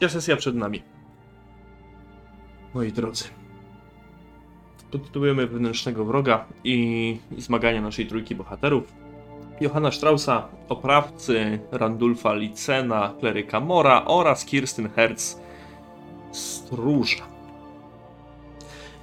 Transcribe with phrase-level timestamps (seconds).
[0.00, 0.82] Trzecia sesja przed nami.
[2.74, 3.24] Moi drodzy.
[4.90, 8.92] Podtytułujemy wewnętrznego wroga i zmagania naszej trójki bohaterów.
[9.60, 15.40] Johanna Straussa, oprawcy, Randulfa Licena, kleryka Mora oraz Kirsten Hertz,
[16.32, 17.24] stróża.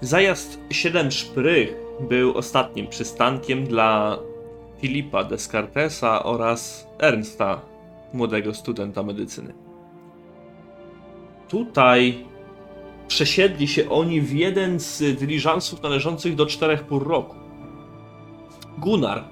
[0.01, 1.75] Zajazd Siedem Szprych
[2.09, 4.19] był ostatnim przystankiem dla
[4.81, 7.61] Filipa Descartesa oraz Ernsta,
[8.13, 9.66] młodego studenta medycyny.
[11.47, 12.25] Tutaj
[13.07, 17.35] przesiedli się oni w jeden z dyliżansów należących do czterech pór roku.
[18.77, 19.23] Gunnar,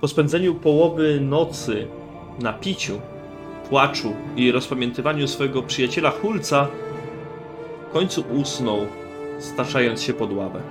[0.00, 1.86] po spędzeniu połowy nocy
[2.38, 3.00] na piciu,
[3.68, 6.68] płaczu i rozpamiętywaniu swojego przyjaciela Hulca,
[7.88, 8.78] w końcu usnął,
[9.38, 10.62] staczając się pod ławę.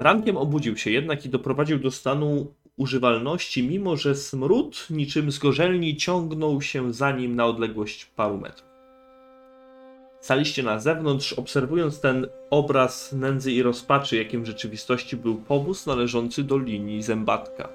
[0.00, 5.96] Rankiem obudził się jednak i doprowadził do stanu używalności, mimo że smród niczym z gorzelni
[5.96, 8.71] ciągnął się za nim na odległość paru metrów.
[10.22, 16.44] Staliście na zewnątrz, obserwując ten obraz nędzy i rozpaczy, jakim w rzeczywistości był powóz należący
[16.44, 17.68] do linii zębatka.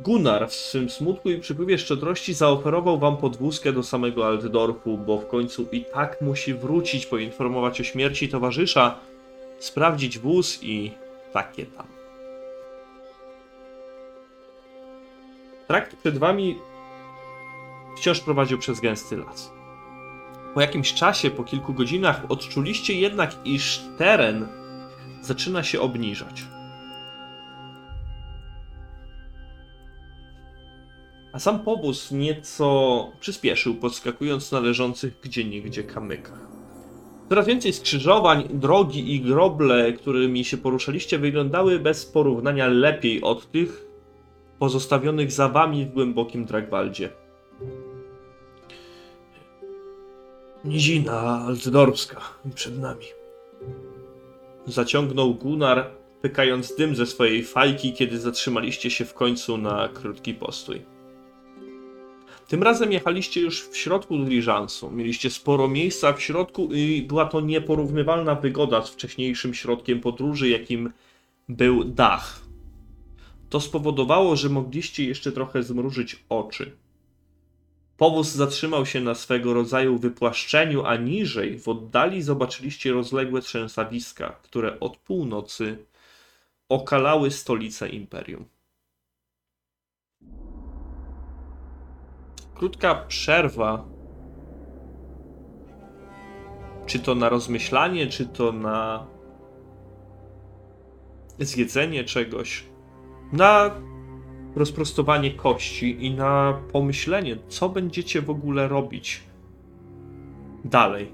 [0.00, 5.28] Gunnar w swym smutku i przypływie szczodrości zaoferował wam podwózkę do samego Altdorfu, bo w
[5.28, 8.98] końcu i tak musi wrócić, poinformować o śmierci towarzysza,
[9.58, 10.90] sprawdzić wóz i
[11.32, 11.86] takie tam.
[15.66, 16.58] Trakt przed wami
[17.98, 19.57] wciąż prowadził przez gęsty las.
[20.58, 24.46] Po jakimś czasie, po kilku godzinach, odczuliście jednak, iż teren
[25.22, 26.44] zaczyna się obniżać.
[31.32, 36.48] A sam powóz nieco przyspieszył, podskakując na leżących gdzieniegdzie kamykach.
[37.28, 43.84] Coraz więcej skrzyżowań, drogi i groble, którymi się poruszaliście, wyglądały bez porównania lepiej od tych
[44.58, 47.27] pozostawionych za wami w głębokim Dragwaldzie.
[50.64, 52.20] Nizina Altdorfska
[52.54, 53.04] przed nami.
[54.66, 55.90] Zaciągnął Gunnar,
[56.22, 60.82] pykając dym ze swojej fajki, kiedy zatrzymaliście się w końcu na krótki postój.
[62.48, 64.90] Tym razem jechaliście już w środku diliżansu.
[64.90, 70.92] Mieliście sporo miejsca w środku i była to nieporównywalna wygoda z wcześniejszym środkiem podróży, jakim
[71.48, 72.40] był dach.
[73.48, 76.76] To spowodowało, że mogliście jeszcze trochę zmrużyć oczy.
[77.98, 84.80] Powóz zatrzymał się na swego rodzaju wypłaszczeniu, a niżej w oddali zobaczyliście rozległe trzęsawiska, które
[84.80, 85.78] od północy
[86.68, 88.44] okalały stolicę imperium.
[92.54, 93.84] Krótka przerwa.
[96.86, 99.06] Czy to na rozmyślanie, czy to na
[101.38, 102.64] zjedzenie czegoś.
[103.32, 103.70] Na
[104.58, 109.22] rozprostowanie kości i na pomyślenie, co będziecie w ogóle robić
[110.64, 111.12] dalej.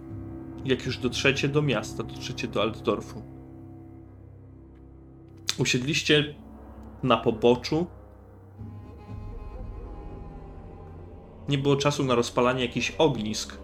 [0.65, 3.23] Jak już dotrzecie do miasta, dotrzecie do Altdorfu.
[5.59, 6.35] Usiedliście
[7.03, 7.87] na poboczu.
[11.49, 13.59] Nie było czasu na rozpalanie jakichś ognisk,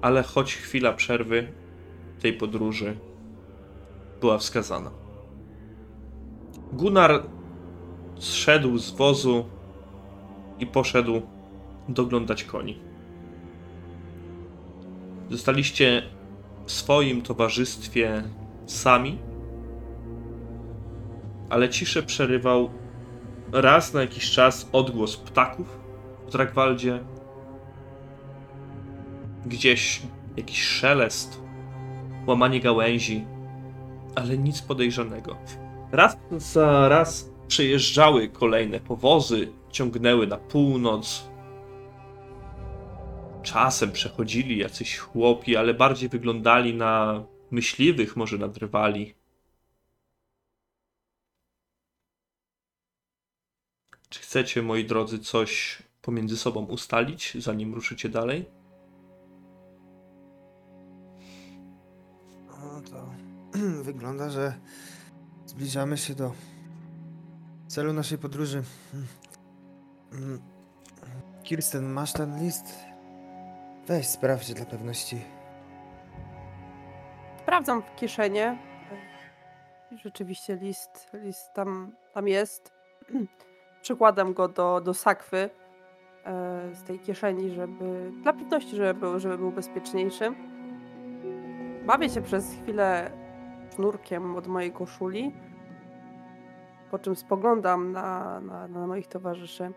[0.00, 1.52] ale choć chwila przerwy
[2.20, 2.96] tej podróży
[4.20, 4.90] była wskazana.
[6.72, 7.22] Gunnar
[8.18, 9.44] zszedł z wozu
[10.58, 11.22] i poszedł
[11.88, 12.78] doglądać koni.
[15.30, 16.02] Zostaliście
[16.64, 18.22] w swoim towarzystwie
[18.66, 19.18] sami,
[21.50, 22.70] ale ciszę przerywał
[23.52, 25.80] raz na jakiś czas odgłos ptaków
[26.26, 27.04] w Dragwaldzie.
[29.46, 30.02] Gdzieś
[30.36, 31.42] jakiś szelest,
[32.26, 33.24] łamanie gałęzi,
[34.14, 35.36] ale nic podejrzanego.
[35.92, 41.28] Raz za raz przejeżdżały kolejne powozy, ciągnęły na północ.
[43.42, 49.14] Czasem przechodzili jacyś chłopi, ale bardziej wyglądali na myśliwych, może nadrywali.
[54.08, 58.44] Czy chcecie, moi drodzy, coś pomiędzy sobą ustalić, zanim ruszycie dalej?
[62.48, 63.10] No to
[63.90, 64.60] wygląda, że
[65.46, 66.32] zbliżamy się do
[67.68, 68.62] celu naszej podróży.
[70.12, 70.38] Mm.
[71.42, 72.74] Kirsten, masz ten list?
[73.86, 75.20] Weź sprawdź dla pewności.
[77.38, 78.58] Sprawdzam w kieszenie.
[80.02, 82.72] Rzeczywiście list, list tam, tam jest.
[83.82, 85.50] Przykładam go do, do sakwy
[86.24, 90.34] e, z tej kieszeni, żeby dla pewności, żeby był, żeby był bezpieczniejszy.
[91.86, 93.10] Bawię się przez chwilę
[93.74, 95.32] sznurkiem od mojej koszuli,
[96.90, 99.72] po czym spoglądam na, na, na moich towarzyszy.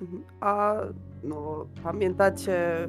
[0.00, 0.24] Mhm.
[0.40, 0.74] A
[1.22, 2.86] no, pamiętacie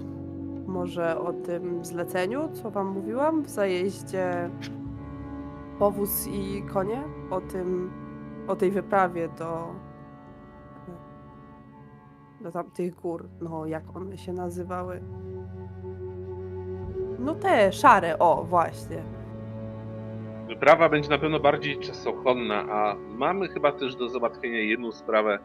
[0.67, 4.49] może o tym zleceniu, co wam mówiłam w zajeździe
[5.79, 7.03] powóz i konie?
[7.29, 7.91] O tym,
[8.47, 9.75] o tej wyprawie do
[12.41, 15.01] do tamtych gór, no jak one się nazywały?
[17.19, 19.03] No te szare, o właśnie.
[20.47, 25.39] Wyprawa będzie na pewno bardziej czasochłonna, a mamy chyba też do załatwienia jedną sprawę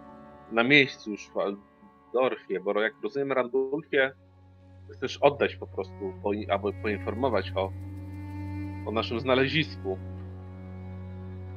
[0.52, 4.12] na miejscu już w Waldorfie, bo jak rozumiem Randulfie,
[4.93, 6.12] chcesz oddać po prostu,
[6.50, 7.73] albo poinformować o,
[8.87, 9.99] o naszym znalezisku.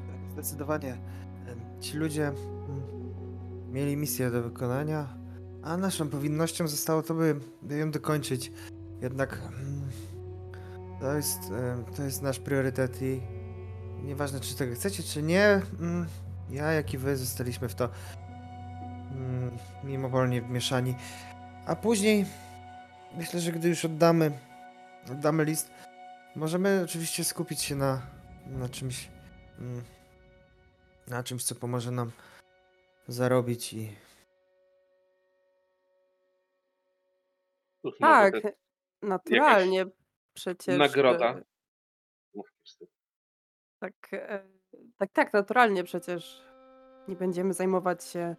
[0.07, 0.97] Tak, Zdecydowanie.
[1.79, 2.35] Ci ludzie mm,
[3.71, 5.07] mieli misję do wykonania,
[5.63, 8.51] a naszą powinnością zostało to, by, by ją dokończyć.
[9.01, 9.89] Jednak mm,
[10.99, 11.39] to jest,
[11.97, 13.21] to jest nasz priorytet i
[14.03, 16.07] nieważne, czy tego chcecie, czy nie, mm,
[16.49, 17.89] ja, jak i wy zostaliśmy w to
[19.11, 20.95] mm, mimowolnie wmieszani.
[21.65, 22.25] A później
[23.17, 24.31] myślę, że gdy już oddamy,
[25.11, 25.71] oddamy list,
[26.35, 28.01] możemy oczywiście skupić się na,
[28.47, 29.09] na czymś.
[29.59, 29.83] Mm,
[31.07, 32.11] na czymś, co pomoże nam
[33.07, 33.95] zarobić i
[37.99, 38.33] Tak,
[39.01, 39.85] naturalnie
[40.33, 40.77] przecież.
[40.77, 41.35] nagroda.
[43.83, 44.43] Tak, e,
[44.97, 46.41] tak, tak, naturalnie przecież
[47.07, 48.35] nie będziemy zajmować się,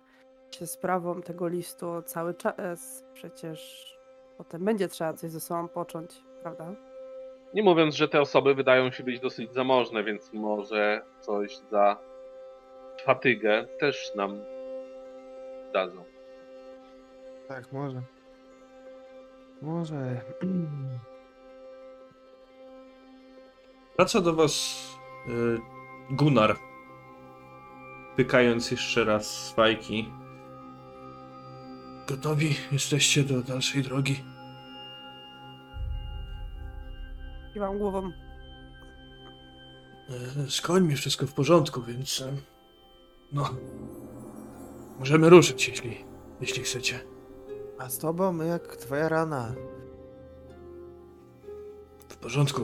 [0.51, 3.05] się sprawą tego listu cały czas.
[3.15, 3.87] Przecież
[4.39, 6.75] potem będzie trzeba coś ze sobą począć, prawda?
[7.55, 11.99] Nie mówiąc, że te osoby wydają się być dosyć zamożne, więc może coś za
[13.05, 14.41] fatygę też nam
[15.73, 16.05] dadzą.
[17.49, 18.03] tak, może.
[19.63, 20.21] Może.
[23.97, 25.04] Wraca do was
[26.11, 26.57] Gunnar,
[28.17, 30.09] pykając jeszcze raz swajki.
[32.09, 34.25] Gotowi jesteście do dalszej drogi?
[37.55, 38.11] Kiwam głową.
[40.47, 42.21] E, Z końmi wszystko w porządku, więc...
[42.21, 42.33] e,
[43.33, 43.51] No...
[44.99, 46.05] Możemy ruszyć, jeśli,
[46.41, 47.01] jeśli chcecie.
[47.79, 49.55] A z tobą jak twoja rana.
[52.09, 52.61] W porządku.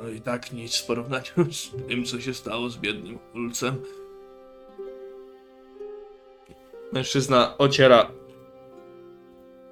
[0.00, 3.82] No i tak nic w porównaniu z tym, co się stało z biednym ulcem.
[6.92, 8.10] Mężczyzna ociera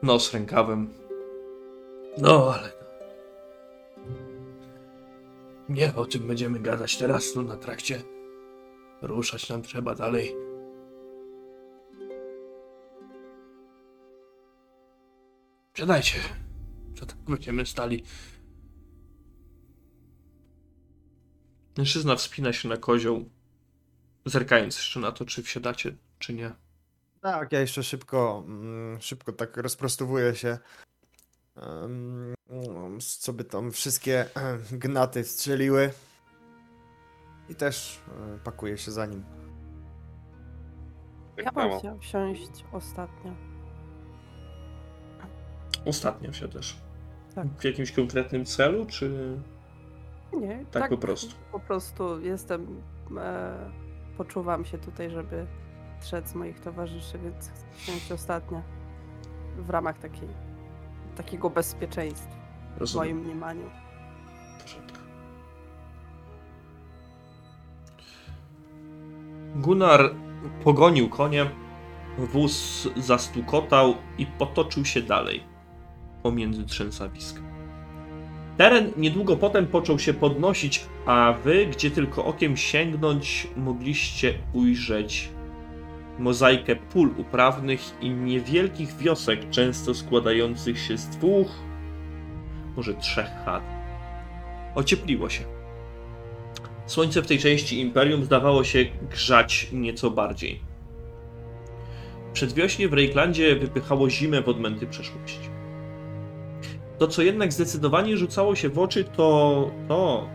[0.03, 0.95] nos rękawem.
[2.19, 2.73] No, ale...
[5.69, 8.03] Nie o tym będziemy gadać teraz, tu na trakcie.
[9.03, 10.37] Ruszać nam trzeba dalej.
[15.75, 16.19] Siadajcie.
[16.95, 18.05] Co tak będziemy stali?
[21.79, 23.31] Mężczyzna wspina się na kozioł,
[24.25, 26.53] zerkając jeszcze na to, czy wsiadacie, czy nie.
[27.21, 30.59] Tak, ja jeszcze szybko, mm, szybko tak rozprostowuję się.
[33.19, 34.27] Co by tam wszystkie
[34.73, 35.93] gnaty strzeliły.
[37.49, 39.25] I też e, pakuję się za nim.
[41.37, 41.79] Ja bym samo.
[41.79, 43.35] chciał wsiąść ostatnio.
[45.85, 46.77] Ostatnio wsiadasz.
[47.35, 47.47] Tak.
[47.59, 49.37] W jakimś konkretnym celu, czy
[50.33, 51.35] Nie, tak, po prostu?
[51.53, 52.83] Po prostu jestem.
[53.19, 53.71] E,
[54.17, 55.47] poczuwam się tutaj, żeby
[56.01, 58.63] strzec moich towarzyszy, więc chcę wsiąść ostatnio.
[59.59, 60.29] W ramach takiej,
[61.17, 62.37] takiego bezpieczeństwa,
[62.77, 63.17] w Rozumiem.
[63.17, 63.71] moim mniemaniu.
[64.59, 64.99] W porządku.
[69.57, 70.15] Gunnar
[70.65, 71.51] pogonił konie,
[72.19, 75.45] wóz zastukotał i potoczył się dalej
[76.23, 77.50] pomiędzy trzęsawiska.
[78.61, 85.29] Teren niedługo potem począł się podnosić, a wy, gdzie tylko okiem sięgnąć, mogliście ujrzeć
[86.19, 91.49] mozaikę pól uprawnych i niewielkich wiosek, często składających się z dwóch,
[92.77, 93.63] może trzech chat.
[94.75, 95.45] Ociepliło się.
[96.87, 100.61] Słońce w tej części imperium zdawało się grzać nieco bardziej.
[102.33, 105.50] Przedwiośnie w Reiklandzie wypychało zimę w odmęty przeszłości.
[107.01, 110.29] To, co jednak zdecydowanie rzucało się w oczy, to to,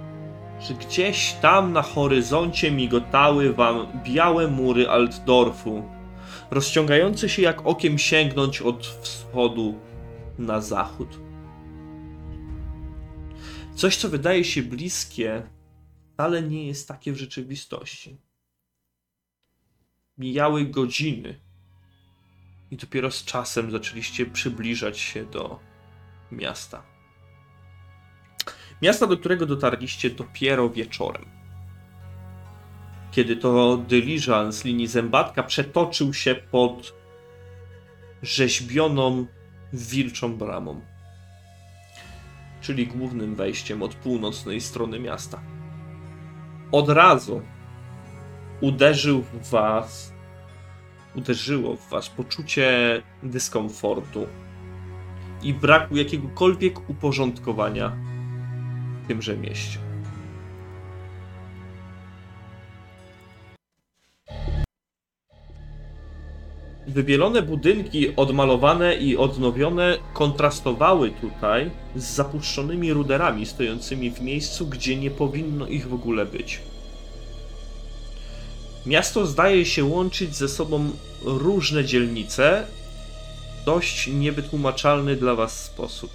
[0.59, 5.83] że gdzieś tam na horyzoncie migotały wam białe mury Altdorfu,
[6.51, 9.79] rozciągające się jak okiem sięgnąć od wschodu
[10.37, 11.09] na zachód.
[13.75, 15.43] Coś, co wydaje się bliskie,
[16.13, 18.17] wcale nie jest takie w rzeczywistości.
[20.17, 21.39] Mijały godziny
[22.71, 25.74] i dopiero z czasem zaczęliście przybliżać się do
[26.35, 26.83] miasta.
[28.81, 31.25] Miasta, do którego dotarliście dopiero wieczorem.
[33.11, 36.93] Kiedy to dyliżans linii zębatka przetoczył się pod
[38.21, 39.25] rzeźbioną
[39.73, 40.81] wilczą bramą,
[42.61, 45.41] czyli głównym wejściem od północnej strony miasta.
[46.71, 47.41] Od razu
[48.61, 50.13] uderzył w was,
[51.15, 54.27] uderzyło w was poczucie dyskomfortu
[55.45, 57.97] i braku jakiegokolwiek uporządkowania
[59.03, 59.79] w tymże mieście.
[66.87, 75.11] Wybielone budynki, odmalowane i odnowione, kontrastowały tutaj z zapuszczonymi ruderami stojącymi w miejscu, gdzie nie
[75.11, 76.59] powinno ich w ogóle być.
[78.85, 80.89] Miasto zdaje się łączyć ze sobą
[81.23, 82.67] różne dzielnice
[83.65, 86.11] dość niewytłumaczalny dla Was sposób.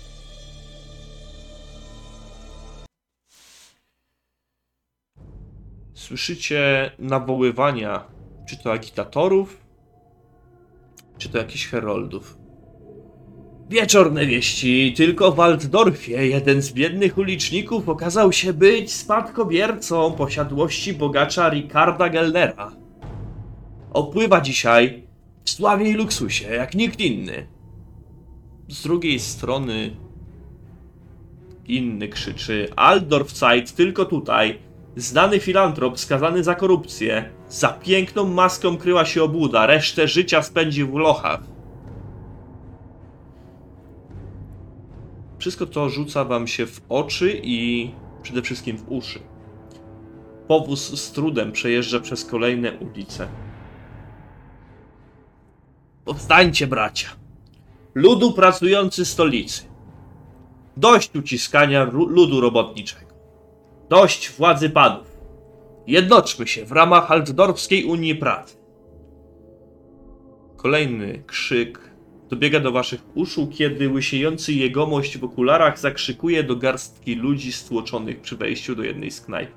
[5.94, 8.04] Słyszycie nawoływania,
[8.48, 9.56] czy to agitatorów,
[11.18, 12.38] czy to jakichś heroldów.
[13.70, 14.94] Wieczorne wieści.
[14.96, 22.72] Tylko w Waldorfie jeden z biednych uliczników okazał się być spadkobiercą posiadłości bogacza Ricarda Gellnera.
[23.92, 25.09] Opływa dzisiaj
[25.50, 27.46] w sławie i luksusie, jak nikt inny.
[28.68, 29.96] Z drugiej strony
[31.66, 34.58] inny krzyczy Aldorfzeit tylko tutaj.
[34.96, 37.30] Znany filantrop skazany za korupcję.
[37.48, 41.40] Za piękną maską kryła się obłuda, resztę życia spędzi w lochach.
[45.38, 47.90] Wszystko to rzuca wam się w oczy i
[48.22, 49.20] przede wszystkim w uszy.
[50.48, 53.28] Powóz z trudem przejeżdża przez kolejne ulice.
[56.10, 57.08] Powstańcie, bracia!
[57.94, 59.62] Ludu pracujący stolicy.
[60.76, 63.12] Dość uciskania ludu robotniczego.
[63.88, 65.06] Dość władzy panów.
[65.86, 68.56] Jednoczmy się w ramach Altdorfskiej Unii Pracy.
[70.56, 71.90] Kolejny krzyk
[72.30, 78.36] dobiega do waszych uszu, kiedy łysiejący jegomość w okularach zakrzykuje do garstki ludzi stłoczonych przy
[78.36, 79.50] wejściu do jednej z knajp.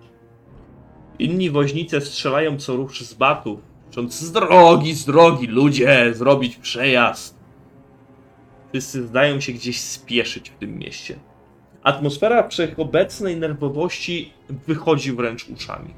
[1.19, 7.37] Inni woźnice strzelają co rusz z batów, krzycząc z drogi, z drogi, ludzie, zrobić przejazd.
[8.69, 11.19] Wszyscy zdają się gdzieś spieszyć w tym mieście.
[11.83, 14.33] Atmosfera wszechobecnej nerwowości
[14.67, 15.93] wychodzi wręcz uszami.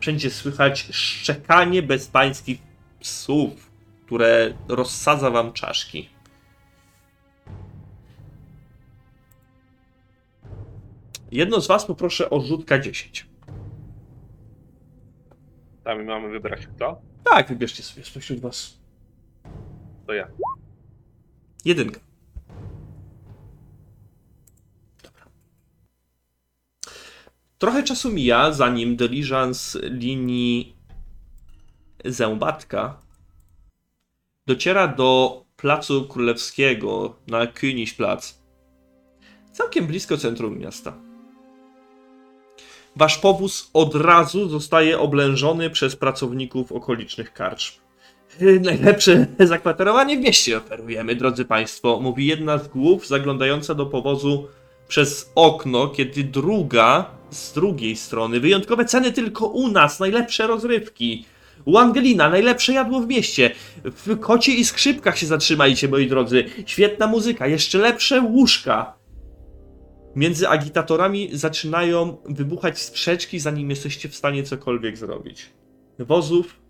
[0.00, 2.58] Wszędzie słychać szczekanie bezpańskich
[3.00, 3.70] psów,
[4.06, 6.08] które rozsadza wam czaszki.
[11.32, 13.35] Jedno z was poproszę o rzut K10.
[15.86, 17.00] Tam mamy wybrać kto?
[17.24, 18.78] Tak, wybierzcie sobie spośród was.
[20.06, 20.28] To ja.
[21.64, 22.00] Jedynka.
[25.02, 25.24] Dobra.
[27.58, 30.76] Trochę czasu mija, zanim dyliżans linii
[32.04, 33.00] Zębatka
[34.46, 38.34] dociera do Placu Królewskiego na Königsplatz.
[39.52, 41.05] Całkiem blisko centrum miasta.
[42.96, 47.72] Wasz powóz od razu zostaje oblężony przez pracowników okolicznych karczm.
[48.42, 54.48] Y, Najlepsze zakwaterowanie w mieście oferujemy, drodzy Państwo, mówi jedna z głów zaglądająca do powozu
[54.88, 58.40] przez okno, kiedy druga z drugiej strony.
[58.40, 61.24] Wyjątkowe ceny tylko u nas, najlepsze rozrywki.
[61.64, 63.50] U Angelina, najlepsze jadło w mieście.
[63.84, 66.44] W kocie i skrzypkach się zatrzymajcie, moi drodzy.
[66.66, 68.94] Świetna muzyka, jeszcze lepsze łóżka.
[70.16, 75.50] Między agitatorami zaczynają wybuchać sprzeczki, zanim jesteście w stanie cokolwiek zrobić.
[75.98, 76.60] Wozów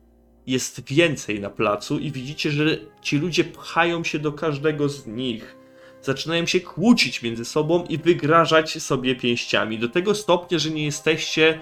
[0.46, 2.64] jest więcej na placu i widzicie, że
[3.02, 5.56] ci ludzie pchają się do każdego z nich.
[6.02, 9.78] Zaczynają się kłócić między sobą i wygrażać sobie pięściami.
[9.78, 11.60] Do tego stopnia, że nie jesteście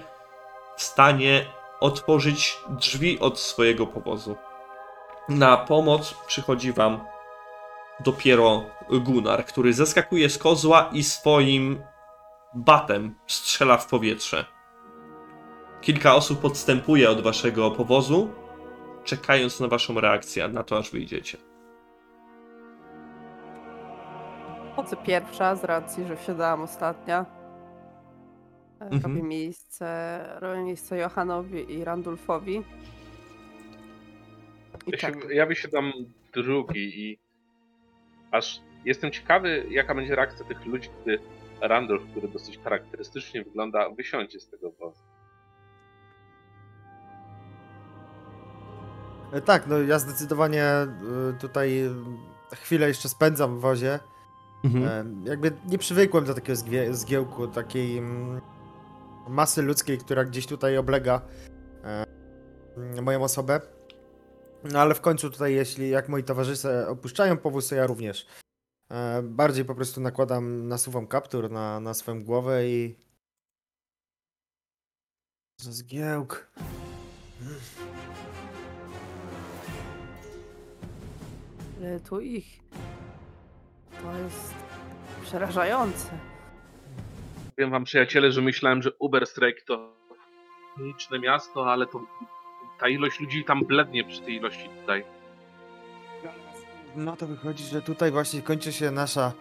[0.77, 1.45] w stanie
[1.79, 4.35] otworzyć drzwi od swojego powozu.
[5.29, 6.99] Na pomoc przychodzi wam
[7.99, 11.79] dopiero Gunnar, który zeskakuje z kozła i swoim
[12.53, 14.45] batem strzela w powietrze.
[15.81, 18.29] Kilka osób podstępuje od waszego powozu,
[19.03, 21.37] czekając na waszą reakcję, na to aż wyjdziecie.
[24.75, 27.25] Chodzę pierwsza z racji, że wsiadałam ostatnia.
[28.81, 29.01] E, Mhm.
[29.15, 32.55] Robię miejsce, robię miejsce Johanowi i Randulfowi.
[34.87, 35.13] I Ja, tak.
[35.23, 35.91] się, ja wysiadam
[36.33, 37.17] drugi i
[38.31, 41.19] aż jestem ciekawy, jaka będzie reakcja tych ludzi, gdy
[41.61, 45.01] Randolph, który dosyć charakterystycznie wygląda, wysiądzie z tego wozu.
[49.33, 50.87] E, Tak, no ja zdecydowanie e,
[51.39, 51.89] tutaj
[52.53, 53.99] chwilę jeszcze spędzam w wozie.
[54.85, 58.41] E, Jakby nie przywykłem do takiego zgie- zgiełku, takiej mm,
[59.27, 61.21] masy ludzkiej, która gdzieś tutaj oblega
[62.77, 63.61] mm, moją osobę.
[64.63, 68.27] No ale w końcu tutaj, jeśli jak moi towarzysze opuszczają powóz, to ja również.
[68.91, 72.95] E, bardziej po prostu nakładam, nasuwam kaptur na, na swoją głowę i...
[75.61, 76.47] Za zgiełk.
[81.77, 82.59] Ale tu ich.
[84.01, 84.53] To jest
[85.21, 86.19] przerażające.
[87.55, 89.95] Powiem wam przyjaciele, że myślałem, że Uberstrike to
[90.77, 92.01] liczne miasto, ale to
[92.79, 95.05] ta ilość ludzi tam blednie przy tej ilości tutaj.
[96.95, 99.31] No to wychodzi, że tutaj właśnie kończy się nasza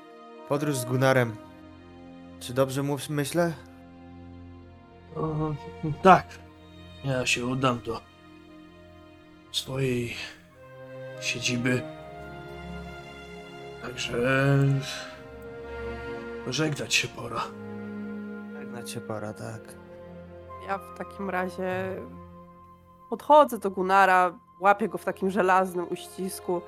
[0.49, 1.37] podróż z Gunarem.
[2.41, 3.53] Czy dobrze mu myślę?
[5.17, 5.55] O,
[6.03, 6.27] tak.
[7.05, 8.01] Ja się udam do
[9.53, 10.15] swojej
[11.21, 11.83] siedziby.
[13.83, 14.19] Także
[16.47, 17.41] żegnać się pora.
[18.59, 19.61] Żegnać się pora, tak.
[20.69, 21.97] Ja w takim razie
[23.11, 26.63] podchodzę do Gunara, łapię go w takim żelaznym uścisku,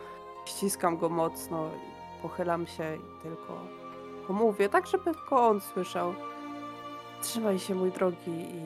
[0.46, 3.60] ściskam go mocno i pochylam się i tylko,
[4.16, 6.14] tylko mówię, tak żeby tylko on słyszał.
[7.22, 8.62] Trzymaj się, mój drogi, i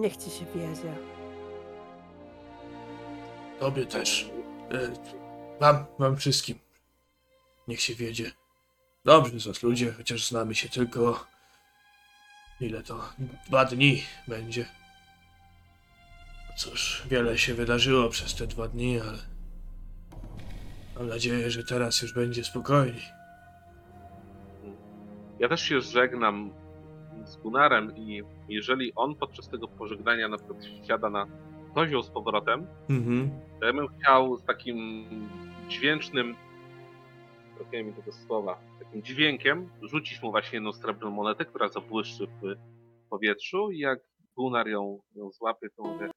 [0.00, 0.96] niech ci się wiedzie.
[3.60, 4.30] Tobie też.
[4.70, 5.14] E,
[5.60, 6.58] Wam, wam wszystkim.
[7.68, 8.30] Niech się wiedzie.
[9.04, 11.26] Dobrze z was ludzie, chociaż znamy się tylko...
[12.60, 13.08] Ile to?
[13.46, 14.66] Dwa dni będzie.
[16.58, 19.33] Cóż, wiele się wydarzyło przez te dwa dni, ale...
[20.96, 23.02] Mam nadzieję, że teraz już będzie spokojniej.
[25.38, 26.50] Ja też się żegnam
[27.24, 31.26] z Gunarem i jeżeli on podczas tego pożegnania na przykład wsiada na
[31.74, 33.30] kozioł z powrotem, Mhm.
[33.60, 35.04] to ja bym chciał z takim
[35.68, 36.34] dźwięcznym,
[37.56, 42.56] brakuje mi tego słowa, takim dźwiękiem rzucić mu właśnie jedną srebrną monetę, która zabłyszczy w
[43.10, 43.98] powietrzu i jak
[44.36, 46.10] Gunnar ją, ją złapie, to mówię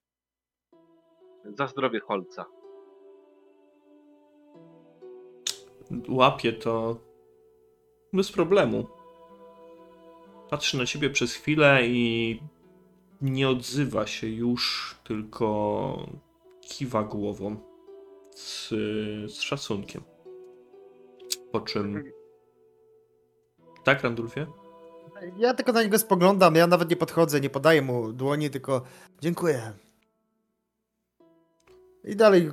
[1.44, 2.44] za zdrowie Holca.
[6.08, 6.96] Łapie to
[8.12, 8.86] bez problemu.
[10.50, 12.40] Patrzy na ciebie przez chwilę i
[13.20, 16.06] nie odzywa się już, tylko
[16.60, 17.56] kiwa głową
[18.34, 18.68] z,
[19.32, 20.02] z szacunkiem.
[21.52, 22.04] Po czym.
[23.84, 24.46] Tak, Randulfie?
[25.38, 28.82] Ja tylko na niego spoglądam, ja nawet nie podchodzę, nie podaję mu dłoni, tylko
[29.20, 29.72] dziękuję.
[32.08, 32.50] I dalej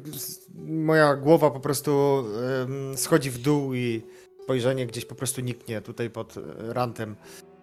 [0.65, 2.24] moja głowa po prostu
[2.96, 4.02] schodzi w dół i
[4.46, 6.41] spojrzenie gdzieś po prostu niknie tutaj pod e,
[6.74, 7.15] rantem,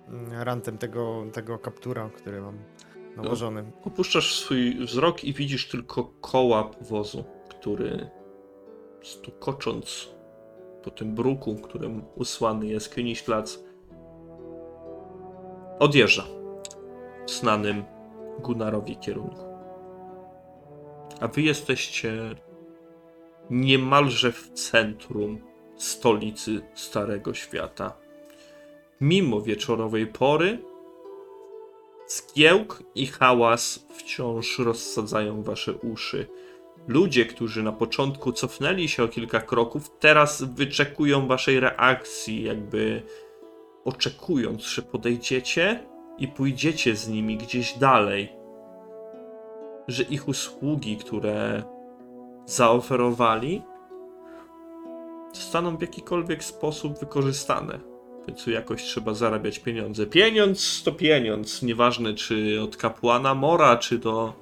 [0.08, 2.58] mm, rantem tego, tego kaptura, który mam
[3.16, 3.72] nałożony.
[3.84, 8.10] Opuszczasz swój wzrok i widzisz tylko koła powozu, który
[9.02, 10.08] stukocząc
[10.82, 13.58] po tym bruku, którym usłany jaskini ślad,
[15.78, 16.24] odjeżdża
[17.26, 17.84] w znanym
[18.38, 19.51] Gunarowi kierunku.
[21.22, 22.34] A wy jesteście
[23.50, 25.40] niemalże w centrum
[25.76, 27.96] stolicy Starego Świata.
[29.00, 30.58] Mimo wieczorowej pory,
[32.08, 36.26] Zgiełk i hałas wciąż rozsadzają wasze uszy.
[36.88, 43.02] Ludzie, którzy na początku cofnęli się o kilka kroków, teraz wyczekują waszej reakcji, jakby
[43.84, 45.86] oczekując, że podejdziecie
[46.18, 48.41] i pójdziecie z nimi gdzieś dalej.
[49.88, 51.62] Że ich usługi, które
[52.46, 53.62] zaoferowali,
[55.32, 57.78] zostaną w jakikolwiek sposób wykorzystane.
[58.22, 60.06] W końcu jakoś trzeba zarabiać pieniądze.
[60.06, 64.34] Pieniądz to pieniądz, nieważne czy od kapłana Mora, czy to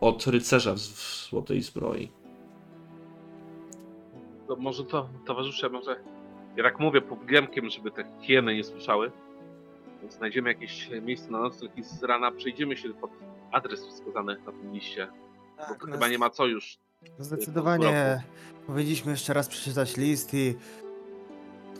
[0.00, 2.10] od rycerza w, złotej zbroi.
[4.48, 5.96] To może to, towarzysze, może
[6.56, 9.12] ja tak mówię podgiemkiem, żeby te hieny nie słyszały.
[10.08, 13.10] Znajdziemy jakieś miejsce na nocleg i z rana przejdziemy się pod
[13.52, 15.08] adres wskazany na tym liście.
[15.56, 16.78] Bo Tak, to no chyba nie ma co już.
[17.18, 18.22] Zdecydowanie
[18.66, 20.56] powinniśmy jeszcze raz przeczytać list i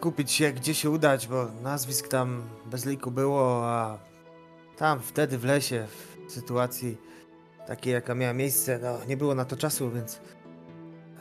[0.00, 3.98] kupić się, gdzie się udać, bo nazwisk tam bez liku było, a
[4.76, 5.86] tam wtedy w lesie,
[6.28, 6.96] w sytuacji
[7.66, 10.20] takiej, jaka miała miejsce, no nie było na to czasu, więc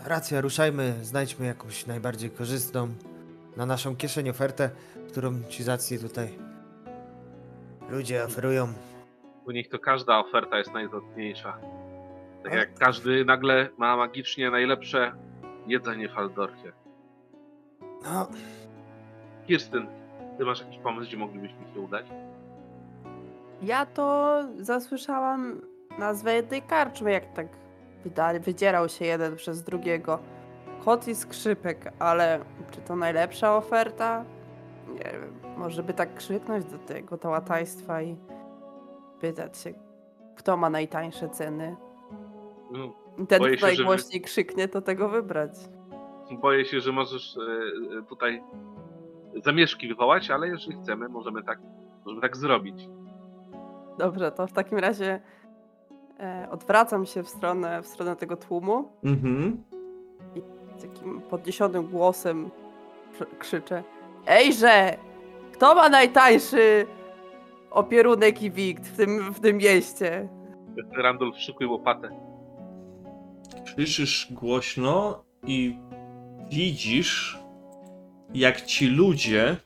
[0.05, 2.87] racja, ruszajmy, znajdźmy jakąś najbardziej korzystną
[3.57, 4.69] na naszą kieszeń ofertę,
[5.07, 6.39] którą ci z racji tutaj
[7.89, 8.73] ludzie oferują.
[9.47, 11.57] U nich to każda oferta jest najzgodniejsza.
[12.43, 15.11] Tak jak każdy nagle ma magicznie najlepsze
[15.67, 16.71] jedzenie w Aldorfie.
[18.03, 18.27] No,
[19.47, 19.87] Kirstyn,
[20.37, 22.05] ty masz jakiś pomysł, gdzie moglibyśmy się udać?
[23.61, 25.61] Ja to zasłyszałam
[25.99, 27.47] nazwę jednej karczmy, jak tak
[28.41, 30.19] wydzierał się jeden przez drugiego.
[30.85, 32.39] Kot i skrzypek, ale
[32.71, 34.25] czy to najlepsza oferta?
[34.87, 38.17] Nie wiem, może by tak krzyknąć do tego tałataństwa i
[39.25, 39.73] pytać się,
[40.35, 41.75] kto ma najtańsze ceny.
[42.71, 42.93] No,
[43.27, 45.51] Ten, Boję kto się, że wy- najgłośniej krzyknie, to tego wybrać.
[46.31, 47.41] Boję się, że możesz e,
[47.99, 48.43] e, tutaj
[49.43, 51.59] zamieszki wywołać, ale jeżeli chcemy, możemy tak,
[52.05, 52.89] możemy tak zrobić.
[53.97, 55.21] Dobrze, to w takim razie
[56.19, 58.89] e, odwracam się w stronę, w stronę tego tłumu.
[59.03, 59.63] Mhm.
[60.77, 62.49] Z takim podniesionym głosem
[63.13, 63.83] krzy- krzyczę.
[64.27, 64.97] Ejże!
[65.53, 66.87] Kto ma najtańszy
[67.75, 70.29] opierunek i wikt w tym, w tym mieście?
[70.97, 72.09] Randolph szykuje łopatę.
[73.65, 75.77] Krzyczysz głośno i
[76.51, 77.39] widzisz,
[78.33, 79.57] jak ci ludzie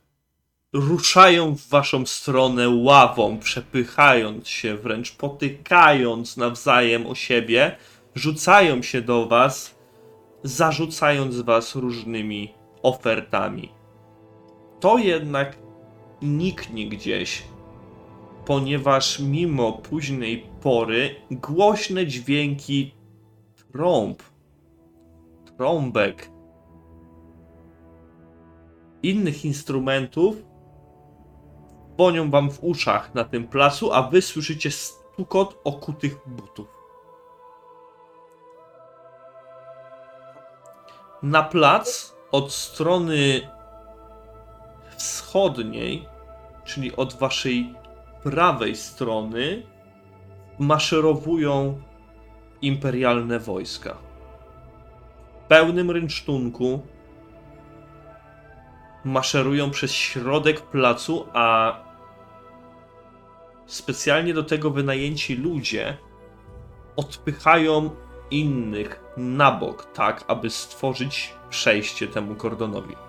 [0.74, 7.76] ruszają w waszą stronę ławą, przepychając się, wręcz potykając nawzajem o siebie,
[8.16, 9.76] rzucają się do was,
[10.44, 13.72] zarzucając was różnymi ofertami.
[14.80, 15.58] To jednak
[16.22, 17.44] niknie gdzieś,
[18.50, 22.96] ponieważ mimo późnej pory głośne dźwięki
[23.72, 24.24] trąb,
[25.58, 26.32] trąbek,
[29.04, 30.36] innych instrumentów
[31.96, 36.68] dzwonią wam w uszach na tym placu, a wy słyszycie stukot okutych butów.
[41.24, 43.50] Na plac od strony
[44.98, 46.08] wschodniej,
[46.66, 47.79] czyli od waszej
[48.24, 49.64] prawej strony,
[50.60, 51.82] maszerowują
[52.62, 53.98] imperialne wojska.
[55.44, 56.82] W pełnym rynsztunku
[59.06, 61.76] maszerują przez środek placu, a
[63.66, 65.98] specjalnie do tego wynajęci ludzie
[66.96, 67.90] odpychają
[68.32, 73.09] innych na bok, tak aby stworzyć przejście temu kordonowi.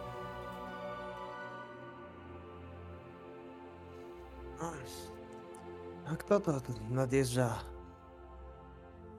[6.12, 6.52] A kto to
[6.90, 7.58] nadjeżdża?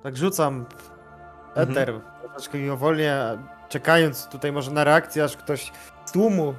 [0.03, 0.91] Tak rzucam w
[1.57, 3.17] eter, troszeczkę mimowolnie,
[3.69, 5.71] czekając tutaj może na reakcję, aż ktoś
[6.05, 6.53] z tłumu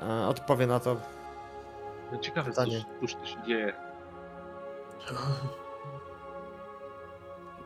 [0.00, 0.96] e, odpowie na to.
[2.12, 2.84] No Ciekawe, Pytanie.
[3.00, 3.72] cóż to się dzieje.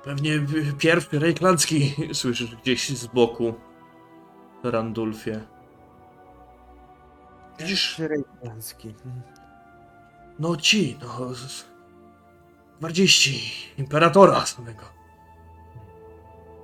[0.05, 0.33] Pewnie
[0.79, 3.55] pierwszy Rejklandzki słyszysz gdzieś z boku,
[4.63, 5.41] Randulfie.
[7.59, 8.95] Widzisz, Rejniański.
[10.39, 11.31] no ci, no,
[12.79, 14.85] gwardziści imperatora samego.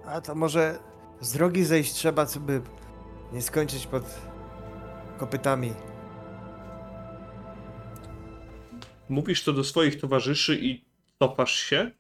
[0.06, 0.78] A to może
[1.20, 2.60] z drogi zejść trzeba, co by
[3.32, 4.04] nie skończyć pod
[5.18, 5.72] kopytami.
[9.08, 10.84] Mówisz to do swoich towarzyszy i
[11.18, 11.90] cofasz się?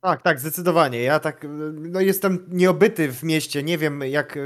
[0.00, 1.02] Tak, tak, zdecydowanie.
[1.02, 4.38] Ja tak, no jestem nieobyty w mieście, nie wiem jak...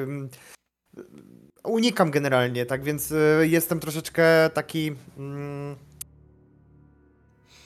[1.64, 4.92] Unikam generalnie, tak więc y, jestem troszeczkę taki...
[5.18, 5.76] Mm,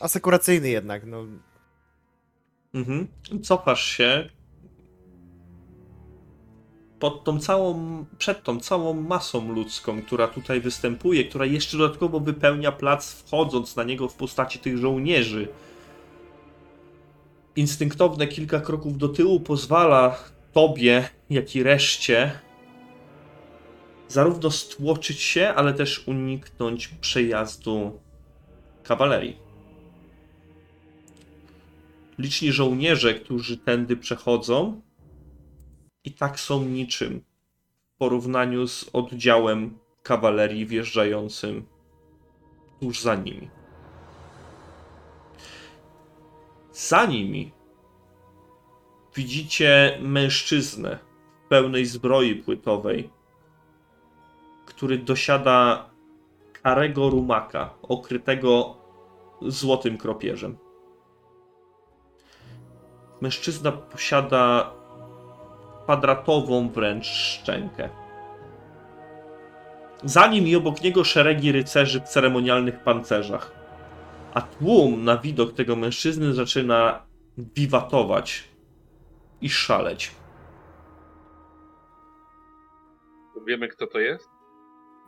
[0.05, 1.27] asekuracyjny jednak, no.
[2.75, 3.09] Mhm.
[3.43, 4.31] Cofasz się
[6.99, 12.73] pod tą całą, przed tą całą masą ludzką, która tutaj występuje, która jeszcze dodatkowo wypełnia
[12.73, 15.49] plac, wchodząc na niego w postaci tych żołnierzy.
[17.57, 20.19] Instynktowne kilka kroków do tyłu pozwala
[20.53, 22.33] tobie, jak i reszcie
[24.09, 28.01] zarówno stłoczyć się, ale też uniknąć przejazdu
[28.83, 29.44] kawalerii.
[32.19, 34.81] Liczni żołnierze, którzy tędy przechodzą,
[36.05, 37.21] i tak są niczym
[37.95, 41.67] w porównaniu z oddziałem kawalerii wjeżdżającym
[42.81, 43.51] tuż za nimi.
[46.73, 47.53] Za nimi
[49.15, 50.99] widzicie mężczyznę
[51.45, 53.11] w pełnej zbroi płytowej,
[54.67, 55.91] który dosiada
[56.63, 58.77] karego rumaka okrytego
[59.43, 60.64] złotym kropieżem.
[63.25, 64.73] Mężczyzna posiada
[65.85, 67.89] kwadratową wręcz szczękę.
[70.03, 73.53] Za nim i obok niego szeregi rycerzy w ceremonialnych pancerzach.
[74.35, 77.03] A tłum na widok tego mężczyzny zaczyna
[77.39, 78.45] wiwatować
[79.41, 80.11] i szaleć.
[83.47, 84.29] Wiemy, kto to jest?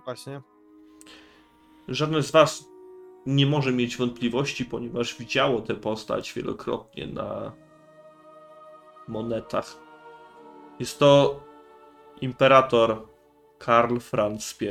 [0.05, 0.43] Właśnie.
[1.89, 2.69] Żadne z was
[3.27, 7.53] nie może mieć wątpliwości, ponieważ widziało tę postać wielokrotnie na
[9.09, 9.67] monetach.
[10.79, 11.41] Jest to
[12.21, 13.03] imperator
[13.59, 14.67] Karl Franz I.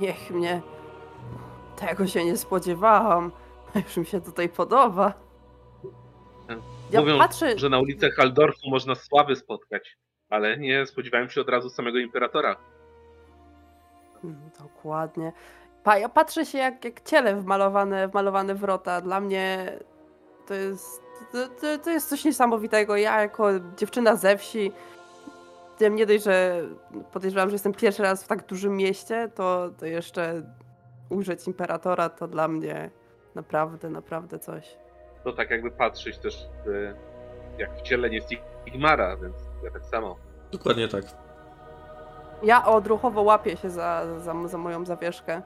[0.00, 0.62] Niech mnie.
[1.76, 3.32] Tego się nie spodziewałam.
[3.86, 5.12] Już mi się tutaj podoba.
[6.90, 7.58] Ja Mówią, patrzę.
[7.58, 9.96] że na ulicach Haldorfu można sławy spotkać,
[10.30, 12.56] ale nie spodziewałem się od razu samego imperatora.
[14.24, 15.32] Mm, Dokładnie.
[15.84, 19.00] Pa, ja patrzę się jak, jak ciele wmalowane, wmalowane wrota.
[19.00, 19.72] Dla mnie
[20.50, 22.96] to jest to, to, to jest coś niesamowitego.
[22.96, 24.72] Ja jako dziewczyna ze wsi,
[25.78, 26.62] tym nie dość, że
[27.12, 30.42] podejrzewam, że jestem pierwszy raz w tak dużym mieście, to, to jeszcze
[31.10, 32.90] ujrzeć imperatora to dla mnie
[33.34, 34.76] naprawdę, naprawdę coś.
[35.24, 36.94] To tak jakby patrzeć też w,
[37.58, 38.20] jak wcielenie
[38.64, 40.16] Sigmara, więc ja tak samo.
[40.52, 41.04] Dokładnie tak.
[42.42, 45.42] Ja odruchowo łapię się za, za, za moją zawieszkę.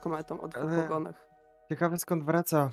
[0.00, 1.28] Kometą o dwóch Ale- ogonach.
[1.68, 2.70] Ciekawe skąd wraca.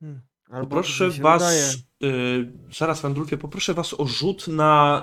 [0.00, 0.20] Hmm.
[0.50, 5.02] Albo Poproszę was, y, zaraz Wandrulfie, poproszę was o rzut na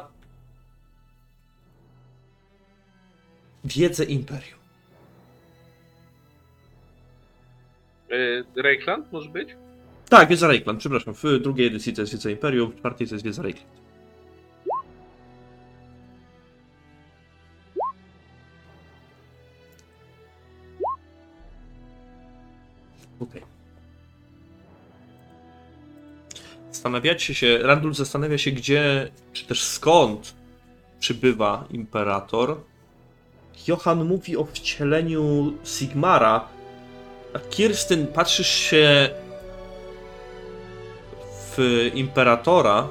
[3.64, 4.60] wiedzę Imperium.
[8.10, 9.50] Yy, Reikland może być?
[10.10, 11.14] Tak, wiedza Reikland, przepraszam.
[11.14, 13.82] W drugiej edycji to jest wiedza Imperium, w czwartej to jest wiedza Reikland.
[23.20, 23.51] Okej.
[26.72, 30.34] Zastanawiacie się, Randul zastanawia się, gdzie, czy też skąd
[31.00, 32.58] przybywa imperator.
[33.68, 36.48] Johan mówi o wcieleniu Sigmara,
[37.34, 39.10] a Kirstyn patrzysz się
[41.58, 42.88] w Imperatora.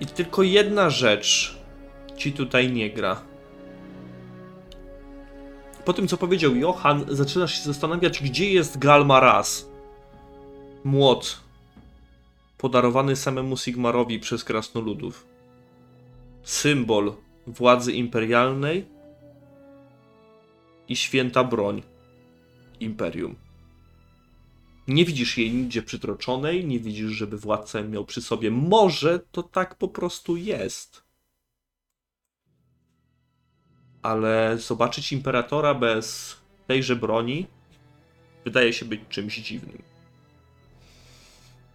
[0.00, 1.58] I tylko jedna rzecz
[2.16, 3.22] ci tutaj nie gra.
[5.84, 9.73] Po tym, co powiedział Johan, zaczynasz się zastanawiać, gdzie jest Galmaraz.
[10.84, 11.40] Młot.
[12.58, 15.26] Podarowany samemu Sigmarowi przez krasnoludów.
[16.42, 17.14] Symbol
[17.46, 18.86] władzy imperialnej
[20.88, 21.82] i święta broń
[22.80, 23.36] imperium.
[24.88, 28.50] Nie widzisz jej nigdzie przytroczonej, nie widzisz, żeby władca miał przy sobie.
[28.50, 31.04] Może to tak po prostu jest.
[34.02, 37.46] Ale zobaczyć imperatora bez tejże broni
[38.44, 39.93] wydaje się być czymś dziwnym.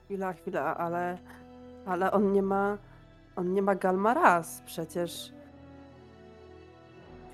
[0.10, 1.18] Chwila, chwila, ale,
[1.86, 2.78] ale on nie ma,
[3.36, 5.32] on nie ma Galmaraz przecież.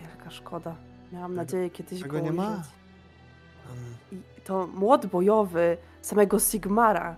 [0.01, 0.75] Wielka szkoda.
[1.11, 2.43] Miałam nadzieję kiedyś go nie ma?
[2.43, 3.95] Hmm.
[4.38, 7.15] I to młot bojowy samego Sigmara.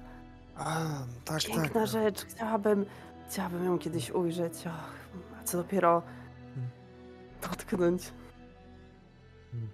[0.58, 0.82] A,
[1.26, 1.88] tak, Piękna tak.
[1.88, 2.26] rzecz.
[2.26, 2.86] Chciałabym,
[3.30, 4.68] chciałabym ją kiedyś ujrzeć.
[4.68, 4.92] Och,
[5.42, 6.02] a co dopiero
[6.56, 6.70] Hmm.
[7.42, 8.12] dotknąć.
[9.52, 9.70] Hmm.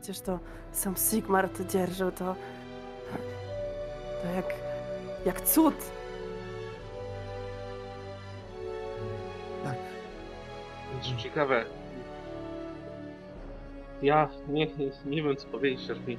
[0.00, 0.38] Przecież to
[0.72, 2.34] sam Sigmar to dzierżył, to
[4.22, 4.54] to jak,
[5.26, 5.74] jak cud.
[9.64, 9.76] Tak.
[11.02, 11.64] Co ciekawe.
[14.02, 14.66] Ja nie,
[15.06, 16.18] nie wiem co powiedzieć, aż mi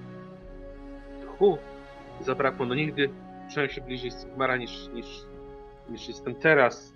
[1.40, 1.58] hu
[2.22, 2.66] zabrakło.
[2.66, 3.10] No nigdy
[3.54, 5.08] czułem się bliżej Sigmara niż, niż,
[5.90, 6.94] niż jestem teraz.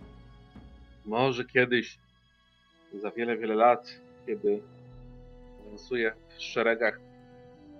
[1.05, 1.97] Może kiedyś,
[2.93, 4.61] za wiele, wiele lat, kiedy
[5.67, 6.99] awansuję w szeregach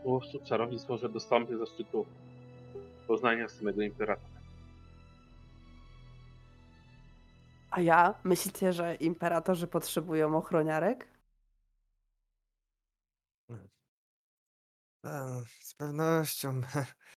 [0.04, 2.06] łowców czarownic, może dostąpię zaszczytu
[3.08, 4.42] poznania samego imperatora.
[7.72, 8.14] A ja?
[8.24, 11.08] Myślicie, że imperatorzy potrzebują ochroniarek?
[15.04, 16.62] A, z pewnością.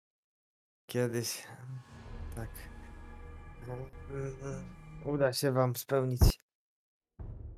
[0.92, 1.48] Kiedyś.
[2.36, 2.50] Tak.
[5.06, 6.40] Uda się wam spełnić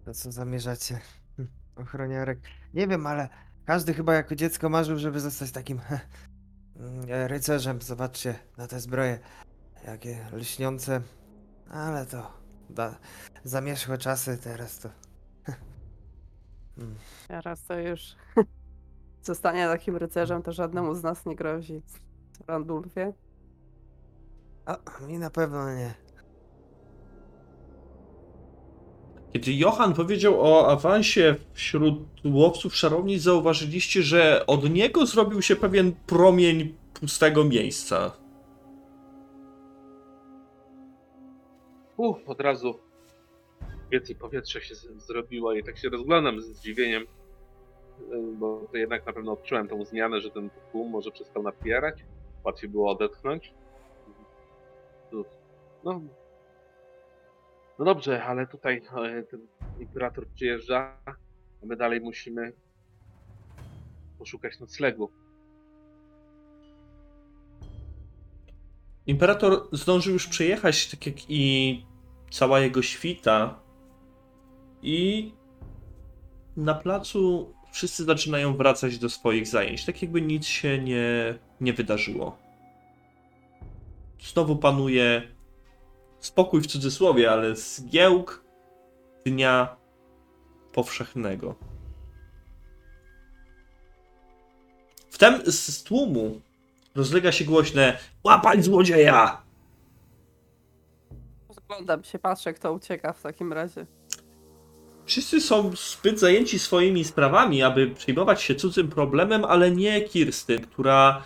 [0.05, 0.99] to, co zamierzacie.
[1.75, 2.39] Ochroniarek.
[2.73, 3.29] Nie wiem, ale
[3.65, 5.99] każdy chyba jako dziecko marzył, żeby zostać takim e,
[7.07, 7.81] rycerzem.
[7.81, 9.19] Zobaczcie na te zbroje.
[9.85, 11.01] Jakie lśniące.
[11.69, 12.33] Ale to
[12.69, 12.95] da,
[13.43, 14.89] zamierzchłe czasy teraz to.
[16.77, 16.95] Mm.
[17.27, 18.15] Teraz to już
[19.21, 21.81] zostanie takim rycerzem, to żadnemu z nas nie grozi.
[22.47, 23.13] Randulfie?
[24.65, 25.93] A, mi na pewno nie.
[29.33, 35.91] Kiedy Johan powiedział o awansie wśród łowców czarownic, zauważyliście, że od niego zrobił się pewien
[36.07, 38.11] promień pustego miejsca.
[41.97, 42.79] Uff, od razu
[43.91, 47.07] więcej powietrza się zrobiło i tak się rozglądam z zdziwieniem, y,
[48.37, 52.05] bo to jednak na pewno odczułem tą zmianę, że ten tłum może przestał napierać,
[52.43, 53.53] łatwiej było odetchnąć.
[55.83, 56.01] No,
[57.79, 59.47] no dobrze, ale tutaj e, ten
[59.79, 60.97] imperator przyjeżdża,
[61.63, 62.53] a my dalej musimy
[64.17, 65.11] poszukać noclegu.
[69.07, 71.85] Imperator zdążył już przejechać, tak jak i
[72.31, 73.59] cała jego świta.
[74.81, 75.31] I
[76.57, 82.37] na placu wszyscy zaczynają wracać do swoich zajęć, tak jakby nic się nie, nie wydarzyło.
[84.19, 85.38] Znowu panuje
[86.19, 88.43] spokój w cudzysłowie, ale zgiełk
[89.25, 89.75] dnia
[90.73, 91.55] powszechnego.
[95.09, 96.41] Wtem z tłumu
[96.95, 99.41] rozlega się głośne łapać złodzieja!
[101.47, 103.85] Rozglądam się, patrzę, kto ucieka w takim razie.
[105.05, 111.23] Wszyscy są zbyt zajęci swoimi sprawami, aby przejmować się cudzym problemem, ale nie Kirstyn, która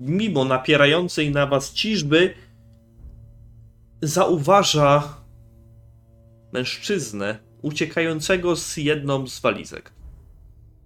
[0.00, 2.34] mimo napierającej na was ciżby
[4.02, 5.14] zauważa
[6.52, 9.92] mężczyznę uciekającego z jedną z walizek.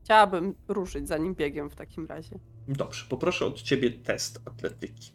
[0.04, 2.38] Chciałabym ruszyć za nim biegiem w takim razie.
[2.68, 5.12] Dobrze, poproszę od ciebie test atletyki.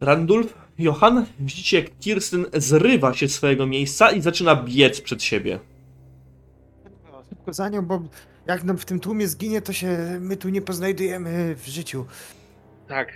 [0.00, 5.58] Randulf, Johan, widzicie jak Kirsten zrywa się z swojego miejsca i zaczyna biec przed siebie.
[7.28, 8.02] Szybko za nią, bo
[8.46, 12.06] jak nam w tym tłumie zginie, to się my tu nie poznajdujemy w życiu.
[12.88, 13.08] Tak.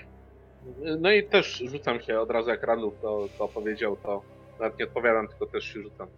[0.99, 4.23] No i też rzucam się od razu, jak Randów to, to powiedział, to
[4.61, 6.09] nawet nie odpowiadam, tylko też się rzucam.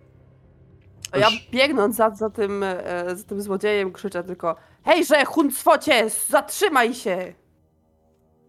[1.13, 6.95] A ja biegnąc za, za, tym, e, za tym złodziejem krzyczę tylko Hejże, huncwocie, zatrzymaj
[6.95, 7.35] się!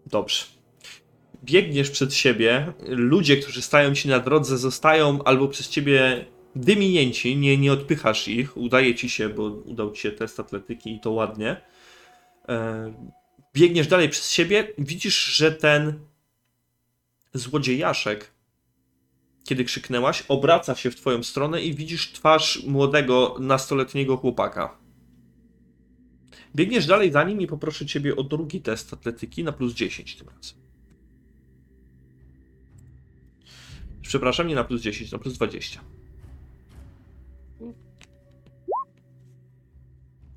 [0.06, 0.59] Dobrze.
[1.44, 6.24] Biegniesz przed siebie, ludzie, którzy stają ci na drodze, zostają albo przez ciebie
[6.54, 11.00] wyminięci, nie, nie odpychasz ich, udaje ci się, bo udał ci się test atletyki i
[11.00, 11.60] to ładnie.
[12.48, 12.94] E,
[13.54, 15.98] biegniesz dalej przez siebie, widzisz, że ten
[17.34, 18.30] złodziejaszek,
[19.44, 24.78] kiedy krzyknęłaś, obraca się w twoją stronę i widzisz twarz młodego, nastoletniego chłopaka.
[26.56, 30.28] Biegniesz dalej za nim i poproszę ciebie o drugi test atletyki na plus 10 tym
[30.28, 30.59] razem.
[34.10, 35.80] Przepraszam, nie na plus 10, na plus 20.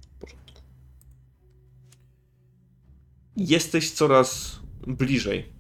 [0.02, 0.62] W porządku.
[3.38, 5.54] Jesteś coraz bliżej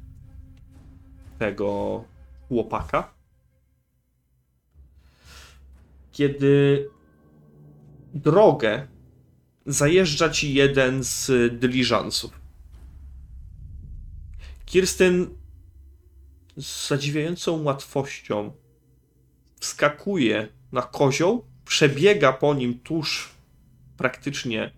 [1.39, 2.03] tego
[2.47, 3.13] chłopaka.
[6.11, 6.89] Kiedy
[8.13, 8.87] drogę
[9.65, 12.41] zajeżdża ci jeden z dyliżansów.
[14.65, 15.42] Kirsten
[16.57, 18.51] z zadziwiającą łatwością
[19.59, 23.29] wskakuje na kozioł, przebiega po nim tuż
[23.97, 24.71] praktycznie,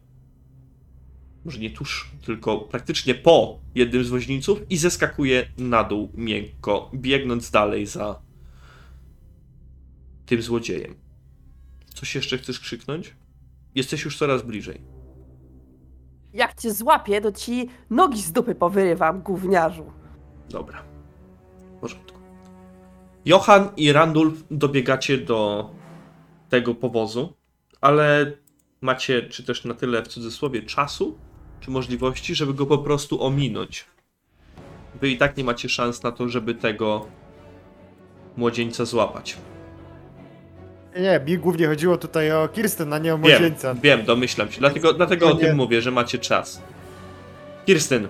[1.45, 7.51] może nie tuż, tylko praktycznie po jednym z woźniców i zeskakuje na dół miękko, biegnąc
[7.51, 8.19] dalej za
[10.25, 10.95] tym złodziejem.
[11.93, 13.13] Coś jeszcze chcesz krzyknąć?
[13.75, 14.81] Jesteś już coraz bliżej.
[16.33, 19.91] Jak cię złapię, to ci nogi z dupy powyrywam, gówniarzu.
[20.49, 20.94] Dobra.
[21.85, 22.19] Porządku.
[23.25, 25.69] Johan i Randulf dobiegacie do
[26.49, 27.33] tego powozu,
[27.81, 28.31] ale
[28.81, 31.17] macie, czy też na tyle w cudzysłowie, czasu,
[31.59, 33.85] czy możliwości, żeby go po prostu ominąć.
[35.01, 37.07] Wy i tak nie macie szans na to, żeby tego
[38.37, 39.37] młodzieńca złapać.
[40.99, 43.73] Nie, mi głównie chodziło tutaj o Kirsten, a nie o Wiem, młodzieńca.
[43.73, 44.59] wiem, domyślam się.
[44.59, 46.61] Dlatego, dlatego o tym mówię, że macie czas.
[47.65, 48.07] Kirsten,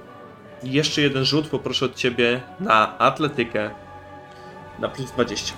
[0.63, 3.69] jeszcze jeden rzut poproszę od ciebie na atletykę
[4.79, 5.53] na plus 20.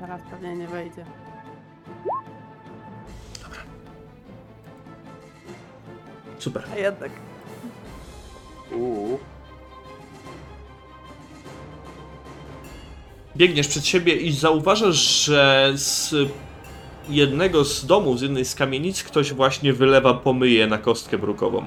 [0.00, 1.04] Teraz pewnie nie wejdzie.
[6.38, 6.62] Super.
[6.72, 7.10] A jednak.
[8.72, 9.18] Uuu.
[13.36, 16.14] Biegniesz przed siebie i zauważasz, że z
[17.08, 21.66] jednego z domów, z jednej z kamienic, ktoś właśnie wylewa pomyje na kostkę brukową.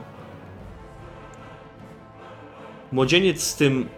[2.91, 3.89] Młodzieniec z tym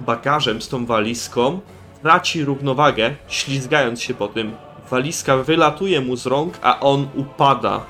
[0.00, 1.60] bagażem, z tą walizką,
[2.02, 4.52] traci równowagę, ślizgając się po tym.
[4.90, 7.86] Walizka wylatuje mu z rąk, a on upada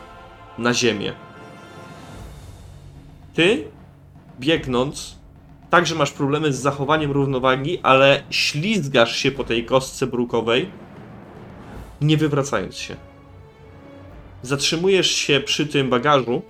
[0.58, 1.12] na ziemię.
[3.34, 3.64] Ty,
[4.40, 5.18] biegnąc,
[5.70, 10.70] także masz problemy z zachowaniem równowagi, ale ślizgasz się po tej kostce brukowej,
[12.00, 12.96] nie wywracając się.
[14.42, 16.42] Zatrzymujesz się przy tym bagażu.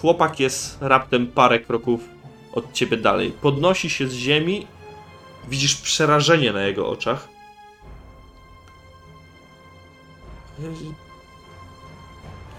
[0.00, 2.00] Chłopak jest raptem parę kroków
[2.52, 3.30] od ciebie dalej.
[3.42, 4.66] Podnosi się z ziemi.
[5.48, 7.28] Widzisz przerażenie na jego oczach.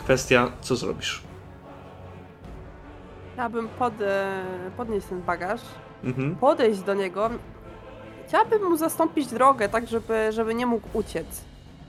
[0.03, 1.21] Kwestia, co zrobisz?
[3.33, 4.43] Chciałabym pod, e,
[4.77, 5.61] podnieść ten bagaż,
[6.03, 6.35] Mhm.
[6.35, 7.29] podejść do niego.
[8.27, 11.41] Chciałabym mu zastąpić drogę, tak żeby, żeby nie mógł uciec.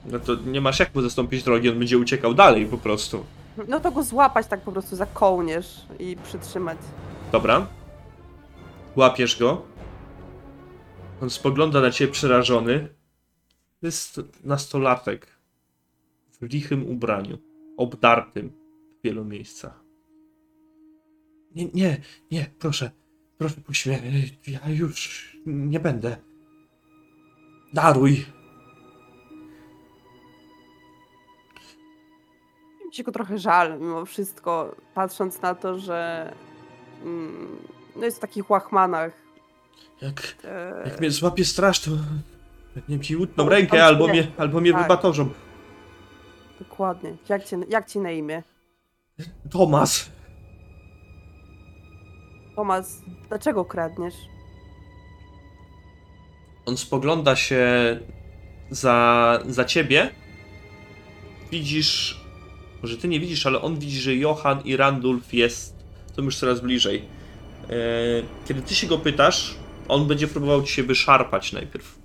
[0.07, 3.25] No to nie masz jak mu zastąpić drogi, on będzie uciekał dalej po prostu.
[3.69, 6.79] No to go złapać tak po prostu za kołnierz i przytrzymać.
[7.33, 7.67] Dobra.
[8.97, 9.63] Łapiesz go.
[11.23, 12.89] On spogląda na ciebie przerażony.
[13.81, 15.27] To jest nastolatek.
[16.41, 17.39] W lichym ubraniu.
[17.77, 18.53] Obdartym
[19.01, 19.81] w wielu miejscach.
[21.55, 22.01] Nie, nie,
[22.31, 22.91] nie, proszę.
[23.39, 24.03] Proszę puść mnie.
[24.47, 26.17] Ja już nie będę.
[27.73, 28.25] Daruj.
[32.91, 36.33] Mi się go trochę żal mimo wszystko, patrząc na to, że
[37.03, 37.57] mm,
[37.97, 39.13] no jest w takich łachmanach.
[40.03, 41.91] Jak, E, jak mnie złapie straż, to
[42.75, 44.13] pewnie mi utną No, rękę albo nie.
[44.13, 44.83] mnie, albo mnie Tak.
[44.83, 45.29] wybatorzą.
[46.59, 47.17] Dokładnie.
[47.29, 48.43] Jak ci, jak ci na imię?
[49.51, 50.11] Tomas.
[52.57, 54.15] Tomas, dlaczego kradniesz?
[56.67, 57.67] On spogląda się
[58.71, 60.11] za, za ciebie.
[61.51, 62.20] Widzisz,
[62.83, 65.75] może ty nie widzisz, ale on widzi, że Johan i Randulf jest,
[66.17, 67.05] są już coraz bliżej.
[67.71, 67.75] E,
[68.49, 69.55] Kiedy ty się go pytasz,
[69.89, 71.99] on będzie próbował ci się wyszarpać najpierw.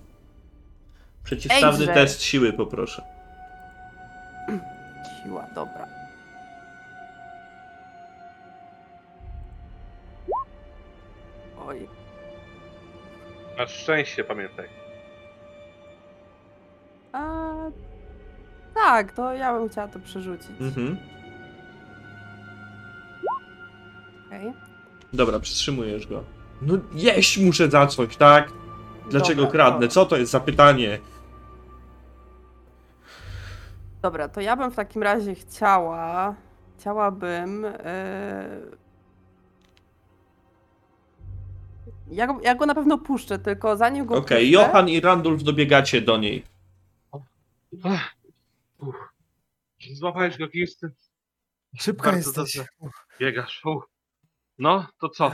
[1.24, 1.94] Przeciwstawny Ejże.
[1.94, 3.02] test siły poproszę.
[5.24, 5.88] Siła, dobra.
[11.68, 11.88] Oj,
[13.58, 14.68] Masz szczęście, pamiętaj.
[17.14, 17.44] a...
[18.76, 20.48] Tak, to ja bym chciała to przerzucić.
[20.62, 20.98] Mhm.
[24.28, 24.54] Okej.
[25.14, 26.24] Dobra, przytrzymujesz go.
[26.62, 28.50] No jeść muszę za coś, tak?
[29.10, 29.88] Dlaczego Dobra, kradnę?
[29.88, 31.00] to- Co to jest za pytanie?
[34.02, 36.36] Dobra, to ja bym w takim razie chciała.
[36.80, 37.66] Chciałabym.
[37.66, 38.46] e,
[42.12, 45.44] Ja, go- ja go na pewno puszczę, tylko zanim go Okej, puszczę, Johan i Randulf
[45.44, 46.44] dobiegacie do niej.
[47.84, 48.14] Ach,
[48.78, 48.96] uff.
[49.94, 50.88] Złapałeś go kisty,
[51.80, 52.56] Szybko Bardzo jesteś.
[52.56, 52.68] dobrze.
[53.20, 53.62] biegasz.
[53.66, 53.84] Uff.
[54.58, 55.32] No, to co,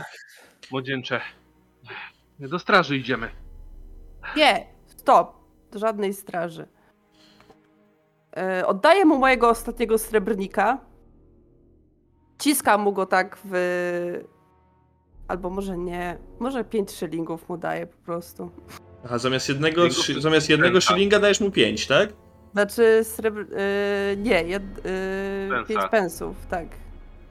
[0.71, 1.21] młodzieńcze?
[2.39, 3.29] Do straży idziemy.
[4.37, 5.35] Nie, stop.
[5.71, 6.67] Do żadnej straży.
[8.37, 10.77] E, oddaję mu mojego ostatniego srebrnika.
[12.39, 13.51] Ciskam mu go tak w.
[15.27, 16.17] Albo może nie.
[16.39, 18.51] Może 5 szylingów mu daję po prostu.
[19.05, 19.81] Aha, zamiast jednego,
[20.19, 20.87] zamiast jednego pęta.
[20.93, 22.09] szylinga dajesz mu pięć, tak?
[22.53, 23.45] Znaczy, srebr...
[23.55, 24.63] e, nie, jed...
[25.49, 25.65] Pensa.
[25.67, 26.67] 5 pensów, tak.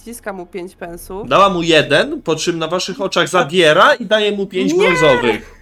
[0.05, 1.29] Ciskam mu 5 pensów.
[1.29, 4.79] Dała mu jeden, po czym na waszych oczach zabiera i daje mu pięć Nie!
[4.79, 5.61] brązowych.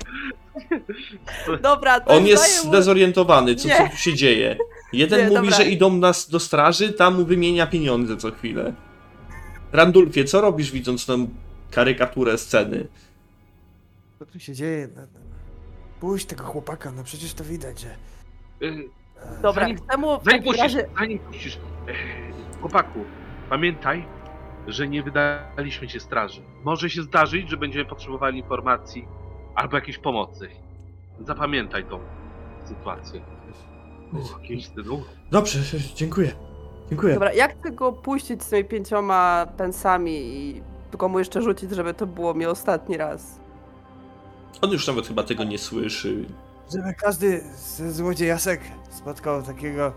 [1.63, 2.71] Dobra, to On jest mu...
[2.71, 4.57] zdezorientowany, co, co tu się dzieje.
[4.93, 5.57] Jeden Nie, mówi, dobra.
[5.57, 8.73] że idą nas do straży, tam mu wymienia pieniądze co chwilę.
[9.73, 11.29] Randulfie, co robisz widząc tą
[11.71, 12.87] karykaturę sceny?
[14.19, 14.89] Co tu się dzieje?
[16.01, 17.89] Puść tego chłopaka, no przecież to widać, że...
[19.43, 20.89] Dobra, Zanim- chcę mu w Zanim takim puścisz, razie...
[20.99, 21.61] zanim puścisz, e,
[22.61, 22.99] chłopaku,
[23.51, 24.05] pamiętaj,
[24.67, 26.43] że nie wydaliśmy cię straży.
[26.65, 29.09] Może się zdarzyć, że będziemy potrzebowali informacji
[29.55, 30.49] albo jakiejś pomocy.
[31.21, 32.01] Zapamiętaj tą
[32.65, 33.21] sytuację.
[34.13, 35.01] Uch, Kisty, no.
[35.31, 36.31] Dobrze, dziękuję.
[36.89, 37.15] Dziękuję.
[37.15, 41.95] Dobra, jak chcę go puścić z tymi pięcioma pensami i tylko mu jeszcze rzucić, żeby
[41.95, 43.41] to było mi ostatni raz.
[44.63, 46.25] On już nawet chyba tego nie słyszy.
[46.73, 47.45] Żeby każdy
[47.77, 48.61] ze złodziejasek
[48.91, 49.93] spotkał takiego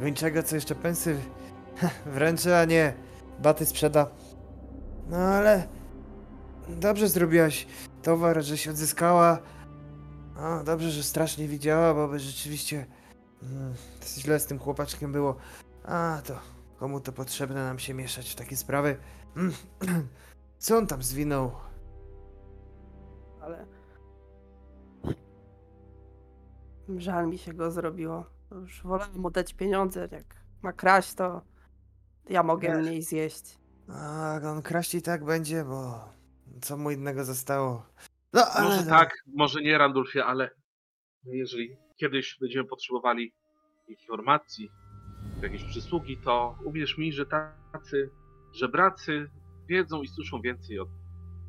[0.00, 1.20] gończego, co jeszcze pensy
[2.14, 2.94] wręczy, a nie
[3.38, 4.06] baty sprzeda.
[5.08, 5.68] No ale
[6.68, 7.66] dobrze zrobiłaś
[8.02, 9.38] towar, że się odzyskała.
[10.36, 12.86] No, dobrze, że strasznie widziała, bo by rzeczywiście
[13.42, 13.74] mm,
[14.18, 15.36] źle z tym chłopaczkiem było.
[15.84, 16.38] A to
[16.78, 18.96] komu to potrzebne nam się mieszać w takie sprawy?
[19.36, 19.52] Mm,
[20.58, 21.52] Co on tam zwinął?
[26.96, 28.26] Żal mi się go zrobiło.
[28.50, 30.08] Już wolałem mu dać pieniądze.
[30.12, 30.24] Jak
[30.62, 31.42] ma kraść, to
[32.28, 32.86] ja mogę Ech.
[32.86, 33.58] mniej zjeść.
[33.88, 36.08] A on kraść i tak będzie, bo
[36.60, 37.86] co mu innego zostało?
[38.32, 40.50] No ale Może tak, może nie, Randulfie, ale
[41.24, 43.32] jeżeli kiedyś będziemy potrzebowali
[43.88, 44.70] informacji,
[45.42, 47.26] jakiejś przysługi, to uwierz mi, że
[47.72, 48.10] tacy
[48.52, 49.30] żebracy
[49.68, 50.88] wiedzą i słyszą więcej od,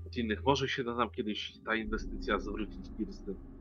[0.07, 0.43] od innych.
[0.43, 3.54] Może się da nam kiedyś ta inwestycja zwrócić Kirsten.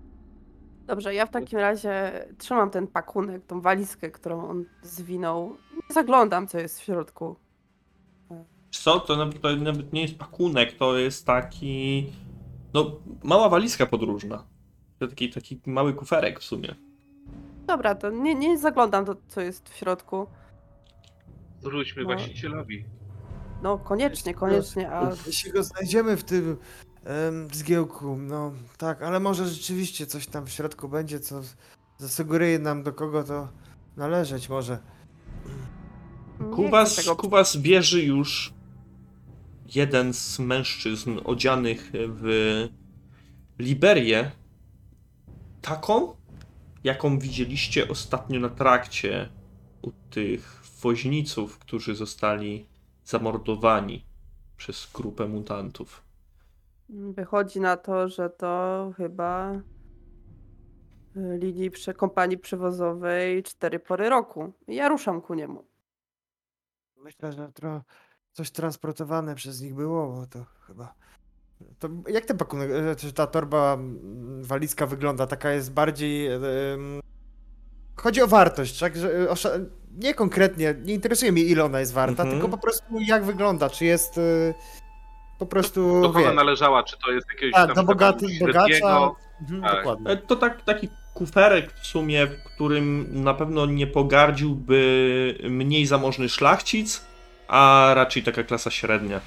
[0.86, 5.56] Dobrze, ja w takim razie trzymam ten pakunek, tą walizkę, którą on zwinął.
[5.88, 7.36] Nie zaglądam, co jest w środku.
[8.70, 9.00] Co?
[9.00, 12.06] To nawet, to nawet nie jest pakunek, to jest taki.
[12.74, 14.44] No, mała walizka podróżna.
[14.98, 16.74] To taki, taki mały kuferek w sumie.
[17.66, 20.26] Dobra, to nie, nie zaglądam, to, co jest w środku.
[21.60, 22.08] Zwróćmy No.
[22.08, 22.84] właścicielowi.
[23.62, 26.56] No, koniecznie, koniecznie, a jeśli go znajdziemy w tym
[27.04, 31.42] em, zgiełku, no tak, ale może rzeczywiście coś tam w środku będzie, co
[31.98, 33.48] zasugeruje nam do kogo to
[33.96, 34.78] należeć może.
[36.40, 38.54] nie chcę Kuwas, tego Kuwas bierze już
[39.74, 42.68] jeden z mężczyzn odzianych w
[43.58, 44.30] Liberię,
[45.62, 46.16] taką,
[46.84, 49.28] jaką widzieliście ostatnio na trakcie
[49.82, 52.66] u tych woźniców, którzy zostali
[53.04, 54.04] zamordowani
[54.56, 56.03] przez grupę mutantów.
[56.88, 59.60] Wychodzi na to, że to chyba y,
[61.38, 64.52] linii prze, kompanii przewozowej cztery pory roku.
[64.68, 65.64] Ja ruszam ku niemu.
[66.96, 67.82] Myślę, że tro...
[68.32, 70.94] coś transportowane przez nich było, bo to chyba...
[71.78, 75.26] To jak ten pakunek, e, czy ta torba mm, walizka wygląda?
[75.26, 76.26] Taka jest bardziej...
[76.26, 76.42] em,
[77.96, 78.96] Chodzi o wartość, tak?
[78.96, 79.34] Że, e,
[79.92, 82.30] nie konkretnie, nie interesuje mnie ile ona jest warta, Mhm.
[82.30, 84.54] tylko po prostu jak wygląda, czy jest e,
[85.38, 86.82] po prostu, Do kogo wie, należała?
[86.82, 89.10] Czy to jest jakiegoś a, tam do bogaty, bogacza,
[89.40, 89.76] mhm, tak.
[89.76, 90.10] dokładnie.
[90.10, 96.28] E, To tak, taki kuferek w sumie, w którym na pewno nie pogardziłby mniej zamożny
[96.28, 97.04] szlachcic,
[97.48, 99.20] a raczej taka klasa średnia.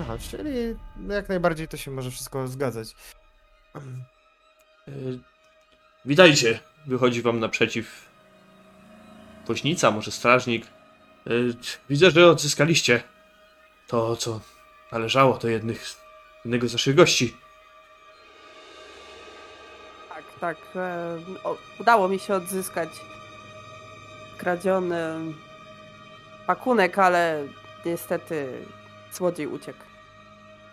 [0.00, 0.50] Aha, czyli
[1.08, 2.88] jak najbardziej to się może wszystko zgadzać.
[3.76, 3.80] E,
[6.04, 8.08] Witajcie, wychodzi wam naprzeciw
[9.46, 10.66] woźnica, może strażnik.
[11.26, 11.30] E,
[11.90, 13.02] Widzę, że odzyskaliście
[13.86, 14.40] to, co
[14.92, 15.84] należało do jednych,
[16.44, 17.36] jednego z naszych gości.
[20.08, 20.56] Tak, tak.
[20.76, 22.88] E, o, udało mi się odzyskać
[24.38, 25.18] kradziony
[26.46, 27.44] pakunek, ale
[27.86, 28.62] niestety
[29.12, 29.78] złodziej uciekł.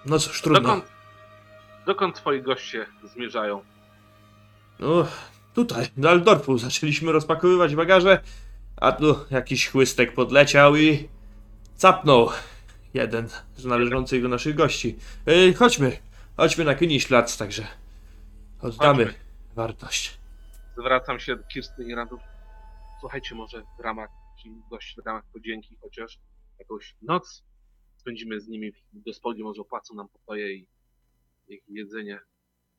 [0.06, 0.62] No cóż, trudno.
[0.62, 0.86] Dokąd,
[1.86, 3.64] dokąd twoi goście zmierzają?
[4.80, 5.08] No,
[5.54, 8.22] tutaj, do Aldorfu zaczęliśmy rozpakowywać bagaże,
[8.78, 11.10] a tu jakiś chłystek podleciał i
[11.76, 12.30] capnął
[12.96, 14.98] jeden z należących do naszych gości.
[15.26, 15.98] Yy, chodźmy,
[16.38, 17.68] chodźmy na Kyniślac, także
[18.62, 19.20] oddamy Chodźmy.
[19.56, 20.18] wartość.
[20.78, 22.22] Zwracam się do Kirsten i Randów.
[23.00, 24.10] Słuchajcie, może w ramach
[24.44, 26.20] ci gości, w ramach podzięki chociaż
[26.60, 27.44] jakąś noc
[27.98, 30.68] spędzimy z nimi w gospodzie, może opłacą nam pokoje i,
[31.48, 32.20] i jedzenie.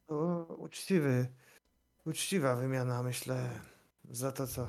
[0.08, 1.26] O, uczciwy,
[2.04, 3.50] uczciwa wymiana, myślę,
[4.10, 4.68] za to, co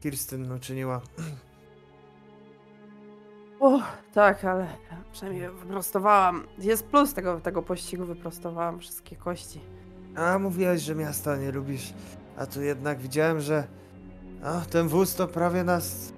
[0.00, 1.02] Kirsten uczyniła.
[3.62, 3.80] O,
[4.14, 4.66] tak, ale
[5.12, 6.44] przynajmniej wyprostowałam.
[6.58, 9.60] Jest plus tego, tego pościgu, wyprostowałam wszystkie kości.
[10.16, 11.94] A mówiłeś, że miasta nie lubisz,
[12.36, 13.64] a tu jednak widziałem, że
[14.44, 16.12] a, ten wóz to prawie nas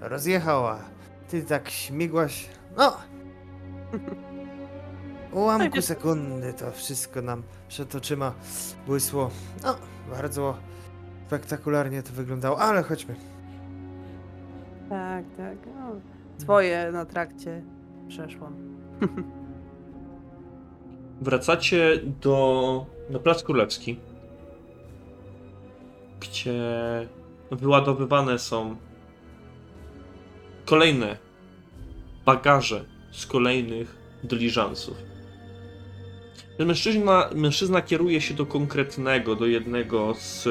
[0.00, 0.78] rozjechał, a
[1.28, 2.48] ty tak śmigłaś.
[2.76, 2.96] No!
[5.32, 8.32] Ułamku sekundy to wszystko nam przed oczyma
[8.86, 9.30] błysło.
[9.62, 9.76] No,
[10.10, 10.56] bardzo
[11.26, 13.14] spektakularnie to wyglądało, ale chodźmy.
[14.88, 15.56] Tak, tak.
[15.66, 17.62] No, swoje na trakcie
[18.08, 18.56] przeszłam.
[21.20, 24.00] Wracacie do, na Plac Królewski,
[26.20, 26.62] gdzie
[27.50, 28.76] wyładowywane są
[30.64, 31.16] kolejne
[32.26, 34.96] bagaże z kolejnych dyliżansów.
[36.58, 40.50] Mężczyzna, mężczyzna kieruje się do konkretnego, do jednego z e,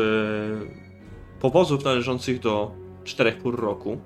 [1.40, 2.72] powozów należących do
[3.04, 3.98] czterech pór roku,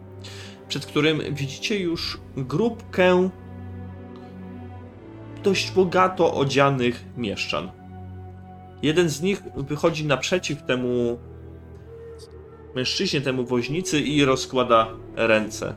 [0.70, 3.30] przed którym widzicie już grupkę
[5.43, 7.72] dość bogato odzianych mieszczan.
[8.82, 11.20] Jeden z nich wychodzi naprzeciw temu
[12.76, 15.76] mężczyźnie, temu woźnicy i rozkłada ręce.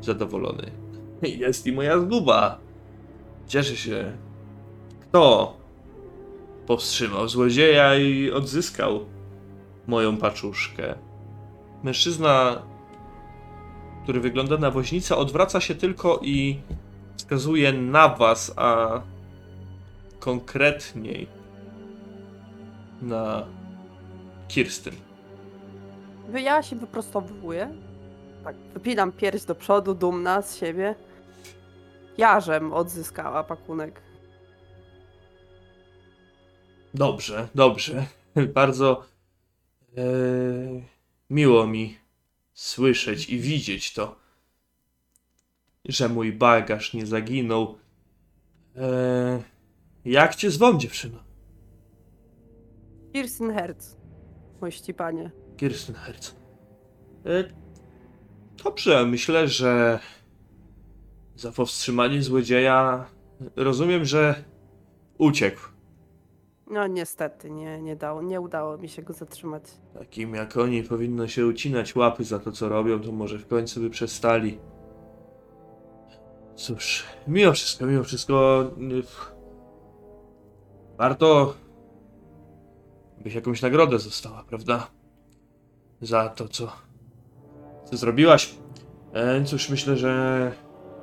[0.00, 0.70] Zadowolony.
[1.22, 2.58] Jest i moja zguba.
[3.46, 4.12] Cieszę się.
[5.00, 5.56] Kto
[6.66, 9.06] powstrzymał złodzieja i odzyskał
[9.86, 10.94] moją paczuszkę?
[11.82, 12.62] Mężczyzna,
[14.02, 16.60] który wygląda na woźnicę, odwraca się tylko i
[17.16, 19.00] wskazuje na was, a
[20.20, 21.26] konkretniej
[23.02, 23.46] na
[24.48, 24.94] Kirstyn.
[26.34, 27.74] Ja się wyprostowuję.
[28.44, 30.94] Tak, wypinam pierś do przodu, dumna z siebie.
[32.18, 34.00] Jarzem odzyskała pakunek.
[36.94, 38.06] Dobrze, dobrze.
[38.54, 39.02] Bardzo
[39.96, 40.02] e,
[41.30, 41.99] miło mi
[42.60, 44.16] słyszeć i widzieć to,
[45.84, 47.78] że mój bagaż nie zaginął.
[48.76, 49.42] E,
[50.04, 51.18] jak cię zwą, dziewczyno?
[53.12, 53.96] Kirsten Herz,
[54.60, 55.30] mości panie.
[55.56, 56.34] Kirstenherz.
[57.26, 57.44] E,
[58.64, 59.98] dobrze, myślę, że
[61.36, 63.06] za powstrzymanie złodzieja
[63.56, 64.44] rozumiem, że
[65.18, 65.60] uciekł.
[66.70, 69.62] No niestety, nie, nie, dało, nie udało mi się go zatrzymać.
[69.94, 73.80] Takim jak oni powinno się ucinać łapy za to, co robią, to może w końcu
[73.80, 74.58] by przestali.
[76.56, 78.64] Cóż, mimo wszystko, mimo wszystko.
[78.78, 79.02] y,
[80.98, 81.54] Warto.
[83.18, 84.86] byś jakąś nagrodę została, prawda?
[86.00, 86.72] Za to, co.
[87.84, 88.54] co zrobiłaś.
[89.12, 90.52] E, cóż, myślę, że.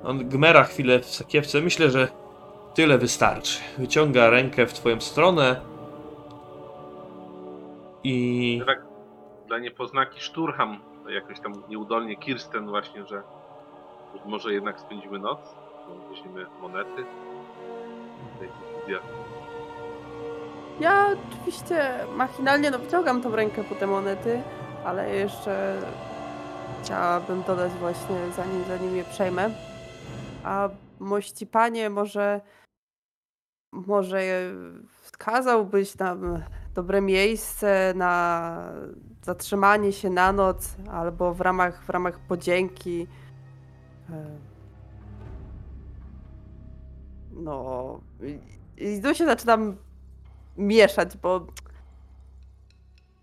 [0.03, 1.61] On gmera chwilę w sakiewce.
[1.61, 2.07] Myślę, że
[2.77, 3.59] tyle wystarczy.
[3.77, 5.61] Wyciąga rękę w twoją stronę.
[8.03, 8.61] I.
[8.65, 8.81] Tak
[9.47, 13.23] dla niepoznaki szturcham jakoś tam nieudolnie Kirsten właśnie, że
[14.25, 15.39] może jednak spędzimy noc.
[15.89, 17.05] No, Weźmiemy monety.
[20.79, 24.41] Ja oczywiście machinalnie no, wyciągam tą rękę po te monety,
[24.85, 25.81] ale jeszcze
[26.83, 29.49] chciałabym dodać właśnie, zanim, zanim je przejmę.
[30.43, 30.69] A
[30.99, 32.41] mości panie, może,
[33.71, 34.21] może
[35.01, 36.43] wskazałbyś nam
[36.73, 38.63] dobre miejsce na
[39.23, 43.07] zatrzymanie się na noc, albo w ramach, w ramach podzięki.
[44.09, 44.25] e,
[47.39, 47.99] No,
[48.77, 49.75] i, tu się zaczynam
[50.57, 51.47] mieszać, bo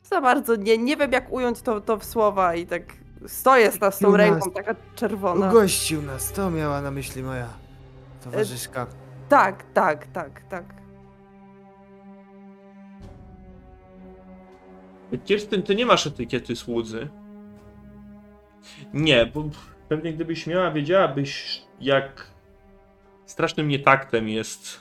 [0.02, 2.82] za bardzo nie, nie wiem jak ująć to, to w słowa i tak
[3.26, 5.48] stoję z, z tą ręką taka czerwona.
[5.48, 7.48] Ugościł nas, to miała na myśli moja
[8.24, 8.86] towarzyszka.
[9.28, 10.64] Tak, tak, tak, tak.
[15.24, 17.08] Kirstyn, ty nie masz etykiety słudzy.
[18.94, 19.44] Nie, bo
[19.88, 22.26] pewnie gdybyś miała, wiedziałabyś, jak
[23.26, 24.80] strasznym nietaktem jest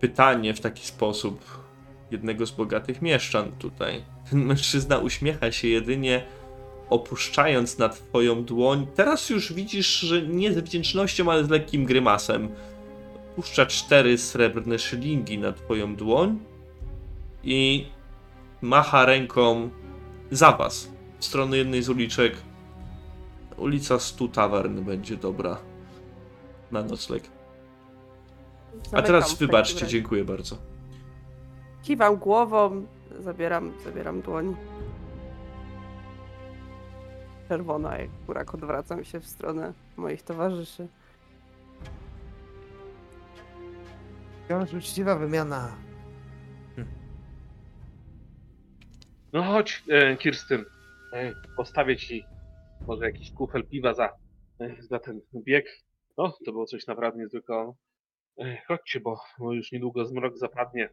[0.00, 1.62] pytanie w taki sposób
[2.10, 4.04] jednego z bogatych mieszczan tutaj.
[4.30, 6.22] Ten mężczyzna uśmiecha się jedynie
[6.90, 8.86] opuszczając na twoją dłoń.
[8.94, 12.48] Teraz już widzisz, że nie z wdzięcznością, ale z lekkim grymasem.
[13.36, 16.38] Puszcza cztery srebrne szylingi na twoją dłoń
[17.44, 17.86] i
[18.62, 19.70] macha ręką
[20.30, 22.36] za was, w stronę jednej z uliczek.
[23.56, 25.56] Ulica Stu Tavern będzie dobra
[26.70, 27.22] na nocleg.
[28.92, 30.56] A teraz wybaczcie, dziękuję bardzo.
[31.82, 32.86] Kiwam głową,
[33.20, 34.56] zabieram, zabieram dłoń.
[37.48, 40.88] Czerwona, jak kurak odwracam się w stronę moich towarzyszy.
[44.44, 45.76] Wciąż uczciwa wymiana.
[49.32, 50.64] No chodź, e, Kirstyn.
[51.12, 52.24] E, postawię ci
[52.86, 54.08] może jakiś kufel piwa za,
[54.60, 55.66] e, za ten bieg.
[56.18, 57.74] No, to było coś naprawdę niezwykłego.
[58.38, 60.88] E, chodźcie, bo, bo już niedługo zmrok zapadnie.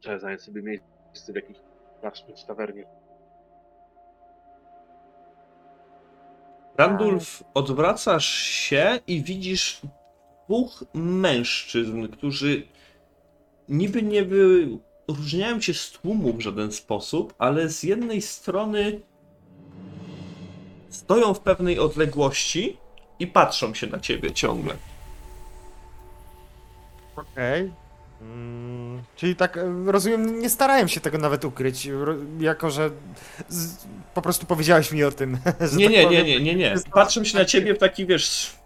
[0.00, 1.58] Trzeba zająć sobie miejsce w jakiejś
[2.40, 2.84] czy tawernie.
[6.78, 9.80] Randulf, odwracasz się i widzisz
[10.46, 12.66] dwóch mężczyzn, którzy
[13.68, 19.00] niby nie wyróżniają się z tłumu w żaden sposób, ale z jednej strony
[20.90, 22.76] stoją w pewnej odległości
[23.18, 24.74] i patrzą się na ciebie ciągle.
[27.16, 27.72] Okej.
[28.20, 31.88] Mm, czyli tak, e, rozumiem, nie starałem się tego nawet ukryć,
[32.40, 32.90] jako że
[33.48, 35.32] z, po prostu powiedziałeś mi o tym.
[35.76, 36.74] Nie, tak nie, nie, nie, nie, nie.
[36.94, 38.56] Patrzą się na ciebie w taki, wiesz,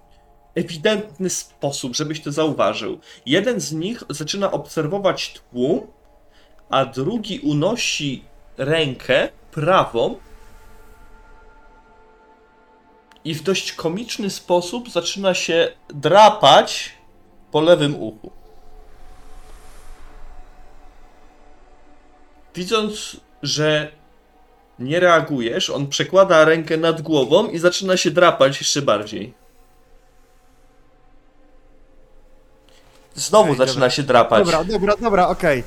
[0.56, 2.98] ewidentny sposób, żebyś to zauważył.
[3.26, 5.86] Jeden z nich zaczyna obserwować tłum,
[6.70, 8.24] a drugi unosi
[8.58, 10.16] rękę prawą
[13.24, 16.94] i w dość komiczny sposób zaczyna się drapać
[17.50, 18.30] po lewym uchu.
[22.54, 23.92] Widząc, że
[24.78, 29.45] nie reagujesz, on przekłada rękę nad głową i zaczyna się drapać jeszcze bardziej.
[33.16, 33.90] Znowu Okej, zaczyna dobra.
[33.90, 34.44] się drapać.
[34.44, 35.64] Dobra, dobra, dobra, okej.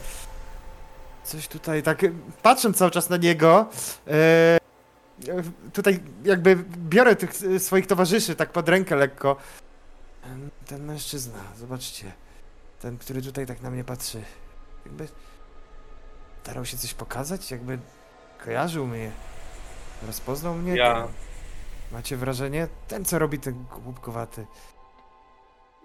[1.24, 2.02] Coś tutaj tak,
[2.42, 3.66] patrząc cały czas na niego,
[4.08, 4.60] e, e,
[5.74, 9.36] tutaj jakby biorę tych e, swoich towarzyszy tak pod rękę lekko.
[10.24, 12.12] Ten- Ten mężczyzna, zobaczcie.
[12.82, 14.22] Ten, który tutaj tak na mnie patrzy.
[14.86, 15.08] Jakby
[16.44, 17.80] starał się coś pokazać, jakby
[18.46, 19.12] kojarzył mnie.
[20.08, 20.76] Rozpoznał mnie.
[20.76, 21.08] Ja-
[21.92, 22.68] Macie wrażenie?
[22.88, 24.46] Ten, co robi ten głupkowaty.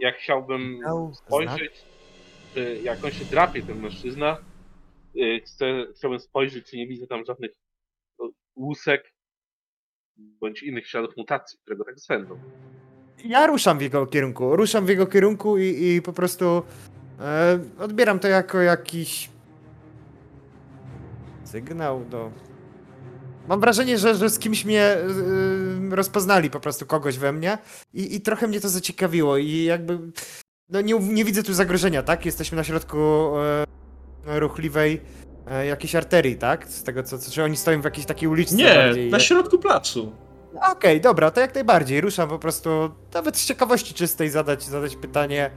[0.01, 0.81] Ja chciałbym
[1.13, 1.85] spojrzeć,
[2.55, 4.39] czy jak on się drapie, ten mężczyzna,
[5.17, 7.51] y, chcę, chciałbym spojrzeć, czy nie widzę tam żadnych
[8.19, 9.15] no, łusek
[10.17, 12.39] bądź innych śladów mutacji, które go tak swędzą.
[13.25, 14.57] Ja ruszam w jego kierunku.
[14.57, 16.63] Ruszam w jego kierunku i, i po prostu
[17.21, 19.31] e, odbieram to jako jakiś
[21.45, 22.31] sygnał do.
[23.49, 25.01] Mam wrażenie, że, że z kimś mnie e,
[25.91, 27.59] rozpoznali po prostu kogoś we mnie
[27.95, 29.99] i, i trochę mnie to zaciekawiło i jakby
[30.69, 32.27] no nie, nie widzę tu zagrożenia, tak?
[32.27, 32.99] Jesteśmy na środku
[34.27, 35.01] e, ruchliwej
[35.51, 36.69] e, jakiejś arterii, tak?
[36.69, 39.11] Z tego co, co, czy oni stoją w jakiejś takiej uliczce Nie, bardziej?
[39.11, 40.13] na środku placu.
[40.73, 42.01] Okej, dobra, to jak najbardziej.
[42.01, 42.71] Ruszam po prostu,
[43.15, 45.51] nawet z ciekawości czystej zadać, zadać pytanie,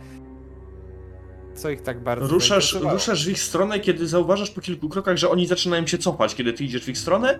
[1.56, 5.30] co ich tak bardzo Ruszasz, ruszasz w ich stronę, kiedy zauważasz po kilku krokach, że
[5.30, 7.40] oni zaczynają się cofać, kiedy ty idziesz w ich stronę,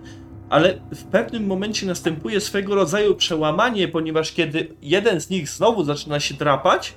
[0.50, 6.20] ale w pewnym momencie następuje swego rodzaju przełamanie, ponieważ kiedy jeden z nich znowu zaczyna
[6.20, 6.94] się drapać,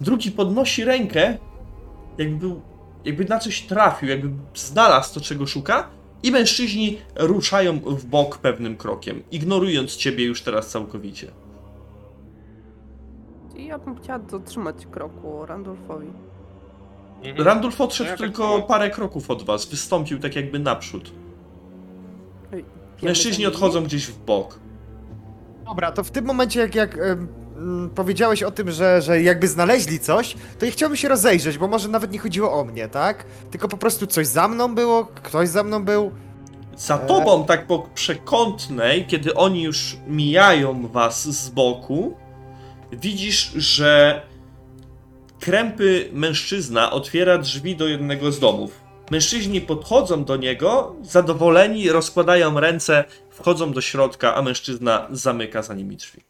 [0.00, 1.38] drugi podnosi rękę,
[2.18, 2.60] jakby, był,
[3.04, 5.88] jakby na coś trafił, jakby znalazł to, czego szuka,
[6.22, 11.30] i mężczyźni ruszają w bok pewnym krokiem, ignorując ciebie już teraz całkowicie.
[13.56, 16.06] i ja bym chciała dotrzymać kroku Randolfowi.
[17.22, 17.46] Mhm.
[17.46, 21.12] Randulf odszedł No ja tak tylko parę kroków od was, wystąpił tak jakby naprzód.
[23.02, 24.58] Mężczyźni odchodzą gdzieś w bok.
[25.64, 30.00] Dobra, to w tym momencie, jak, jak mm, powiedziałeś o tym, że, że jakby znaleźli
[30.00, 33.24] coś, to ja chciałbym się rozejrzeć, bo może nawet nie chodziło o mnie, tak?
[33.50, 36.10] Tylko po prostu coś za mną było, ktoś za mną był.
[36.76, 37.06] Za E.
[37.06, 42.16] tobą, tak po przekątnej, kiedy oni już mijają was z boku,
[42.92, 44.22] widzisz, że
[45.40, 48.81] krępy mężczyzna otwiera drzwi do jednego z domów.
[49.10, 55.96] Mężczyźni podchodzą do niego, zadowoleni, rozkładają ręce, wchodzą do środka, a mężczyzna zamyka za nimi
[55.96, 56.22] drzwi.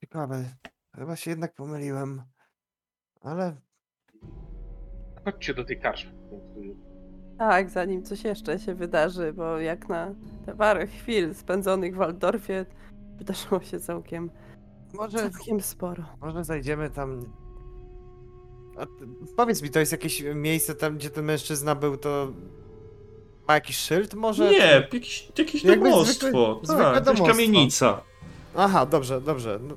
[0.00, 0.44] Ciekawe,
[0.94, 2.22] chyba się jednak pomyliłem.
[3.20, 3.56] Ale
[5.24, 6.12] Chodźcie do tej karczmy.
[7.38, 10.14] Tak, zanim coś jeszcze się wydarzy, bo jak na
[10.46, 12.66] te parę chwil spędzonych w Waldorfie
[13.16, 14.30] wydarzyło się całkiem,
[14.94, 16.04] może, całkiem sporo.
[16.20, 17.41] może zajdziemy tam.
[18.82, 18.86] A,
[19.36, 22.32] powiedz mi, to jest jakieś miejsce tam, gdzie ten mężczyzna był, to
[23.48, 24.50] ma jakiś szyld może?
[24.50, 26.26] Nie, jakieś, jakieś Jakby domostwo.
[26.26, 27.26] zwykłe- tak, jakaś domostwo.
[27.26, 28.02] kamienica.
[28.56, 29.60] Aha, dobrze, dobrze.
[29.62, 29.76] No,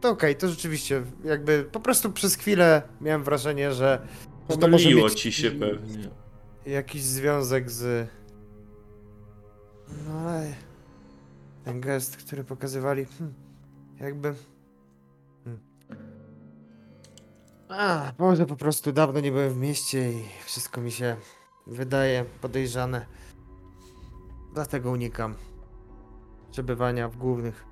[0.00, 4.06] to okej, to rzeczywiście, jakby po prostu przez chwilę miałem wrażenie, że,
[4.50, 6.08] że to może Pomyliło mieć ci się pewnie.
[6.66, 8.08] jakiś związek z...
[10.08, 10.54] No ale
[11.64, 13.34] ten gest, który pokazywali, hmm,
[14.00, 14.34] jakby...
[17.70, 21.16] A, może po prostu dawno nie byłem w mieście i wszystko mi się
[21.66, 23.06] wydaje podejrzane.
[24.54, 25.34] Dlatego unikam
[26.50, 27.64] przebywania w głównych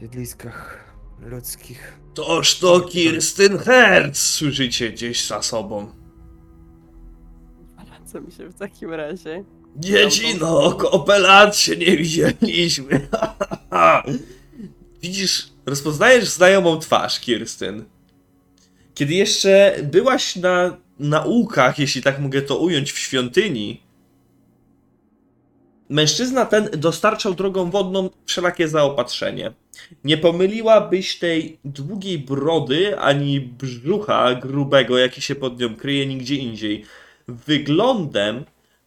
[0.00, 0.84] siedliskach
[1.20, 1.98] ludzkich.
[2.14, 5.92] Toż to Kirsten Hertz, słyszycie gdzieś za sobą.
[8.06, 9.44] Co mi się w takim razie?
[9.76, 13.08] Dziecino, kopę lat się nie widzieliśmy.
[15.02, 17.84] Widzisz, rozpoznajesz znajomą twarz, Kirsten.
[18.94, 23.80] Kiedy jeszcze byłaś na naukach, jeśli tak mogę to ująć, w świątyni,
[25.88, 29.52] mężczyzna ten dostarczał drogą wodną wszelakie zaopatrzenie.
[30.04, 36.84] Nie pomyliłabyś tej długiej brody ani brzucha grubego, jaki się pod nią kryje nigdzie indziej.
[37.28, 38.44] Wyglądem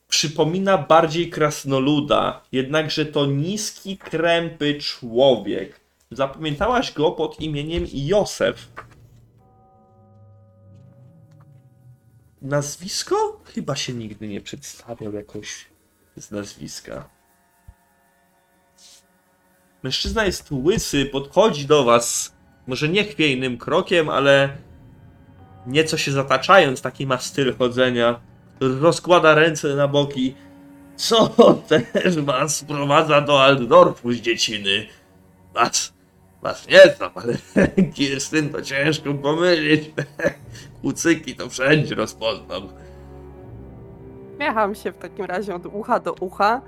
[0.07, 5.83] przypomina bardziej krasnoluda, jednakże to niski, krępy człowiek.
[6.16, 8.72] Zapamiętałaś go pod imieniem Józef.
[12.41, 13.41] Nazwisko?
[13.55, 15.66] Chyba się nigdy nie przedstawiał jakoś
[16.18, 17.09] z nazwiska.
[19.84, 22.36] Mężczyzna jest łysy, podchodzi do was,
[22.68, 24.57] może nie chwiejnym krokiem, ale
[25.68, 28.20] nieco się zataczając, taki ma styl chodzenia
[28.59, 30.36] rozkłada ręce na boki.
[30.95, 31.30] Co
[31.93, 34.88] też was sprowadza do Altdorfu z dzieciny?
[35.53, 35.93] Was,
[36.44, 37.34] was nie znam, ale
[37.94, 39.91] Kirstyn to ciężko pomylić.
[40.82, 42.64] Kucyki to wszędzie rozpoznam.
[44.39, 46.62] Miecham się w takim razie od ucha do ucha,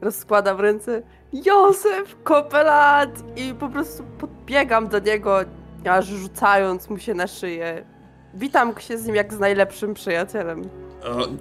[0.00, 1.02] rozkładam ręce.
[1.32, 3.22] Józef, kopelat!
[3.36, 5.40] I po prostu podbiegam do niego,
[5.90, 7.84] aż rzucając mu się na szyję.
[8.34, 10.68] Witam się z nim jak z najlepszym przyjacielem.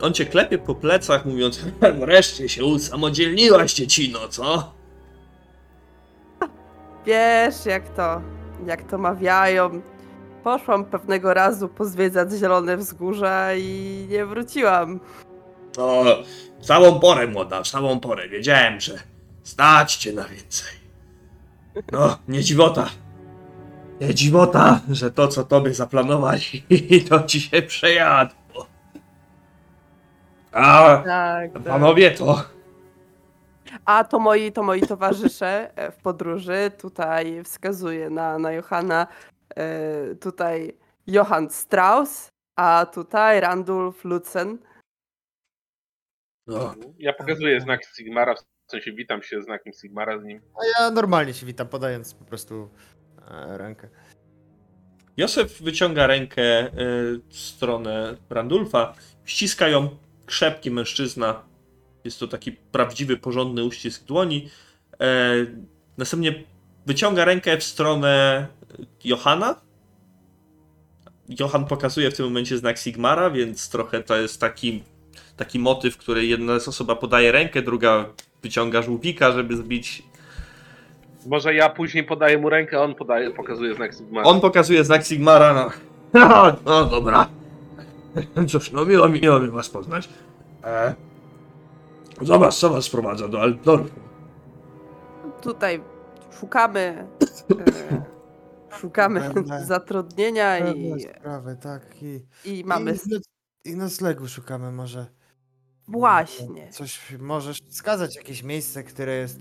[0.02, 1.66] On, cię klepie po plecach, mówiąc:
[2.02, 4.74] Wreszcie się usamodzielniłaś, dziecino, co?
[7.06, 8.22] Wiesz, jak to,
[8.66, 9.82] jak to mawiają.
[10.44, 15.00] Poszłam pewnego razu pozwiedzać Zielone Wzgórza i nie wróciłam.
[15.78, 16.04] O,
[16.60, 18.30] w samą porę, młoda, w samą porę.
[18.30, 18.94] Wiedziałem, że
[19.44, 20.82] stać cię na więcej.
[21.92, 22.90] No, nie dziwota.
[24.02, 26.64] Nie dziwota, że to, co tobie zaplanowali,
[27.10, 28.66] to ci się przejadło.
[30.52, 31.64] A, Tak, tak.
[31.64, 32.44] panowie, to...
[33.86, 36.72] A to moi, to moi towarzysze e, w podróży.
[36.82, 39.08] Tutaj wskazuję na, na Johana.
[39.56, 40.78] E, tutaj
[41.08, 44.58] Johann Strauss, a tutaj Randulf Lutzen.
[46.48, 48.36] No, Ja pokazuję znak Sigmara,
[48.68, 50.42] w sensie witam się znakiem Sigmara z nim.
[50.56, 52.70] A ja normalnie się witam, podając po prostu
[53.32, 53.90] e, rękę.
[55.18, 56.72] Józef wyciąga rękę
[57.30, 58.94] w stronę Randulfa,
[59.26, 59.90] ściska ją
[60.26, 61.51] krzepki mężczyzna.
[62.04, 64.50] Jest to taki prawdziwy, porządny uścisk dłoni.
[65.00, 65.36] E,
[65.98, 66.44] następnie
[66.86, 68.48] wyciąga rękę w stronę
[69.04, 69.56] Johana.
[71.40, 74.84] Johan pokazuje w tym momencie znak Sigmara, więc trochę to jest taki,
[75.38, 78.06] taki motyw, który jedna osoba podaje rękę, druga
[78.44, 80.04] wyciąga żółwika, żeby zbić
[81.26, 84.28] Może ja później podaję mu rękę, a on podaje, pokazuje znak Sigmara.
[84.28, 85.70] On pokazuje znak Sigmara, no.
[86.14, 87.28] No, no dobra.
[88.48, 90.10] Cóż, no miło mi, miło mi was poznać.
[90.64, 90.96] E,
[92.24, 94.00] zobacz, co was sprowadza do Altdorfu.
[95.42, 95.84] Tutaj
[96.40, 97.08] szukamy
[97.90, 98.02] e,
[98.80, 101.82] szukamy Pewne- zatrudnienia i, Pewne sprawy, tak.
[102.04, 102.96] I, i mamy
[103.66, 105.06] I, I noclegu szukamy może.
[105.88, 106.70] właśnie.
[106.72, 109.40] Coś możesz wskazać jakieś miejsce, które jest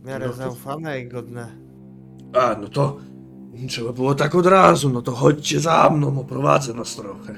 [0.00, 1.48] w miarę No to- zaufane i godne.
[2.40, 2.96] A, no to
[3.68, 7.34] trzeba było tak od razu, no to chodźcie za mną, oprowadzę was trochę.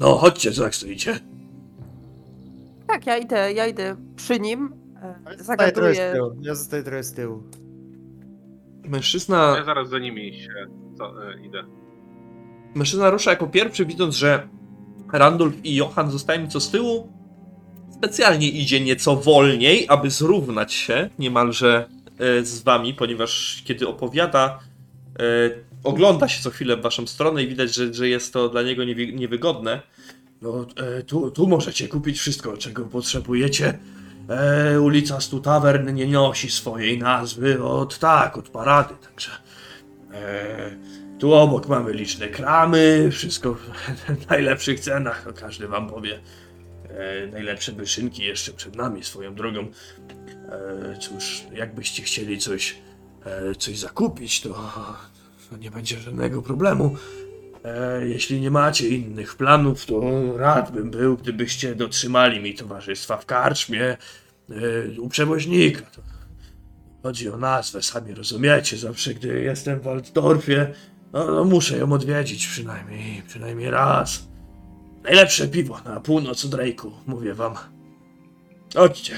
[0.00, 1.20] No, chodźcie, co tak stoicie?
[2.86, 4.72] Tak, ja idę, ja idę przy nim.
[5.02, 6.12] e, Ja zostaję trochę z Zagaduję.
[6.12, 6.36] tyłu.
[6.42, 7.42] Ja zostaję trochę z tyłu.
[8.84, 10.52] Mężczyzna Ja zaraz za nimi się
[10.98, 11.64] co, e, idę.
[12.74, 14.48] Mężczyzna rusza jako pierwszy, widząc, że
[15.12, 17.12] Randolph i Johan zostają nieco z tyłu.
[17.90, 21.88] Specjalnie idzie nieco wolniej, aby zrównać się niemalże
[22.18, 24.58] e, z wami, ponieważ kiedy opowiada,
[25.18, 25.24] e,
[25.84, 28.82] ogląda się co chwilę w waszą stronę i widać, że, że jest to dla niego
[28.82, 29.82] niewi- niewygodne.
[30.42, 33.78] No, e, tu, tu możecie kupić wszystko, czego potrzebujecie.
[34.28, 39.30] E, ulica Stu Tavern nie nosi swojej nazwy od tak, od parady, także.
[40.12, 40.76] E,
[41.18, 43.70] tu obok mamy liczne kramy, wszystko w
[44.30, 46.20] najlepszych cenach, no każdy wam powie.
[46.88, 49.60] E, najlepsze wyszynki jeszcze przed nami swoją drogą.
[49.60, 52.76] E, cóż, jakbyście chcieli coś,
[53.24, 55.17] e, coś zakupić, to, to
[55.56, 56.96] nie będzie żadnego problemu.
[57.64, 60.02] E, jeśli nie macie innych planów, to
[60.36, 65.80] rad bym był, gdybyście dotrzymali mi towarzystwa w karczmie e, u przewoźnika.
[65.80, 66.02] To
[67.02, 68.76] chodzi o nazwę, sami rozumiecie.
[68.76, 70.74] Zawsze, gdy jestem w Waldorfie,
[71.12, 74.28] no, no muszę ją odwiedzić przynajmniej, przynajmniej raz.
[75.02, 77.54] Najlepsze piwo na północ od Drake'u, mówię wam.
[78.74, 79.14] Chodźcie.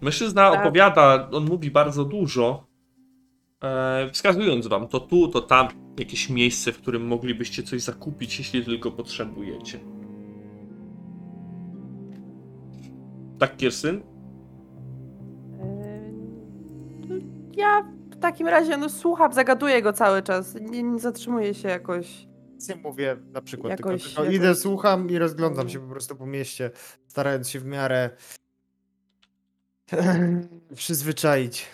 [0.00, 0.60] Mężczyzna Tak.
[0.60, 2.65] opowiada, on mówi bardzo dużo,
[3.64, 8.64] e, wskazując wam to tu, to tam, jakieś miejsce, w którym moglibyście coś zakupić, jeśli
[8.64, 9.80] tylko potrzebujecie.
[13.38, 14.02] Tak, Kirstyn?
[15.60, 16.10] E,
[17.56, 20.54] Ja w takim razie no, słucham, zagaduję go cały czas.
[20.60, 22.26] Nie, nie zatrzymuję się jakoś.
[22.54, 25.86] Nic nie mówię na przykład, Jakoś- tylko, tylko jakoś- idę, słucham i rozglądam się po
[25.86, 26.70] prostu po mieście,
[27.08, 28.10] starając się w miarę
[30.74, 31.66] przyzwyczaić.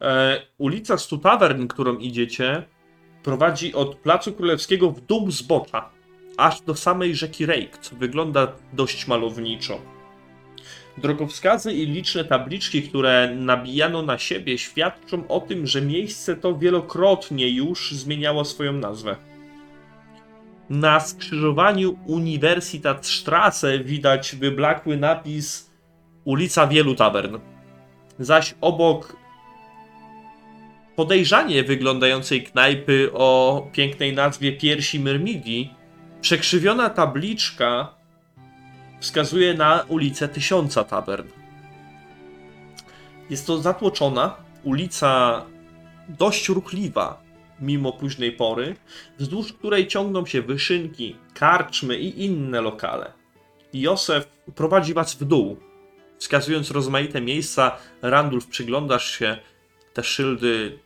[0.00, 2.62] E, ulica Stu Tavern, którą idziecie,
[3.22, 5.90] prowadzi od Placu Królewskiego w dół zbocza,
[6.36, 9.80] aż do samej rzeki Rake, co wygląda dość malowniczo.
[10.98, 17.48] Drogowskazy i liczne tabliczki, które nabijano na siebie, świadczą o tym, że miejsce to wielokrotnie
[17.48, 19.16] już zmieniało swoją nazwę.
[20.70, 25.70] Na skrzyżowaniu Universitatstrasse widać wyblakły napis
[26.24, 27.38] Ulica Wielu Tavern.
[28.18, 29.16] Zaś obok
[30.96, 35.74] podejrzanie wyglądającej knajpy o pięknej nazwie Piersi Myrmidii,
[36.20, 37.94] przekrzywiona tabliczka
[39.00, 41.28] wskazuje na ulicę Tysiąca Tavern.
[43.30, 45.42] Jest to zatłoczona ulica
[46.08, 47.22] dość ruchliwa,
[47.60, 48.76] mimo późnej pory,
[49.18, 53.12] wzdłuż której ciągną się wyszynki, karczmy i inne lokale.
[53.72, 55.56] Józef prowadzi was w dół,
[56.18, 57.76] wskazując rozmaite miejsca.
[58.02, 59.38] Randulf, przyglądasz się,
[59.94, 60.78] te szyldy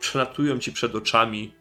[0.00, 1.54] przelatują ci przed oczami,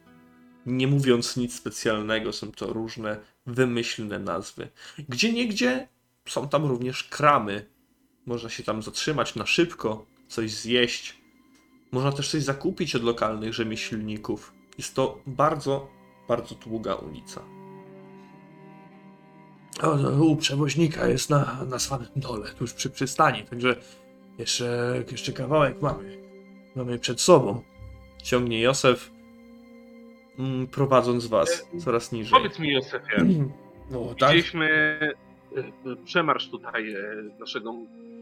[0.66, 4.70] nie mówiąc nic specjalnego, są to różne wymyślne nazwy.
[5.10, 5.88] Gdzie niegdzie
[6.28, 7.66] są tam również kramy.
[8.26, 11.22] Można się tam zatrzymać na szybko, coś zjeść.
[11.92, 14.54] Można też coś zakupić od lokalnych rzemieślników.
[14.78, 15.90] Jest to bardzo,
[16.28, 17.42] bardzo długa ulica.
[19.84, 23.76] No, u przewoźnika jest na, na samym dole, tuż przy przystani, także
[24.38, 26.22] jeszcze, jeszcze kawałek mamy.
[26.76, 27.68] Mamy przed sobą.
[28.24, 29.11] Ciągnie Józef,
[30.39, 32.32] mm, prowadząc was coraz niżej.
[32.39, 33.15] Powiedz mi, Józefie,
[33.91, 34.30] No, tak?
[34.30, 35.59] widzieliśmy e,
[35.91, 36.99] e, przemarsz tutaj e,
[37.39, 37.74] naszego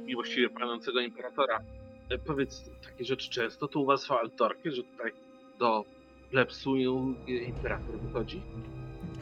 [0.06, 1.60] miłościwie panującego imperatora.
[2.10, 5.12] E, Powiedz takie rzeczy często tu u was w Altorfie, że tutaj
[5.60, 5.86] do
[6.32, 8.42] plebsuju e, imperator wychodzi?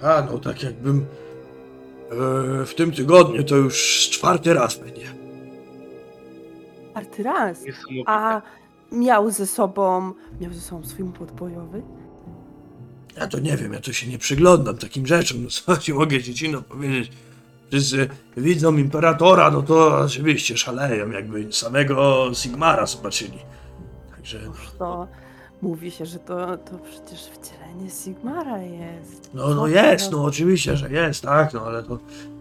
[0.02, 5.08] A, no tak jakbym e, w tym tygodniu to już czwarty raz będzie.
[6.92, 7.66] Czwarty raz.
[7.66, 8.04] Niesamowite.
[8.12, 8.42] A
[8.92, 11.82] miał ze sobą, miał ze sobą swój młot bojowy?
[13.18, 16.24] Ja to nie wiem, ja to się nie przyglądam takim rzeczom, no co ci mogę
[16.24, 17.12] dziecino powiedzieć.
[17.70, 23.40] Wszyscy widzą imperatora, no to oczywiście szaleją, jakby samego Sigmara zobaczyli.
[24.16, 25.08] Także, no, To
[25.62, 29.30] mówi się, że to, to przecież wcielenie Sigmara jest.
[29.34, 32.00] no, no jest, no oczywiście, że jest, tak, no ale to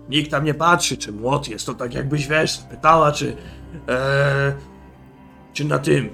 [0.08, 3.36] nikt tam nie patrzy, czy młot jest, to tak jakbyś, wiesz, pytała, czy,
[3.88, 4.54] e,
[5.52, 6.10] czy na tym,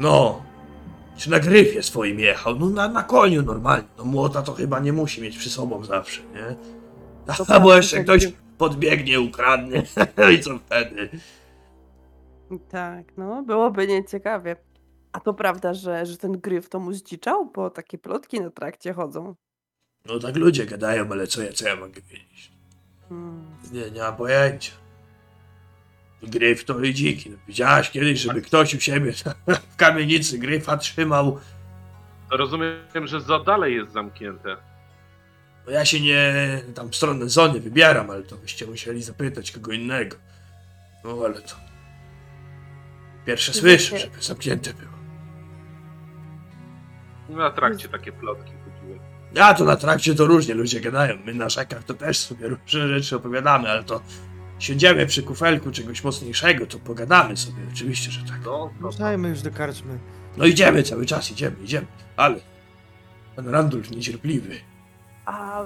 [0.00, 0.42] no,
[1.16, 4.92] czy na gryfie swoim jechał, no na, na koniu normalnie, no młota to chyba nie
[4.92, 6.56] musi mieć przy sobą zawsze, nie?
[7.36, 9.82] To A bo jeszcze ktoś podbiegnie, ukradnie.
[10.34, 11.08] I co wtedy?
[12.68, 14.56] Tak, no byłoby nieciekawie.
[15.12, 17.50] A to prawda, że, że ten gryf to mu zdziczał?
[17.54, 19.34] Bo takie plotki na trakcie chodzą.
[20.06, 22.52] No tak ludzie gadają, ale co ja, co ja mogę wiedzieć?
[23.08, 23.46] Hmm.
[23.72, 24.72] Nie, nie mam pojęcia.
[26.22, 27.30] Gryf to i dziki.
[27.30, 29.12] No, widziałaś kiedyś, żeby ktoś u siebie
[29.72, 31.40] w kamienicy gryfa trzymał?
[32.30, 34.56] Rozumiem, że za dalej jest zamknięte.
[35.66, 36.34] No ja się nie
[36.74, 40.16] tam w stronę zony wybieram, ale to byście musieli zapytać kogo innego.
[41.04, 41.54] No ale to...
[43.26, 44.98] Pierwsze słyszę, żeby zamknięte było.
[47.38, 49.00] Na trakcie takie plotki chodziły.
[49.34, 51.18] Ja to na trakcie to różnie ludzie gadają.
[51.24, 54.02] My na rzekach to też sobie różne rzeczy opowiadamy, ale to
[54.58, 57.62] siądziemy przy kufelku czegoś mocniejszego, to pogadamy sobie.
[57.72, 58.40] Oczywiście, że tak.
[58.44, 59.98] No, no, Ruszajmy już do karczmy.
[60.36, 61.86] No idziemy cały czas, idziemy, idziemy.
[62.16, 62.36] Ale
[63.36, 64.54] pan Randulf niecierpliwy.
[65.26, 65.62] A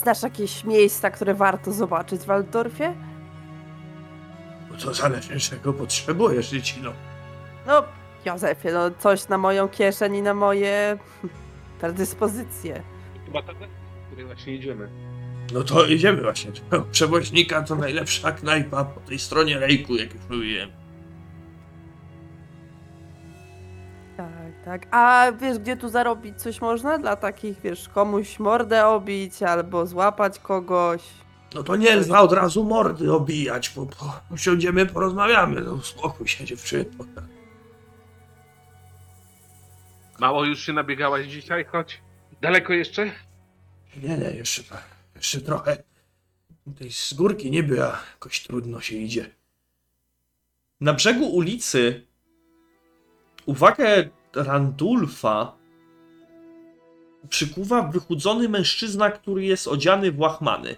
[0.00, 2.94] znasz jakieś miejsca, które warto zobaczyć w Waldorfie?
[4.70, 6.92] Bo to zależy czego potrzebujesz, dziecino.
[7.66, 7.82] No,
[8.26, 10.98] Józefie, no coś na moją kieszeń i na moje
[11.80, 12.82] predyspozycje.
[13.26, 14.88] chyba tak, w której właśnie idziemy.
[15.52, 16.52] No to idziemy właśnie.
[16.92, 20.70] Przewoźnika to najlepsza knajpa po tej stronie rejku, jak już mówiłem.
[24.16, 24.86] Tak, tak.
[24.90, 26.98] A wiesz, gdzie tu zarobić coś można?
[26.98, 31.02] Dla takich, wiesz, komuś mordę obić albo złapać kogoś.
[31.54, 35.60] No to nie zna od razu mordy obijać, bo, bo usiądziemy, porozmawiamy.
[35.60, 36.84] No spokój się dziewczyno.
[40.18, 42.00] Mało już się nabiegałaś dzisiaj, chodź.
[42.40, 43.10] Daleko jeszcze?
[44.02, 44.62] Nie, nie, jeszcze,
[45.20, 45.82] jeszcze trochę.
[46.78, 49.30] Tej z górki niby, a jakoś trudno się idzie.
[50.80, 52.06] Na brzegu ulicy
[53.46, 55.56] uwagę Randulfa
[57.28, 60.76] przykuwa wychudzony mężczyzna, który jest odziany w łachmany.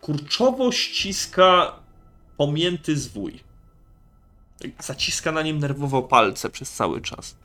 [0.00, 1.80] Kurczowo ściska
[2.36, 3.40] pomięty zwój.
[4.80, 7.36] Zaciska na nim nerwowo palce przez cały czas.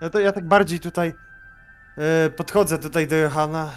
[0.00, 1.12] Ja, to, ja tak bardziej tutaj
[1.98, 3.70] e, podchodzę tutaj do Johana.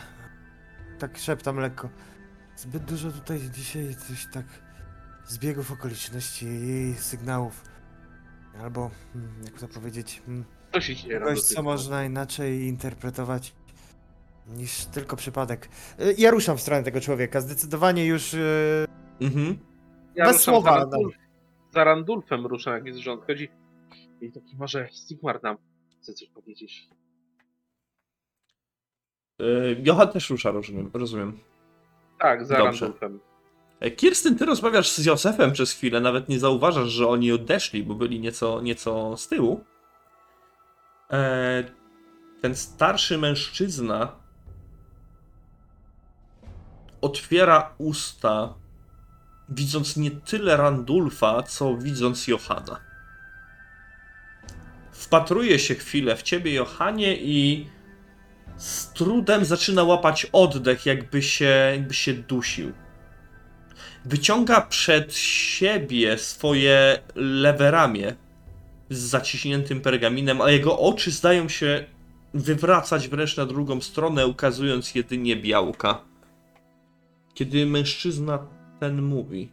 [0.99, 1.89] Tak szeptam lekko.
[2.55, 4.45] Zbyt dużo tutaj dzisiaj coś tak
[5.25, 7.63] zbiegów okoliczności i sygnałów.
[8.61, 11.19] Albo, hmm, jak to powiedzieć, hmm, Co się dzieje?
[11.19, 13.55] Czegoś, co można inaczej interpretować
[14.47, 15.69] niż tylko przypadek.
[15.99, 17.41] E, Ja ruszam w stronę tego człowieka.
[17.41, 18.33] Zdecydowanie już.
[18.33, 18.37] e,
[19.21, 19.57] Mhm.
[20.15, 21.15] Ja bez ruszam słowa, Za, Randulf,
[21.73, 23.25] za Randulfem ruszam, jak jest rząd.
[23.27, 23.49] Chodzi
[24.21, 25.57] i taki może Sigmar nam
[26.01, 26.89] chce coś powiedzieć.
[29.39, 30.89] Yy, Johan też rusza, rozumiem.
[30.93, 31.39] rozumiem.
[32.19, 32.85] Tak, za Dobrze.
[32.85, 33.19] Randulfem.
[33.79, 37.95] E, Kirstyn, ty rozmawiasz z Józefem przez chwilę, nawet nie zauważasz, że oni odeszli, bo
[37.95, 39.63] byli nieco, nieco z tyłu.
[41.11, 41.63] E,
[42.41, 44.11] ten starszy mężczyzna
[47.01, 48.53] otwiera usta,
[49.49, 52.79] widząc nie tyle Randulfa, co widząc Johana.
[54.91, 57.69] Wpatruje się chwilę w ciebie, Johanie, i
[58.57, 62.73] z trudem zaczyna łapać oddech, jakby się, jakby się dusił
[64.07, 68.15] wyciąga przed siebie swoje lewe ramię
[68.89, 71.85] z zaciśniętym pergaminem, a jego oczy zdają się
[72.33, 76.01] wywracać wręcz na drugą stronę, ukazując jedynie białka.
[77.33, 78.47] Kiedy mężczyzna
[78.79, 79.51] ten mówi.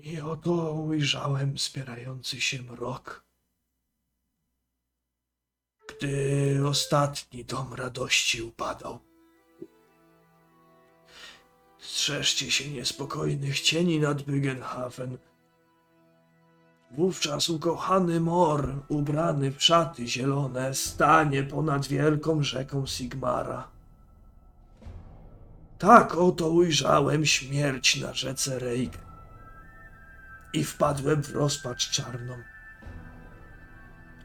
[0.00, 3.24] I oto ujrzałem spierający się mrok.
[5.98, 8.98] Gdy ostatni dom radości upadał.
[11.78, 15.18] Strzeżcie się niespokojnych cieni nad Byggenhafen.
[16.90, 23.68] Wówczas ukochany mor, ubrany w szaty zielone, stanie ponad wielką rzeką Sigmara.
[25.78, 28.92] Tak oto ujrzałem śmierć na rzece Rejk
[30.52, 32.51] i wpadłem w rozpacz czarną.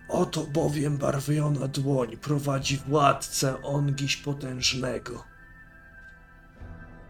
[0.09, 5.23] Oto bowiem barwiona dłoń prowadzi władcę Ongiś Potężnego.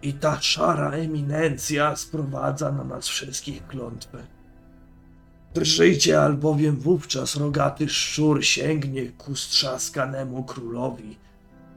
[0.01, 4.27] I ta szara eminencja sprowadza na nas wszystkich klątwę.
[5.53, 11.17] Drżyjcie, albowiem wówczas rogaty szczur sięgnie ku strzaskanemu królowi,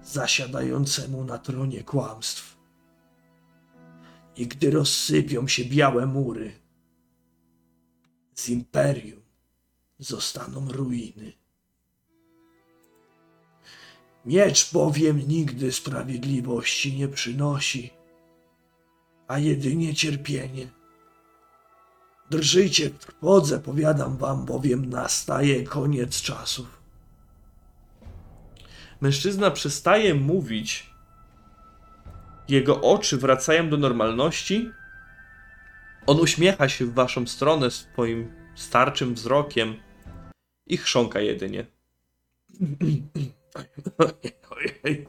[0.04, 2.56] zasiadającemu na tronie kłamstw.
[4.36, 6.52] I gdy rozsypią się białe mury,
[8.34, 9.19] z imperium
[10.00, 11.32] zostaną ruiny.
[14.24, 17.90] Miecz bowiem nigdy sprawiedliwości nie przynosi,
[19.28, 20.68] a jedynie cierpienie.
[22.30, 26.80] Drżyjcie w trwodze, powiadam wam, bowiem nastaje koniec czasów.
[29.00, 30.90] Mężczyzna przestaje mówić.
[32.48, 34.70] Jego oczy wracają do normalności.
[36.06, 39.76] On uśmiecha się w waszą stronę swoim starczym wzrokiem
[40.70, 41.66] i chrząka jedynie.
[44.50, 45.06] Ojej.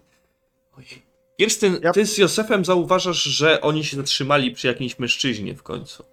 [1.38, 6.03] Kirstyn, Ja- ty z Józefem zauważasz, że oni się zatrzymali przy jakimś mężczyźnie w końcu.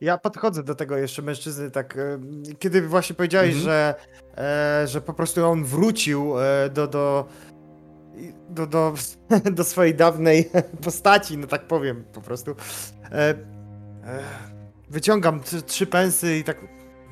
[0.00, 2.18] Ja podchodzę do tego jeszcze mężczyzny, tak, e,
[2.58, 3.64] kiedy właśnie powiedziałeś, Mhm.
[3.64, 3.94] że,
[4.38, 7.28] e, że po prostu on wrócił e, do, do,
[8.50, 8.94] do, do,
[9.56, 10.50] do swojej dawnej
[10.84, 12.50] postaci, no tak powiem po prostu.
[13.12, 13.34] E, e,
[14.90, 16.60] wyciągam trzy, trzy pensy i tak,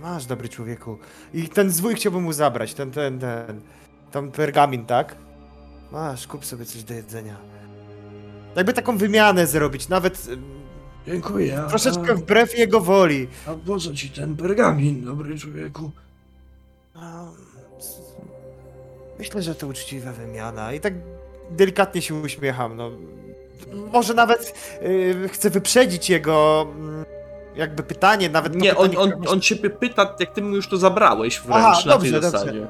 [0.02, 0.98] masz dobry człowieku.
[1.34, 3.60] I ten zwój chciałbym mu zabrać, ten, ten, ten,
[4.10, 5.14] ten pergamin, tak?
[5.92, 7.36] Masz, kup sobie coś do jedzenia.
[8.56, 10.26] Jakby taką wymianę zrobić, nawet
[11.06, 11.64] Dziękuję.
[11.68, 13.28] troszeczkę wbrew jego woli.
[13.46, 15.90] A po co ci ten pergamin, dobry człowieku?
[16.94, 17.32] No,
[17.78, 18.00] s-
[19.18, 20.72] Myślę, że to uczciwa wymiana.
[20.72, 20.94] I tak
[21.50, 22.76] delikatnie się uśmiecham.
[22.76, 22.90] No.
[23.92, 27.04] Może nawet y, chcę wyprzedzić jego mm,
[27.54, 30.76] jakby pytanie, nawet Nie, on, pytanie, on, on ciebie pyta, jak ty mu już to
[30.76, 32.30] zabrałeś wręcz Aha, na dobrze, tej dobrze.
[32.30, 32.66] zasadzie.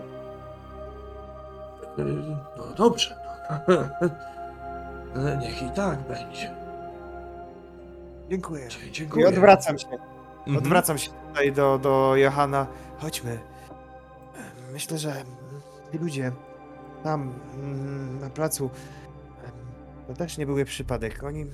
[2.58, 3.16] No dobrze,
[3.68, 3.74] no.
[5.40, 6.54] Niech i tak będzie.
[8.30, 8.68] Dziękuję.
[8.68, 9.28] Dzie- I Dziękuję.
[9.28, 9.86] odwracam się.
[10.38, 10.56] Mhm.
[10.56, 12.66] Odwracam się tutaj do, do Johana.
[13.00, 13.38] Chodźmy.
[14.72, 15.14] Myślę, że
[15.92, 16.32] ci ludzie
[17.04, 18.70] tam mm, na placu
[20.08, 21.22] to też nie były przypadek.
[21.24, 21.46] Oni.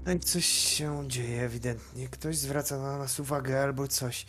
[0.00, 2.08] Tutaj coś się dzieje ewidentnie.
[2.08, 4.26] Ktoś zwraca na nas uwagę albo coś.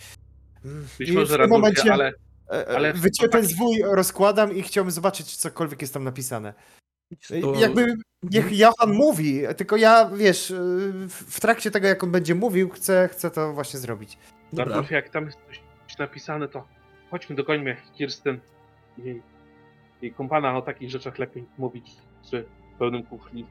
[0.66, 2.14] Mm, Być i może w tym momencie ale
[2.52, 2.94] e, e, ale
[3.42, 6.54] zwój rozkładam i chciałbym zobaczyć, czy cokolwiek jest tam napisane.
[7.42, 10.58] To- Jakby Niech Johan mówi, tylko ja, wiesz, yy,
[11.10, 14.18] w trakcie tego, jak on będzie mówił, chcę, chcę to właśnie zrobić.
[14.54, 14.66] Dobra.
[14.66, 15.38] Radulfie, jak tam jest
[15.88, 16.68] coś napisane, to
[17.12, 18.40] chodźmy, dogońmy Kirsten
[18.98, 19.22] i jej,
[20.02, 21.92] jej kompana o takich rzeczach lepiej mówić
[22.24, 22.46] przy
[22.80, 23.46] pełnym kufli,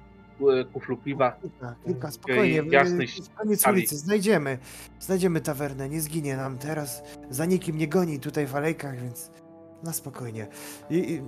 [0.49, 1.33] e, kuflu piwa.
[1.43, 2.63] Kilka, kilka, spokojnie.
[2.71, 4.59] Jasnej w- Koniec ulicy, znajdziemy.
[5.01, 7.03] Znajdziemy tawernę, nie zginie nam teraz.
[7.31, 9.31] Za nikim nie goni tutaj w alejkach, więc
[9.83, 10.47] na spokojnie.
[10.91, 11.23] I, i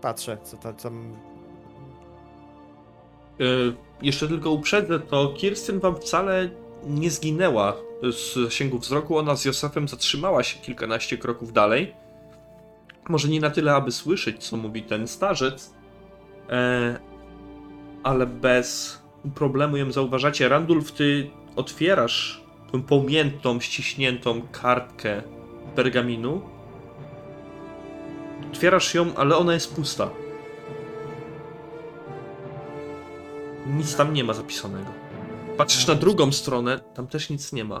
[0.00, 1.12] patrzę, co tam, tam...
[3.40, 3.44] E,
[4.02, 6.50] jeszcze tylko uprzedzę, to Kirsten wam wcale
[6.86, 7.76] nie zginęła
[8.12, 9.18] z zasięgu wzroku.
[9.18, 11.94] Ona z Józefem zatrzymała się kilkanaście kroków dalej.
[13.08, 15.70] Może nie na tyle, aby słyszeć, co mówi ten starzec,
[16.50, 16.98] e,
[18.06, 18.98] ale bez
[19.34, 20.48] problemu ją zauważacie.
[20.48, 25.22] Randulf, ty otwierasz tę pomiętą, ściśniętą kartkę
[25.74, 26.40] pergaminu.
[28.52, 30.10] Otwierasz ją, ale ona jest pusta.
[33.66, 34.90] Nic tam nie ma zapisanego.
[35.56, 37.76] Patrzysz na drugą stronę, tam też nic nie ma.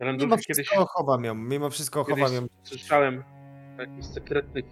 [0.00, 2.46] Mimo Randulfie, kiedyś, wszystko chowam ją, mimo wszystko chowam ją.
[2.62, 3.24] słyszałem
[3.78, 4.64] o jakichś sekretnych,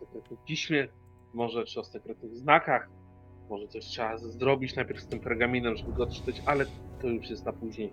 [0.00, 0.88] sekretnych piśmie,
[1.34, 2.88] może czy o sekretnych znakach,
[3.50, 6.66] może coś trzeba zrobić najpierw z tym pergaminem, żeby go odczytać, ale
[7.00, 7.92] to już jest na później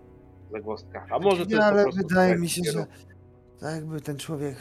[0.51, 1.05] zagwozdka.
[1.09, 2.85] A może to Nie, ale wydaje mi się, że
[3.59, 4.55] tak jakby ten człowiek,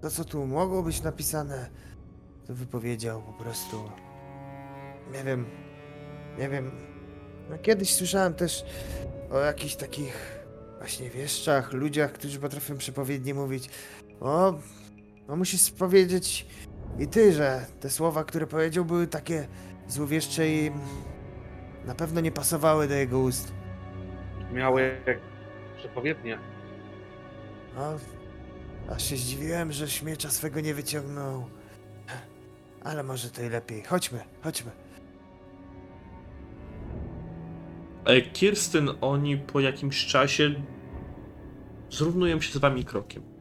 [0.00, 1.70] to co tu mogło być napisane,
[2.46, 3.76] to wypowiedział po prostu.
[5.12, 5.46] Nie wiem,
[6.38, 6.70] nie wiem.
[7.50, 8.64] No, kiedyś słyszałem też
[9.30, 10.36] o jakichś takich
[10.78, 13.70] właśnie wieszczach, ludziach, którzy potrafią przepowiednie mówić.
[14.20, 14.54] O,
[15.28, 16.46] no musisz powiedzieć
[16.98, 19.48] i ty, że te słowa, które powiedział, były takie
[19.88, 20.70] złowieszcze i
[21.84, 23.52] na pewno nie pasowały do jego ust.
[24.52, 25.18] Miały jak
[25.76, 26.38] przepowiednie.
[27.76, 27.98] No,
[28.94, 31.44] aż się zdziwiłem, że śmiecza swego nie wyciągnął.
[32.84, 33.82] Ale może to i lepiej.
[33.82, 34.70] Chodźmy, chodźmy.
[38.04, 40.54] E, Kirsten, oni po jakimś czasie
[41.90, 43.35] zrównują się z wami krokiem.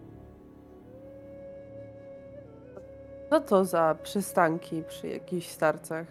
[3.36, 6.08] Co to za przystanki przy jakichś starcach?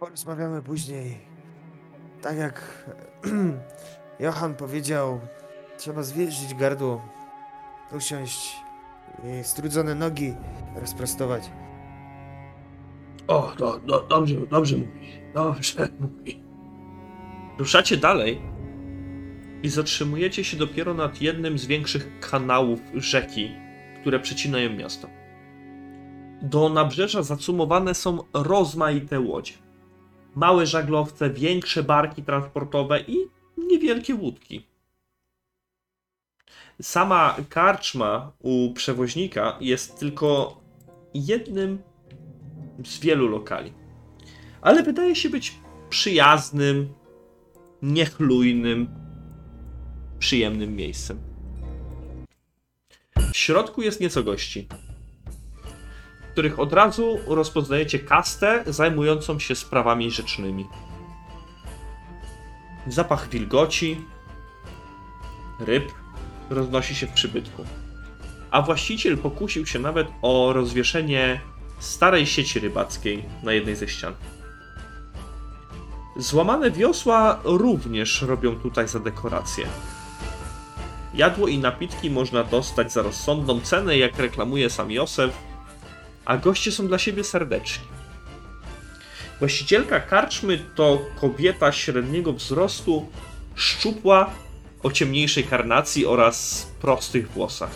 [0.00, 1.18] Porozmawiamy później.
[2.22, 2.84] Tak jak
[4.20, 5.20] Johan powiedział,
[5.76, 7.02] trzeba zwierzyć gardło,
[7.96, 8.56] usiąść
[9.24, 10.34] i strudzone nogi
[10.80, 11.50] rozprostować.
[13.28, 15.20] O, do, do, dobrze, dobrze mówi.
[15.34, 16.42] Dobrze mówi.
[17.58, 18.42] Ruszacie dalej
[19.62, 23.50] i zatrzymujecie się dopiero nad jednym z większych kanałów rzeki,
[24.00, 25.19] które przecinają miasto.
[26.42, 29.52] Do nabrzeża zacumowane są rozmaite łodzie.
[30.34, 33.16] Małe żaglowce, większe barki transportowe i
[33.58, 34.66] niewielkie łódki.
[36.82, 40.60] Sama karczma u przewoźnika jest tylko
[41.14, 41.82] jednym
[42.84, 43.72] z wielu lokali.
[44.62, 45.58] Ale wydaje się być
[45.90, 46.88] przyjaznym,
[47.82, 48.88] niechlujnym,
[50.18, 51.18] przyjemnym miejscem.
[53.32, 54.68] W środku jest nieco gości,
[56.32, 60.66] których od razu rozpoznajecie kastę zajmującą się sprawami rzecznymi.
[62.86, 64.00] Zapach wilgoci,
[65.60, 65.92] ryb
[66.50, 67.64] roznosi się w przybytku.
[68.50, 71.40] A właściciel pokusił się nawet o rozwieszenie
[71.78, 74.14] starej sieci rybackiej na jednej ze ścian.
[76.16, 79.66] Złamane wiosła również robią tutaj za dekorację.
[81.14, 85.49] Jadło i napitki można dostać za rozsądną cenę, jak reklamuje sam Józef,
[86.30, 87.84] a goście są dla siebie serdeczni.
[89.38, 93.06] Właścicielka karczmy to kobieta średniego wzrostu,
[93.54, 94.30] szczupła,
[94.82, 97.70] o ciemniejszej karnacji oraz prostych włosach.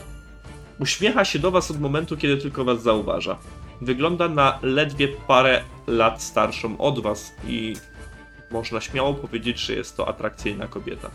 [0.78, 3.38] Uśmiecha się do was od momentu, kiedy tylko was zauważa.
[3.80, 7.76] Wygląda na ledwie parę lat starszą od was i
[8.50, 11.10] można śmiało powiedzieć, że jest to atrakcyjna kobieta.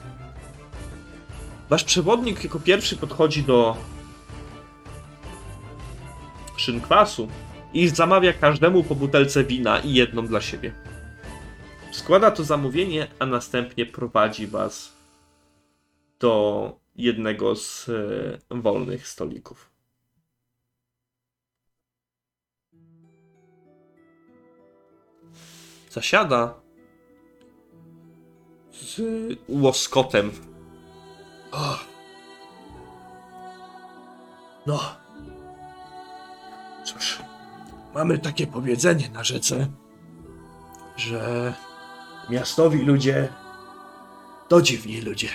[1.70, 3.78] Wasz przewodnik jako pierwszy podchodzi do
[6.60, 7.28] szynkwasu
[7.74, 10.74] i zamawia każdemu po butelce wina i jedną dla siebie.
[11.92, 14.94] Składa to zamówienie, a następnie prowadzi was
[16.20, 19.70] do jednego z e, wolnych stolików.
[25.90, 26.62] Zasiada
[28.72, 29.02] z
[29.48, 30.32] łoskotem.
[31.52, 31.80] O.
[34.66, 34.99] No.
[36.94, 37.20] Cóż,
[37.96, 39.68] mamy takie powiedzenie na rzece,
[40.98, 41.54] że
[42.30, 43.34] miastowi ludzie
[44.48, 45.30] to dziwni ludzie.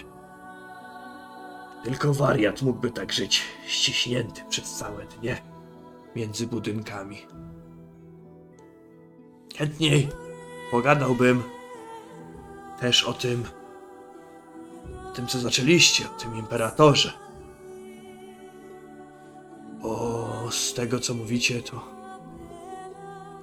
[1.85, 5.43] Tylko wariat mógłby tak żyć, ściśnięty przez całe dnie
[6.16, 7.26] między budynkami.
[9.56, 10.09] Chętniej
[10.70, 11.43] pogadałbym
[12.81, 13.44] też o tym,
[15.14, 17.24] tym, co zaczęliście, o tym imperatorze.
[19.85, 21.85] Bo z tego, co mówicie, to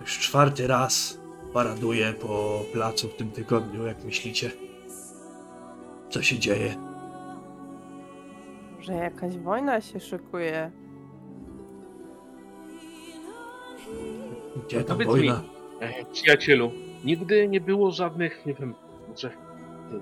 [0.01, 1.19] już czwarty raz
[1.53, 4.51] paraduję po placu w tym tygodniu, jak myślicie.
[6.09, 6.76] Co się dzieje?
[8.80, 10.72] Że jakaś wojna się szykuje.
[14.68, 15.41] Gdzie tam Powiedz wojna?
[15.80, 16.72] E, Przyjacielu,
[17.03, 18.76] nigdy nie było żadnych, nie wiem,
[19.09, 19.31] może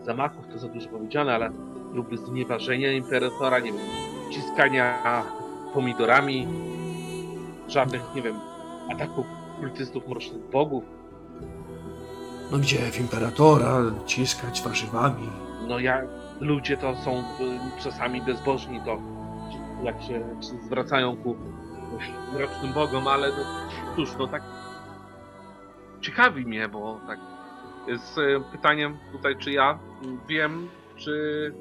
[0.05, 1.51] zamachów to za dużo powiedziane, ale
[1.91, 3.81] próby znieważenia imperatora, nie wiem,
[4.31, 5.03] ciskania
[5.73, 6.47] pomidorami,
[7.67, 8.39] żadnych, nie wiem,
[8.91, 9.25] ataków
[9.59, 10.83] kultystów mrocznych bogów.
[12.51, 15.29] No gdzie w imperatora ciskać warzywami?
[15.67, 16.01] No ja,
[16.39, 17.23] ludzie to są y,
[17.83, 18.97] czasami bezbożni, to
[19.83, 20.25] jak się
[20.65, 21.35] zwracają ku
[22.33, 23.35] mrocznym bogom, ale no,
[23.95, 24.43] cóż, no tak
[26.01, 27.19] ciekawi mnie, bo tak
[27.99, 29.79] z y, pytaniem tutaj, czy ja
[30.27, 31.53] wiem, czy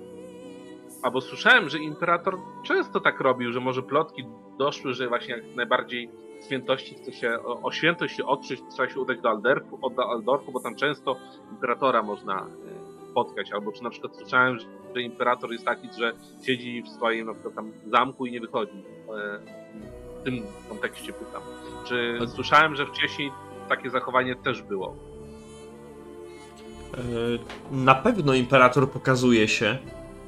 [1.03, 4.25] albo słyszałem, że imperator często tak robił, że może plotki
[4.59, 6.11] doszły, że właśnie jak najbardziej
[6.47, 10.53] świętości chce się, o, o świętość się otrzeć, trzeba się udać do Alderfu, od Aldorfu,
[10.53, 11.17] bo tam często
[11.51, 16.13] imperatora można y, spotkać, albo czy na przykład słyszałem, że, że imperator jest taki, że
[16.43, 18.73] siedzi w swoim na przykład tam zamku i nie wychodzi.
[19.09, 19.41] E,
[20.21, 21.43] W tym kontekście pytam.
[21.85, 23.33] Czy słyszałem, że wcześniej
[23.69, 24.97] takie zachowanie też było?
[26.95, 26.99] E,
[27.71, 29.79] Na pewno imperator pokazuje się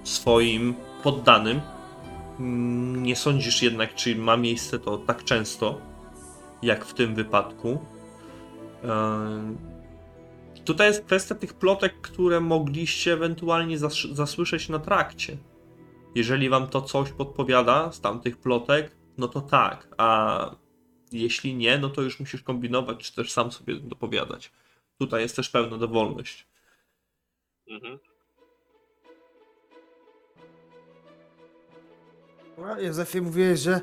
[0.05, 1.61] swoim poddanym.
[3.03, 5.81] Nie sądzisz jednak, czy ma miejsce to tak często,
[6.63, 7.79] jak w tym wypadku.
[8.85, 9.55] E,
[10.65, 15.37] Tutaj jest kwestia tych plotek, które mogliście ewentualnie zas- zasłyszeć na trakcie.
[16.15, 20.51] Jeżeli wam to coś podpowiada z tamtych plotek, no to tak, a
[21.13, 24.53] jeśli nie, no to już musisz kombinować, czy też sam sobie dopowiadać.
[24.99, 26.47] Tutaj jest też pełna dowolność.
[27.69, 27.99] Mhm.
[32.81, 33.81] Józefie, mówiłeś, że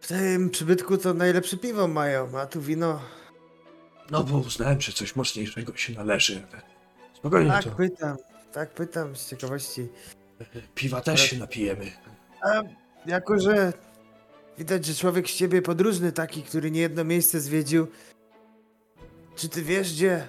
[0.00, 3.00] w tym przybytku to najlepsze piwo mają, a tu wino.
[4.10, 6.46] No bo uznałem, że coś mocniejszego się należy.
[6.52, 6.62] ale
[7.14, 7.70] Spokojnie Tak to.
[7.70, 8.16] pytam,
[8.52, 9.88] tak pytam z ciekawości.
[10.74, 11.92] Piwa też się napijemy.
[12.42, 12.62] A
[13.06, 13.72] jako, że
[14.58, 17.86] widać, że człowiek z ciebie podróżny taki, który nie jedno miejsce zwiedził.
[19.36, 20.26] Czy ty wiesz gdzie?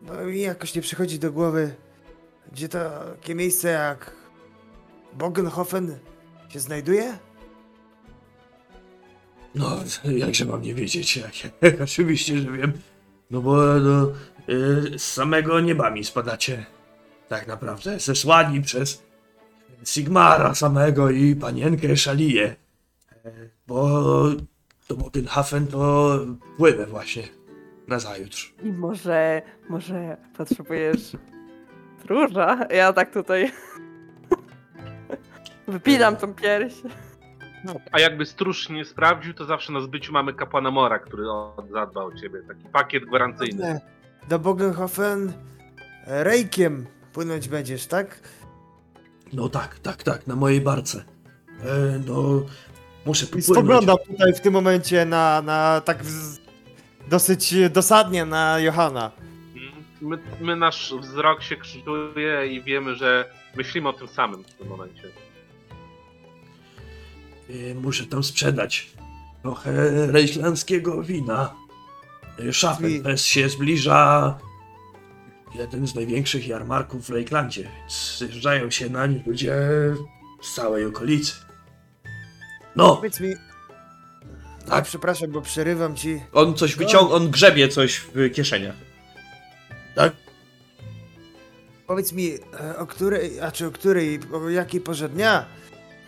[0.00, 1.74] Bo mi jakoś nie przychodzi do głowy,
[2.52, 2.78] gdzie to
[3.20, 4.19] takie miejsce jak
[5.12, 5.98] Bogenhofen
[6.48, 7.18] się znajduje?
[9.54, 11.32] No, jakże mam nie wiedzieć, jak,
[11.84, 12.72] oczywiście, że wiem.
[13.30, 14.12] No bo no,
[14.48, 16.66] y, z samego nieba mi spadacie.
[17.28, 19.02] Tak naprawdę, zesłani przez
[19.84, 22.56] Sigmara samego i panienkę Szaliję.
[23.24, 23.30] E,
[23.66, 24.02] Bo
[24.88, 26.18] do Bogenhafen to
[26.56, 27.22] płynę właśnie
[27.88, 28.54] na zajutrz.
[28.62, 31.16] I może, może potrzebujesz
[32.00, 32.66] stróża?
[32.70, 33.52] Ja tak tutaj
[35.70, 36.74] Wypinam tą pierś.
[37.92, 42.04] A jakby stróż nie sprawdził, to zawsze na zbyciu mamy kapłana Mora, który o, zadba
[42.04, 42.42] o ciebie.
[42.48, 43.80] Taki pakiet gwarancyjny.
[44.28, 45.32] Do Bogenhofen
[46.06, 48.20] e, rejkiem płynąć będziesz, tak?
[49.32, 51.04] No tak, tak, tak, na mojej barce.
[51.64, 52.42] E, no,
[53.06, 53.44] muszę I popłynąć.
[53.44, 55.98] spoglądam tutaj w tym momencie na, na tak
[57.08, 59.10] dosyć dosadnie na Johana.
[60.00, 63.24] My, my nasz wzrok się krzyżuje i wiemy, że
[63.56, 65.02] myślimy o tym samym w tym momencie.
[67.70, 68.90] E, muszę tam sprzedać
[69.42, 69.72] trochę
[70.06, 71.54] rejslandzkiego wina.
[72.48, 74.38] E, Schaffenfest się zbliża.
[75.54, 77.68] Jeden z największych jarmarków w Lakelandzie,
[78.18, 79.56] zjeżdżają się nań ludzie
[80.42, 81.32] z całej okolicy.
[82.76, 83.34] No, Powiedz mi...
[84.68, 84.84] Tak?
[84.84, 86.20] Przepraszam, bo przerywam ci.
[86.32, 88.74] On coś wyciąga, on grzebie coś w kieszeniach.
[89.94, 90.12] tak?
[91.86, 95.46] Powiedz mi, e, o której, a czy o której, o jakiej porze dnia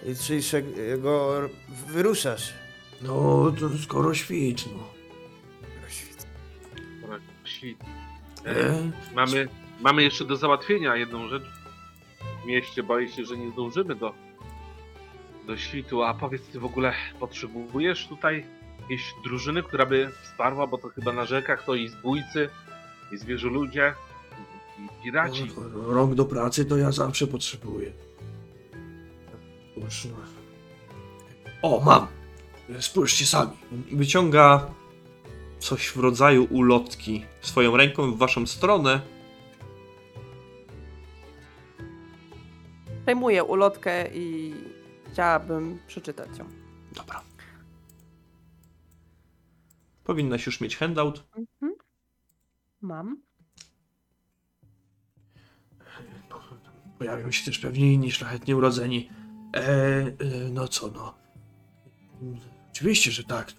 [0.06, 1.32] jutrzejszego
[1.88, 2.52] wyruszasz?
[3.02, 4.92] No, to skoro świt, no.
[7.44, 7.78] Świt.
[8.46, 9.48] E, Mamy,
[9.80, 11.42] mamy jeszcze do załatwienia jedną rzecz.
[12.42, 14.14] W mieście boję się, że nie zdążymy do,
[15.46, 16.02] do świtu.
[16.02, 18.44] A powiedz, ty w ogóle potrzebujesz tutaj
[18.80, 22.48] jakiejś drużyny, która by wsparła, bo to chyba na rzekach to i zbójcy,
[23.12, 23.94] i zwierzoludzie,
[24.78, 25.50] i, i piraci.
[25.56, 27.92] no, rąk do pracy to ja zawsze potrzebuję.
[31.62, 32.06] O, mam!
[32.80, 33.56] Spójrzcie sami.
[33.92, 34.66] Wyciąga
[35.58, 39.00] coś w rodzaju ulotki swoją ręką w waszą stronę.
[43.02, 44.54] Przejmuję ulotkę i
[45.12, 46.48] chciałabym przeczytać ją.
[46.92, 47.22] Dobra.
[50.04, 51.24] Powinnaś już mieć handout.
[51.36, 51.72] Mhm.
[52.80, 53.22] Mam.
[56.98, 59.10] Pojawią się też pewnie inni szlachetnie urodzeni.
[59.54, 60.12] E, e,
[60.50, 61.14] no co, no.
[62.72, 63.52] Oczywiście, że tak.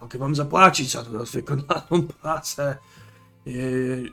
[0.00, 2.76] Mogę wam zapłacić za wykonaną pracę.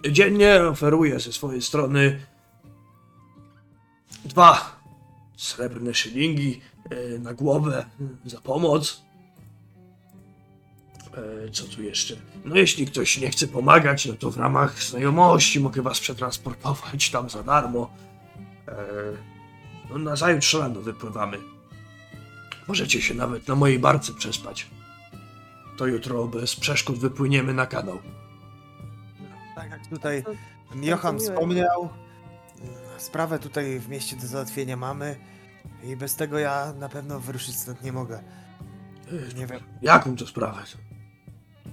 [0.06, 2.20] E, dziennie oferuję ze swojej strony
[4.26, 4.82] dwa
[5.38, 7.86] srebrne szylingi e, na głowę
[8.26, 9.02] za pomoc.
[11.18, 12.16] E, Co tu jeszcze?
[12.46, 17.30] No jeśli ktoś nie chce pomagać, no to w ramach znajomości mogę was przetransportować tam
[17.30, 17.94] za darmo.
[18.68, 18.74] E,
[19.92, 21.38] No na zajutrz rano wypływamy.
[22.68, 24.68] Możecie się nawet na mojej barce przespać.
[25.78, 27.98] To jutro bez przeszkód wypłyniemy na kanał.
[29.56, 30.24] Tak jak tutaj
[30.82, 31.90] Johan wspomniał,
[32.98, 35.16] sprawę tutaj w mieście do załatwienia mamy
[35.84, 38.18] i bez tego ja na pewno wyruszyć stąd nie mogę.
[38.18, 39.60] E, Nie wiem.
[39.82, 40.62] Jaką to sprawę?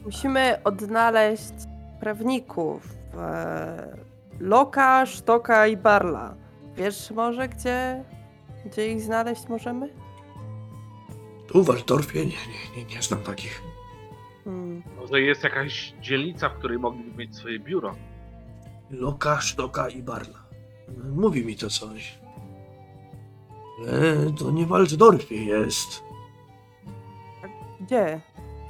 [0.05, 1.53] Musimy odnaleźć
[2.01, 3.97] prawników e,
[4.40, 6.35] Loka, Sztoka i Barla.
[6.79, 8.05] Wiesz może, gdzie,
[8.67, 9.89] gdzie ich znaleźć możemy?
[11.49, 12.19] Tu w Waldorfie?
[12.19, 13.63] Nie, nie, nie, nie znam takich.
[14.45, 14.83] Hmm.
[14.97, 17.95] Może jest jakaś dzielnica, w której mogliby mieć swoje biuro.
[18.91, 20.39] Loka, Sztoka i Barla.
[21.11, 22.19] Mówi mi to coś.
[23.81, 26.03] Ale to nie w Waldorfie jest.
[27.81, 28.21] Gdzie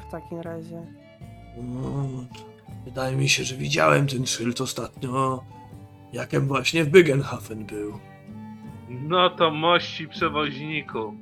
[0.09, 0.86] w takim razie?
[1.62, 2.09] No,
[2.85, 5.44] wydaje mi się, że widziałem ten szyld ostatnio,
[6.12, 7.98] jakem właśnie w Bygenhafen był.
[8.89, 11.14] No to mości przewoźniku.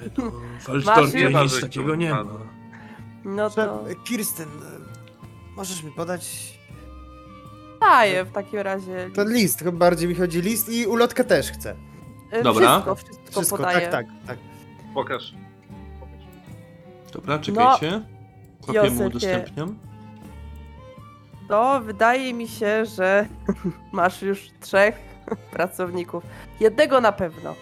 [0.00, 0.32] Ale to w
[0.74, 2.24] Masz Waldorfie już- nic takiego nie ma.
[3.24, 4.50] No to Że- Kirsten, e,
[5.56, 6.52] możesz mi podać
[7.80, 9.10] daję w takim razie.
[9.14, 11.74] ten list, chyba bardziej mi chodzi list i ulotkę też chcę.
[12.30, 12.68] E, Dobra.
[12.72, 13.88] Wszystko, wszystko, Wszystko, podaję.
[13.88, 14.38] tak, tak, tak.
[14.94, 15.34] Pokaż.
[16.00, 17.12] Pokaż.
[17.12, 18.02] Dobra, czekajcie.
[18.66, 19.06] Kopię mu Józefie.
[19.06, 19.78] udostępniam.
[21.52, 23.26] No, wydaje mi się, że
[23.92, 24.94] masz już trzech
[25.56, 26.24] pracowników.
[26.60, 27.54] Jednego na pewno.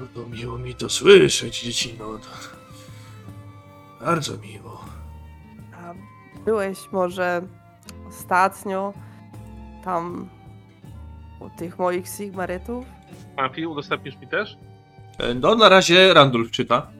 [0.00, 2.04] No to miło mi to słyszeć, dziecino.
[2.04, 2.28] To...
[4.04, 4.84] Bardzo miło.
[5.74, 5.94] A
[6.44, 7.42] byłeś może
[8.08, 8.92] ostatnio
[9.84, 10.28] tam
[11.40, 12.84] u tych moich Sigmarytów?
[13.36, 14.56] Papi, udostępnisz mi też?
[15.18, 16.90] E, No, na razie Randulf czyta.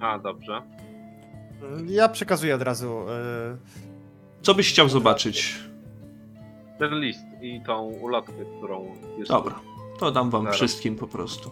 [0.00, 0.77] A, dobrze.
[1.86, 2.98] Ja przekazuję od razu.
[3.08, 3.56] e,
[4.42, 5.58] Co byś chciał zobaczyć?
[6.78, 9.34] Ten list i tą ulotkę, którą jeszcze...
[9.34, 9.60] Dobra,
[9.98, 10.56] to dam wam Zaraz.
[10.56, 11.50] wszystkim po prostu.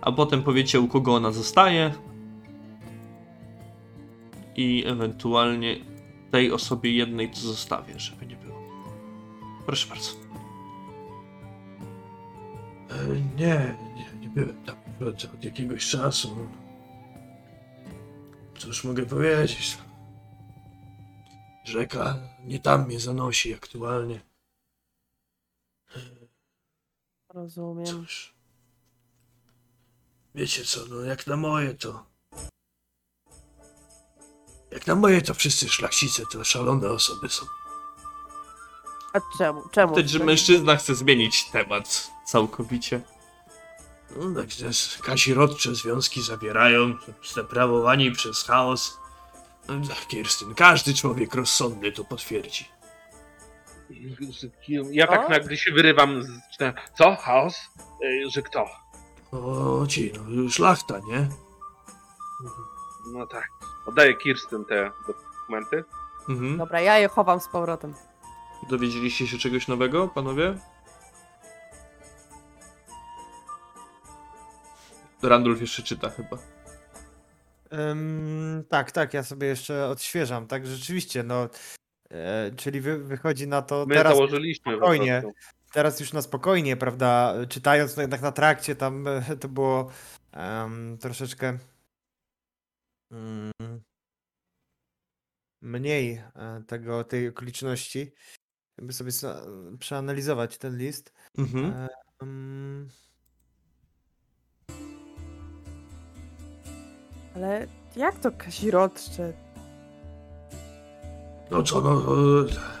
[0.00, 1.92] A potem powiecie, u kogo ona zostaje.
[4.56, 5.76] I ewentualnie
[6.30, 8.58] tej osobie jednej to zostawię, żeby nie było.
[9.66, 10.10] Proszę bardzo.
[12.90, 12.94] E,
[13.38, 14.76] nie, nie, nie byłem tam
[15.08, 16.36] od jakiegoś czasu.
[18.62, 19.78] Cóż mogę powiedzieć?
[21.64, 24.20] Rzeka nie tam mnie zanosi aktualnie.
[27.28, 27.86] Rozumiem.
[27.86, 28.34] Cóż.
[30.34, 32.06] Wiecie co, no jak na moje to...
[34.70, 37.46] Jak na moje to wszyscy szlachcice to szalone osoby są.
[39.12, 39.68] A czemu?
[39.68, 39.94] Czemu?
[39.94, 43.00] Widać, że mężczyzna chce zmienić temat całkowicie.
[44.16, 44.66] No, także
[45.02, 46.94] kazirodcze związki zawierają,
[47.24, 48.98] zdeprawowani przez chaos.
[49.68, 49.74] No,
[50.08, 52.68] Kirstyn, każdy człowiek rozsądny to potwierdzi.
[54.90, 56.28] Ja tak nagle się wyrywam z...
[56.98, 57.16] Co?
[57.16, 57.54] Chaos?
[58.04, 58.66] Y, Że kto?
[59.32, 61.28] O ci, no szlachta, nie?
[63.12, 63.48] No tak.
[63.86, 65.84] Oddaję Kirsten te dokumenty.
[66.28, 66.58] Mhm.
[66.58, 67.94] Dobra, ja je chowam z powrotem.
[68.70, 70.58] Dowiedzieliście się czegoś nowego, panowie?
[75.28, 76.38] Randolph jeszcze czyta chyba.
[77.72, 81.48] Ym, tak, tak, ja sobie jeszcze odświeżam, tak, rzeczywiście, no,
[82.10, 85.22] e, czyli wy, wychodzi na to My teraz, założyliśmy po spokojnie.
[85.72, 89.90] teraz już na spokojnie, prawda, czytając no jednak na trakcie, tam e, to było
[90.32, 91.58] em, troszeczkę
[93.10, 93.52] mm,
[95.62, 98.12] mniej e, tego, tej okoliczności,
[98.78, 99.10] jakby sobie
[99.78, 101.12] przeanalizować ten list.
[101.38, 101.88] Mhm.
[102.22, 102.88] Em,
[107.36, 109.32] Ale jak to kazirodcze?
[111.50, 112.02] No co, no...
[112.40, 112.72] e,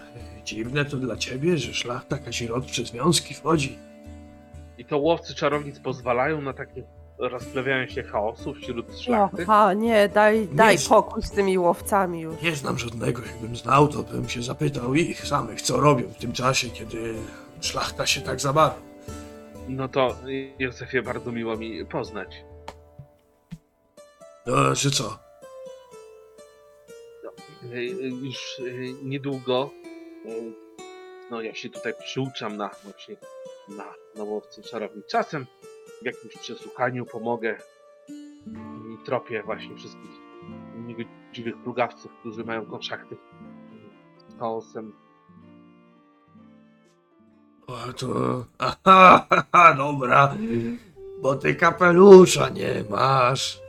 [0.44, 3.78] Dziwne to dla ciebie, że szlachta kazirodcze związki wchodzi.
[4.78, 6.82] I to łowcy czarownic pozwalają na takie
[7.18, 9.42] rozplewianie się chaosu wśród szlachty?
[9.42, 12.42] Aha, nie, daj, daj z- pokój z tymi łowcami już.
[12.42, 16.32] Nie znam żadnego, jakbym znał, to bym się zapytał ich samych, co robią w tym
[16.32, 17.14] czasie, kiedy
[17.60, 18.76] szlachta się tak zabawi.
[19.68, 20.16] No to
[20.58, 22.44] Józefie, bardzo miło mi poznać.
[24.46, 25.18] No, że co?
[27.72, 29.70] Y, y, Już y, niedługo
[31.32, 33.16] no ja się tutaj przyuczam na właśnie
[34.16, 35.06] na, łowcy czarownic.
[35.06, 35.46] Czasem
[36.02, 37.58] w jakimś przesłuchaniu pomogę
[38.94, 40.10] i tropię właśnie wszystkich
[40.76, 43.16] niegodziwych plugawców, którzy mają kontakty
[44.28, 44.92] z chaosem.
[47.66, 48.06] O, to...
[48.58, 50.36] Aha, aha, dobra.
[51.22, 53.60] Bo ty kapelusza nie masz.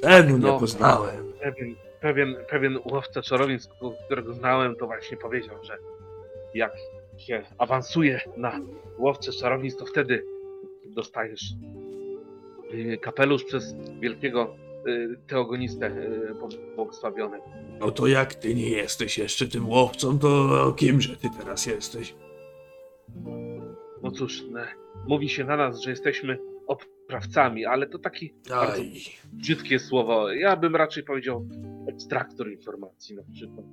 [0.00, 0.58] Tego nie no.
[0.58, 1.32] poznałem.
[1.40, 3.68] Pewien, pewien, pewien łowca czarownic,
[4.06, 5.78] którego znałem, to właśnie powiedział, że
[6.54, 6.72] jak
[7.18, 8.60] się awansuje na
[8.98, 10.24] łowcę czarownic, to wtedy
[10.86, 11.42] dostajesz
[12.74, 14.56] y, kapelusz przez wielkiego
[14.86, 17.44] y, teogonistę y, pobłogosławionego.
[17.80, 22.14] No to jak ty nie jesteś jeszcze tym łowcą, to kimże ty teraz jesteś?
[24.02, 24.66] No cóż, ne,
[25.08, 26.38] mówi się na nas, że jesteśmy
[26.70, 28.82] oprawcami, ale to takie bardzo
[29.32, 30.32] brzydkie słowo.
[30.32, 31.48] Ja bym raczej powiedział
[31.88, 33.66] ekstraktor informacji na przykład.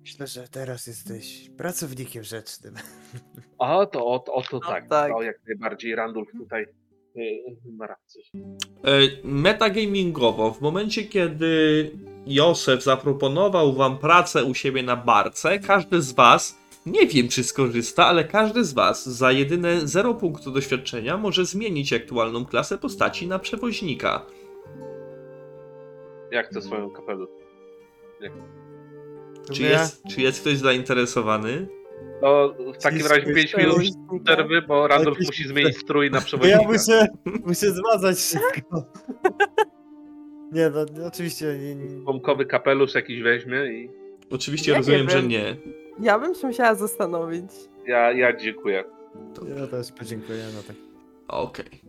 [0.00, 2.74] Myślę, że teraz jesteś pracownikiem rzecznym.
[3.58, 5.12] A to o, o to No tak, tak.
[5.12, 6.66] to jak najbardziej Randolph tutaj
[7.16, 7.42] y,
[7.72, 8.22] ma rację.
[8.84, 8.90] E,
[9.24, 11.90] Metagamingowo, w momencie kiedy
[12.26, 18.06] Józef zaproponował wam pracę u siebie na barce, każdy z was, nie wiem czy skorzysta,
[18.06, 23.38] ale każdy z was za jedyne 0 punktu doświadczenia może zmienić aktualną klasę postaci na
[23.38, 24.26] przewoźnika.
[26.30, 27.28] Jak to swoją kapelusz?
[29.52, 31.66] Czy jest, czy jest ktoś zainteresowany?
[32.20, 34.24] To w takim razie ktoś 5 minut Przewoźnika.
[34.24, 36.62] przerwy, bo Randolph Jakiś- musi zmienić strój na Bo przewodnika.
[36.62, 37.06] ja muszę,
[37.44, 38.84] muszę zmazać szybko.
[40.52, 43.90] Nie, no no, oczywiście nie, nie, Pomkowy kapelusz jakiś weźmie i
[44.30, 45.28] Oczywiście Ja nie rozumiem, że wiem.
[45.28, 45.56] nie.
[46.00, 47.50] Ja bym się musiała zastanowić.
[47.86, 48.84] ja, ja dziękuję.
[49.56, 50.44] ja też podziękuję.
[50.54, 50.76] No tak.
[51.28, 51.80] Okej.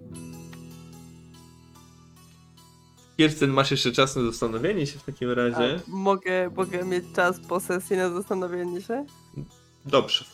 [3.17, 5.79] Kirsten, masz jeszcze czas na zastanowienie się w takim A razie?
[5.87, 9.05] mogę, mogę mieć czas po sesji na zastanowienie się?
[9.85, 10.25] Dobrze.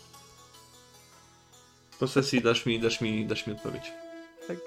[2.00, 3.92] Po sesji dasz mi, dasz mi, dasz mi odpowiedź.
[4.48, 4.58] Tak.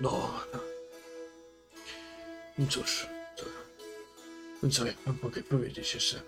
[0.00, 0.30] no.
[2.58, 3.06] No cóż,
[4.62, 6.22] co, no co ja wam mogę powiedzieć jeszcze?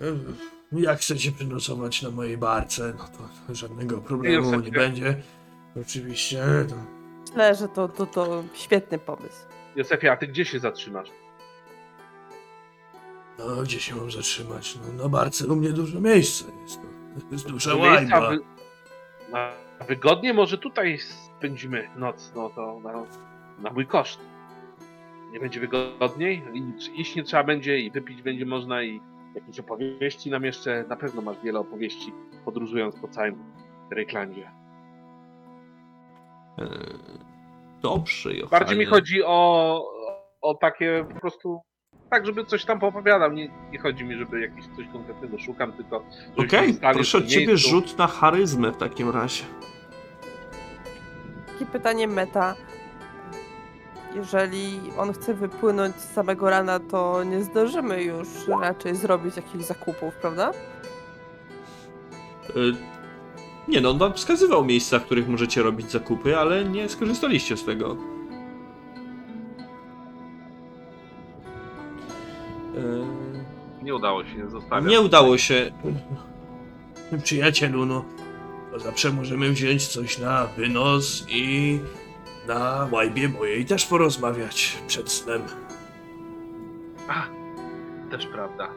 [0.00, 0.36] Em,
[0.72, 3.04] Jak chcecie przenocować na mojej barce, no
[3.48, 5.22] to żadnego problemu nie będzie.
[5.82, 6.74] Oczywiście, to
[7.28, 9.46] Myślę, że to, to, to świetny pomysł.
[9.76, 11.08] Józefie, a ty gdzie się zatrzymasz?
[13.38, 14.76] No, gdzie się mam zatrzymać?
[14.76, 16.80] No, na barce u mnie dużo miejsca jest.
[16.82, 17.22] No.
[17.32, 18.30] Jest duża łajba.
[18.30, 18.38] wy...
[19.32, 19.52] na
[19.88, 20.98] wygodnie może tutaj
[21.38, 22.92] spędzimy noc, no to na,
[23.58, 24.20] na mój koszt.
[25.32, 26.42] Nie będzie wygodniej?
[26.54, 29.00] I iść nie trzeba będzie i wypić będzie można i
[29.34, 32.12] jakieś opowieści nam jeszcze, na pewno masz wiele opowieści
[32.44, 33.44] podróżując po całym
[33.90, 34.50] Rejklandzie.
[36.58, 36.68] Eee,
[37.82, 38.50] Dobrze, Johanie.
[38.50, 39.84] Bardziej mi chodzi o,
[40.40, 41.60] o takie po prostu
[42.10, 43.32] tak, żeby coś tam poopowiadał.
[43.32, 46.04] Nie, nie chodzi mi, żeby jakieś coś konkretnego szukam, tylko.
[46.36, 49.44] Okej, stali proszę od ciebie rzut na charyzmę w takim razie.
[51.46, 52.54] Takie pytanie meta.
[54.14, 58.28] Jeżeli on chce wypłynąć z samego rana, to nie zdążymy już
[58.60, 60.50] raczej zrobić jakichś zakupów, prawda?
[62.56, 62.74] Y,
[63.68, 67.64] Nie no, on wam wskazywał miejsca, w których możecie robić zakupy, ale nie skorzystaliście z
[67.64, 67.96] tego.
[72.76, 74.86] Y, Nie udało się, zostawiam.
[74.86, 75.72] Nie udało się.
[77.22, 78.04] Przyjacielu, no,
[78.72, 81.80] to zawsze możemy wziąć coś na wynos i
[82.46, 85.42] na łajbie mojej też porozmawiać przed snem.
[87.08, 87.26] A,
[88.10, 88.68] też prawda.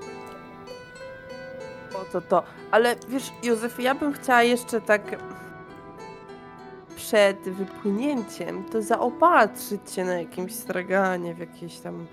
[1.93, 2.43] O to to.
[2.71, 5.01] Ale wiesz, Józef, ja bym chciała jeszcze tak
[6.95, 12.07] przed wypłynięciem to zaopatrzyć się na jakimś straganie, w jakieś tam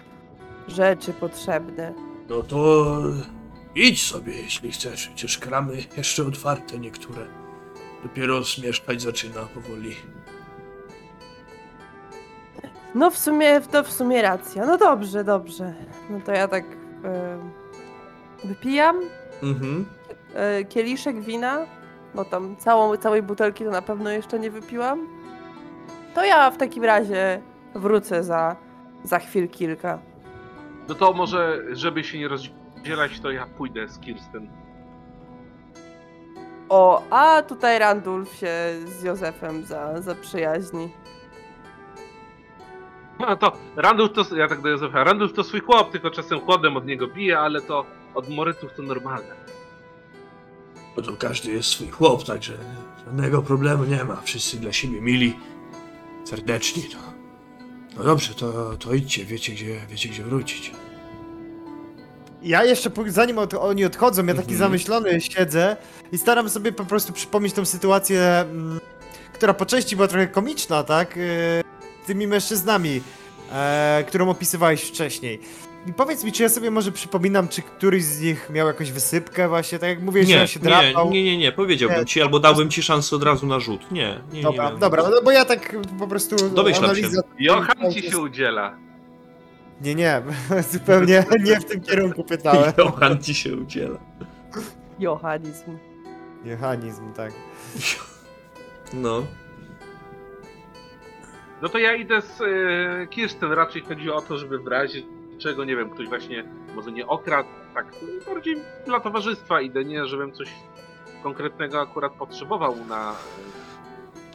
[0.68, 1.94] rzeczy potrzebne.
[2.28, 2.86] No to
[3.74, 5.08] idź sobie, jeśli chcesz.
[5.08, 7.26] Przecież kramy jeszcze otwarte niektóre.
[8.02, 9.96] Dopiero zmieszkać zaczyna powoli.
[12.94, 14.66] No w sumie, to w sumie racja.
[14.66, 15.74] No dobrze, dobrze.
[16.10, 16.64] No to ja tak
[17.04, 17.38] e,
[18.44, 18.96] wypijam
[19.42, 19.86] Mhm.
[20.34, 21.58] e, kieliszek wina,
[22.14, 25.06] bo tam całą, całej butelki to na pewno jeszcze nie wypiłam.
[26.14, 27.40] To ja w takim razie
[27.74, 28.56] wrócę za,
[29.04, 29.98] za chwil kilka.
[30.88, 34.48] No to może, żeby się nie rozdzielać, to ja pójdę z Kirsten.
[36.68, 38.52] O, a tutaj Randulf się
[38.86, 40.88] z Józefem za, za przyjaźni.
[43.28, 46.76] No to Randulf to, ja tak do Józefa, Randulf to swój chłop, tylko czasem chłodem
[46.76, 49.34] od niego bije, ale to od Morytów to normalne.
[50.96, 52.52] Bo to każdy jest swój chłop, także
[53.06, 54.16] żadnego problemu nie ma.
[54.16, 55.36] Wszyscy dla siebie mili,
[56.24, 56.82] serdeczni.
[56.82, 56.98] To...
[57.96, 60.72] No dobrze, to, to idźcie, wiecie gdzie, wiecie gdzie wrócić.
[62.42, 64.58] Ja jeszcze, zanim od, oni odchodzą, ja taki Mhm.
[64.58, 65.76] zamyślony siedzę
[66.12, 68.80] i staram sobie po prostu przypomnieć tą sytuację, mm,
[69.32, 71.16] która po części była trochę komiczna, tak?
[71.16, 71.22] Yy,
[71.80, 73.00] z tymi mężczyznami,
[73.52, 75.40] e, którą opisywałeś wcześniej.
[75.86, 79.48] I powiedz mi, czy ja sobie może przypominam, czy któryś z nich miał jakąś wysypkę
[79.48, 81.10] właśnie, tak jak mówię, że Nie, on się nie, drapał.
[81.10, 83.90] nie, nie, nie, powiedziałbym Nie, ci, albo dałbym ci szansę od razu na rzut.
[83.90, 84.42] Nie, nie, nie.
[84.42, 84.78] Dobra, miałem.
[84.80, 87.22] dobra, no bo ja tak po prostu Domyślam analiza...
[87.38, 88.76] Johan ci się udziela.
[89.80, 90.22] Nie, nie,
[90.72, 92.72] zupełnie nie w tym kierunku pytałem.
[92.78, 93.98] Johan ci się udziela.
[94.98, 95.78] Johanizm.
[96.44, 97.32] Mechanizm, tak.
[98.92, 99.26] No.
[101.62, 103.52] No to ja idę z e, Kirsten.
[103.52, 105.02] Raczej chodzi o to, żeby w razie
[105.38, 106.44] czego, nie wiem, ktoś właśnie
[106.74, 107.86] może nie okradł, tak
[108.26, 108.56] bardziej
[108.86, 110.48] dla towarzystwa idę, nie żebym coś
[111.22, 113.14] konkretnego akurat potrzebował na...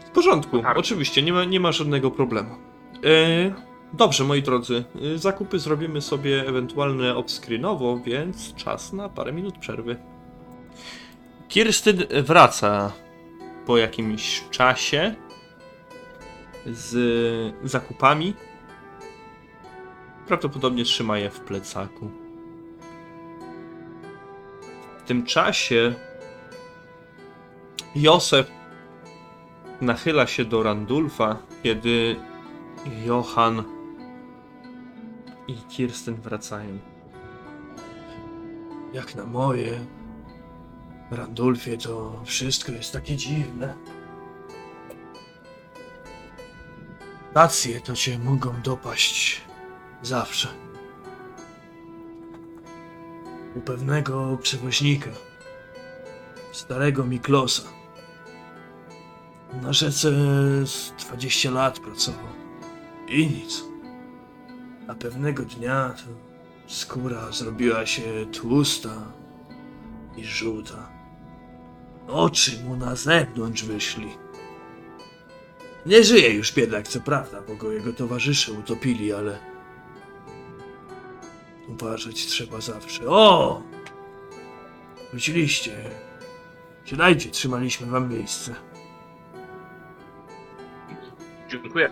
[0.06, 0.78] W porządku, Tak.
[0.78, 2.56] oczywiście, nie ma, nie ma żadnego problemu.
[3.04, 3.54] E,
[3.94, 4.84] dobrze, moi drodzy,
[5.16, 9.96] e, zakupy zrobimy sobie ewentualnie off-screenowo, więc czas na parę minut przerwy.
[11.48, 12.92] Kirstyn wraca
[13.66, 15.16] po jakimś czasie
[16.72, 18.34] z zakupami.
[20.28, 22.12] Prawdopodobnie trzyma je w plecaku.
[25.00, 25.94] W tym czasie
[27.96, 28.52] Józef
[29.82, 32.16] nachyla się do Randulfa, kiedy
[33.06, 33.64] Johan
[35.48, 36.80] i Kirsten wracają.
[38.94, 39.80] Jak na moje,
[41.12, 43.74] Randulfie, to wszystko jest takie dziwne.
[47.34, 49.42] Racje to cię mogą dopaść
[50.02, 50.48] zawsze.
[53.56, 55.10] U pewnego przewoźnika,
[56.52, 57.64] starego Miklosa.
[59.62, 60.12] Na rzece
[60.66, 62.34] z 20 lat pracował.
[63.08, 63.64] I nic.
[64.88, 66.04] A pewnego dnia to
[66.74, 68.90] skóra zrobiła się tłusta
[70.18, 70.90] i żółta.
[72.08, 74.27] Oczy mu na zewnątrz wyszli.
[75.88, 79.40] Nie żyje już biedak, co prawda, bo go jego towarzysze utopili, ale
[81.68, 83.10] uważać trzeba zawsze.
[83.10, 83.62] O!
[85.12, 85.72] Wróciliście.
[86.86, 88.56] Siadajcie, trzymaliśmy wam miejsce.
[91.50, 91.90] Dziękuję.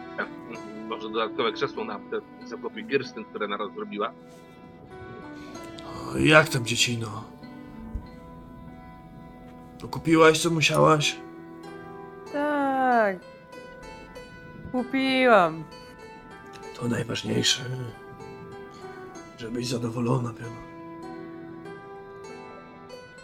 [0.88, 4.12] Może dodatkowe krzesło na te zakupy Kirsten, które naraz zrobiła.
[6.14, 7.24] O, jak tam, dziecino?
[9.80, 11.16] To kupiłaś, co musiałaś?
[12.34, 13.35] Tak.
[14.76, 15.64] Kupiłam.
[16.76, 17.62] To najważniejsze.
[19.38, 20.56] Żebyś zadowolona była.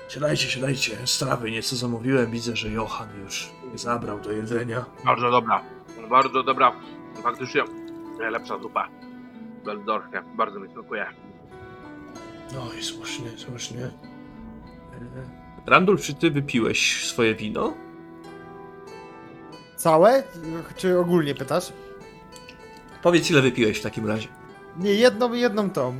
[0.09, 0.97] Siadajcie, siadajcie.
[1.07, 2.31] Strawy nieco zamówiłem.
[2.31, 4.85] Widzę, że Johan już zabrał do jedzenia.
[5.05, 5.63] Bardzo dobra.
[6.09, 6.71] Bardzo dobra.
[7.23, 7.63] Faktycznie
[8.19, 8.89] najlepsza zupa
[9.65, 10.23] Beldorfie.
[10.37, 11.05] Bardzo mi smakuje.
[12.53, 13.83] No i słusznie, słusznie.
[13.83, 13.91] E,
[15.65, 17.73] Randulf, czy ty wypiłeś swoje wino?
[19.81, 20.23] Całe?
[20.77, 21.73] Czy ogólnie pytasz?
[23.03, 24.27] Powiedz, ile wypiłeś w takim razie.
[24.79, 25.95] Nie, jedną, jedną tą.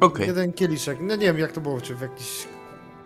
[0.00, 0.26] Okej.
[0.26, 0.98] Jeden kieliszek.
[1.00, 2.48] No nie wiem jak to było, czy w jakiś...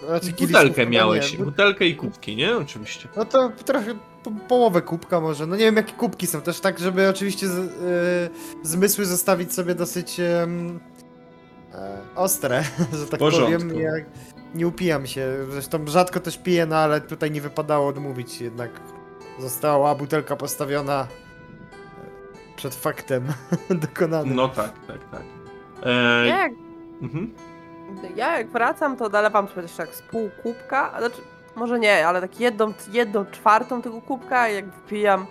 [0.09, 1.39] Raczej Butelkę miałeś, nie.
[1.39, 2.57] Bu- butelkę i kubki, nie?
[2.57, 3.09] Oczywiście.
[3.16, 5.47] No to trochę po, połowę kubka może.
[5.47, 9.74] No nie wiem jakie kubki są też tak, żeby oczywiście z, y, zmysły zostawić sobie
[9.74, 10.47] dosyć e,
[12.16, 12.65] ostre,
[12.98, 13.69] że tak porządku.
[13.69, 13.81] powiem.
[13.81, 13.93] Ja
[14.55, 15.47] nie upijam się.
[15.51, 18.40] Zresztą rzadko też piję, no ale tutaj nie wypadało odmówić.
[18.40, 18.70] Jednak
[19.41, 21.07] została butelka postawiona
[22.53, 23.25] e, przed faktem
[23.83, 24.35] dokonanym.
[24.35, 25.23] No tak, tak, tak.
[25.83, 26.53] E, Ja jak,
[27.03, 27.35] mhm.
[28.17, 31.23] ja jak wracam, to dolewam też tak z pół kubka, a znaczy,
[31.57, 35.27] może nie, ale tak jedną, jedną czwartą tego kubka i jak wypijam,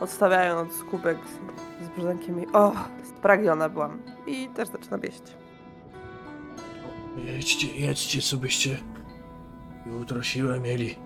[0.00, 2.72] odstawiając kubek z, z brzdękiem i o,
[3.18, 4.02] spragniona byłam.
[4.26, 5.22] I też zaczynam jeść.
[7.16, 8.76] Jedźcie, jedźcie, co byście
[9.86, 10.96] jutro siłę mieli.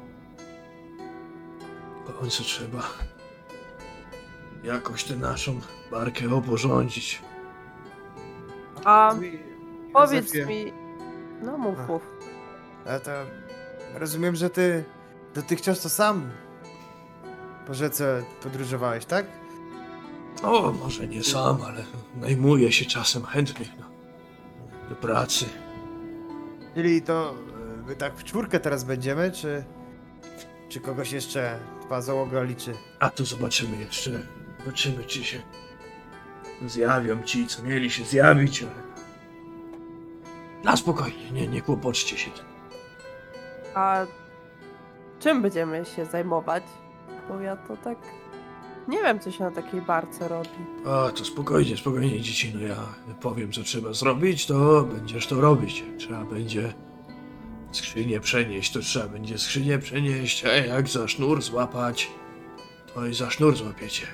[2.09, 2.83] W końcu trzeba
[4.65, 5.61] jakoś tę naszą
[5.91, 7.23] barkę oporządzić.
[8.85, 9.15] A
[9.93, 10.73] powiedz Józefie, mi,
[11.43, 11.87] no mów, A.
[11.87, 12.03] mów.
[12.87, 13.11] A to
[13.95, 14.85] rozumiem, że ty
[15.35, 16.31] dotychczas to sam
[17.67, 19.27] po rzece podróżowałeś, tak?
[20.43, 21.85] O, może nie sam, ale
[22.21, 23.85] najmuję się czasem chętnych no,
[24.89, 25.45] do pracy.
[26.75, 29.65] Czyli to e, my tak w czwórkę teraz będziemy, czy,
[30.69, 31.59] czy kogoś jeszcze
[31.89, 32.75] twa załoga liczy?
[32.99, 34.11] A to zobaczymy jeszcze.
[34.59, 35.43] Zobaczymy, czy się
[36.67, 38.89] zjawią ci, co mieli się zjawić, ale...
[40.65, 42.31] Na spokojnie, nie, nie kłopoczcie się.
[43.75, 44.07] A
[45.21, 46.63] czym będziemy się zajmować?
[47.29, 47.99] Bo ja to tak
[48.89, 50.49] nie wiem, co się na takiej barce robi.
[50.87, 52.77] A, to spokojnie, spokojnie, dzieci, no ja
[53.21, 55.85] powiem, co trzeba zrobić, to będziesz to robić.
[55.99, 56.75] Trzeba będzie
[57.73, 62.11] skrzynię przenieść, to trzeba będzie skrzynię przenieść, a jak za sznur złapać,
[62.95, 64.07] to i za sznur złapiecie.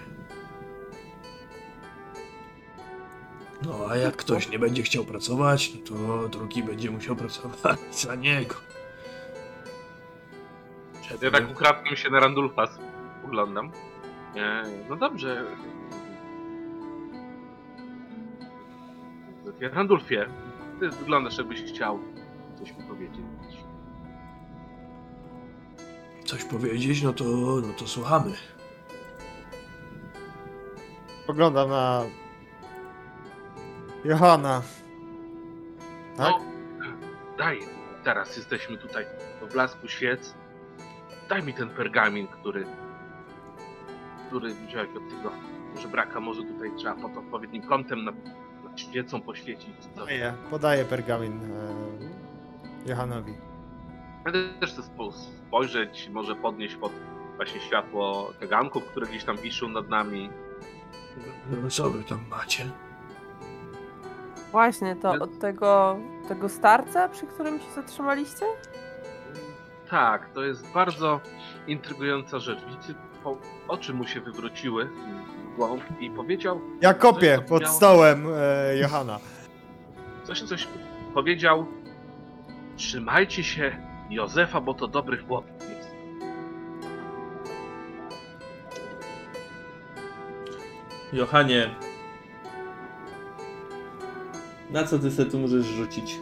[3.63, 8.15] No, a jak ktoś nie będzie chciał pracować, no to drugi będzie musiał pracować za
[8.15, 8.55] niego.
[11.23, 12.67] Ja tak ukradkiem się na Randulfa
[13.21, 13.73] spoglądam.
[14.37, 15.45] E, No dobrze.
[19.61, 20.27] Randulfie,
[20.81, 21.99] ty wyglądasz jakbyś chciał
[22.65, 23.25] coś mi powiedzieć.
[26.25, 27.25] Coś powiedzieć, no to,
[27.63, 28.33] no to słuchamy.
[31.27, 32.03] Poglądam na
[34.05, 34.63] Johana.
[36.17, 36.35] Tak?
[36.79, 36.85] No,
[37.39, 37.59] daj,
[38.05, 39.07] teraz jesteśmy tutaj
[39.43, 40.35] w blasku świec.
[41.29, 42.67] Daj mi ten pergamin, który
[44.27, 45.33] który wziąłeś od tego
[45.83, 46.21] żebraka.
[46.21, 48.15] Może tutaj trzeba pod odpowiednim kątem nad,
[48.65, 49.77] nad świecą poświecić.
[49.95, 52.34] Podaję, podaję pergamin e,
[52.87, 53.35] Johanowi.
[54.27, 56.93] Ja też chcę spo- spojrzeć, może podnieść pod
[57.37, 60.31] właśnie światło kaganków, które gdzieś tam wiszą nad nami.
[61.63, 62.65] No co wy tam macie?
[64.53, 65.97] Właśnie, to od tego,
[66.29, 68.47] tego starca, przy którym się zatrzymaliście?
[69.91, 71.21] Tak, to jest bardzo
[71.67, 72.59] intrygująca rzecz.
[72.65, 72.95] Widzicie,
[73.25, 73.37] po,
[73.69, 74.85] oczy mu się wywróciły
[75.53, 79.19] w głąb i powiedział Ja kopię Coś pod stołem e, Johana.
[80.25, 80.69] coś, coś
[81.15, 81.67] powiedział.
[82.77, 83.77] Trzymajcie się
[84.11, 85.89] Józefa, bo to dobry chłopiec.
[91.13, 91.71] Johanie.
[94.71, 96.19] Na co ty sobie tu możesz rzucić?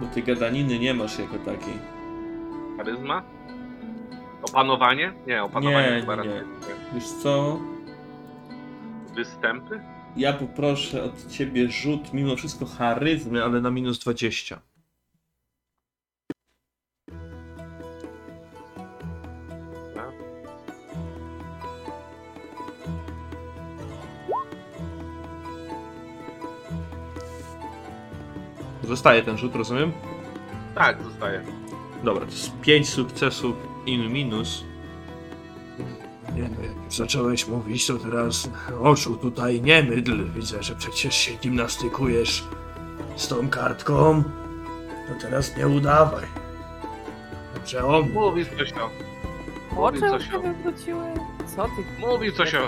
[0.00, 1.78] Bo ty gadaniny nie masz jako takiej.
[2.76, 3.22] Charyzma?
[4.42, 5.12] Opanowanie?
[5.26, 6.94] Nie, opanowanie Nie, chyba nie, raczej nie.
[6.94, 7.58] Wiesz co?
[9.18, 9.80] Występy?
[10.16, 14.60] Ja poproszę od ciebie rzut mimo wszystko charyzmy, ale na minus 20.
[19.94, 20.12] Tak.
[28.82, 29.92] Zostaje ten rzut, rozumiem?
[30.74, 31.44] Tak, zostaje.
[32.04, 34.64] Dobra, to jest 5 sukcesów in minus.
[36.38, 38.50] Nie no, jak już zacząłeś mówić, to teraz
[38.82, 40.24] oczu tutaj nie mydl.
[40.34, 42.44] Widzę, że przecież się gimnastykujesz
[43.16, 44.22] z tą kartką.
[45.08, 46.24] To teraz nie udawaj.
[47.54, 48.90] Dobrze, on Mówi coś o...
[49.82, 50.42] Oczy Mówi mu coś się o...
[51.56, 52.00] Co ty?
[52.06, 52.58] Mówił coś o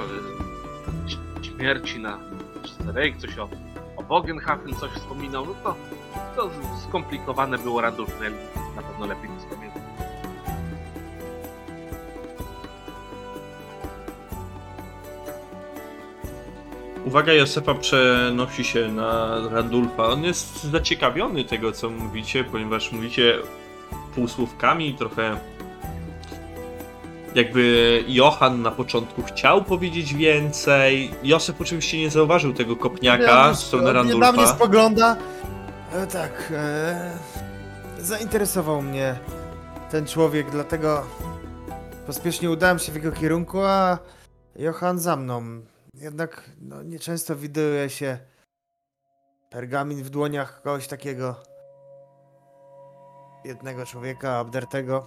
[1.07, 2.19] ś- śmierci na
[2.63, 3.49] Czterech, coś o,
[3.97, 5.77] o Bogenhafen coś wspominał, no to,
[6.37, 6.51] to
[6.89, 7.81] skomplikowane było
[8.21, 8.33] Nell,
[8.77, 9.70] na pewno lepiej nie wspominał.
[17.07, 20.07] Uwaga Józefa przenosi się na Randulfa.
[20.07, 23.35] On jest zaciekawiony tego, co mówicie, ponieważ mówicie
[24.15, 25.37] półsłówkami, trochę
[27.35, 31.11] jakby Johan na początku chciał powiedzieć więcej.
[31.23, 34.47] Józef oczywiście nie zauważył tego kopniaka w stronę Na mnie Randulfa.
[34.47, 35.17] spogląda.
[35.93, 37.11] E, tak, e,
[38.01, 39.19] zainteresował mnie
[39.91, 41.03] ten człowiek, dlatego
[42.07, 43.99] pospiesznie udałem się w jego kierunku, a
[44.57, 45.43] Johan za mną.
[46.01, 48.19] Jednak no, nieczęsto widuje się
[49.51, 51.37] pergamin w dłoniach kogoś takiego.
[53.45, 55.05] Jednego człowieka obdartego.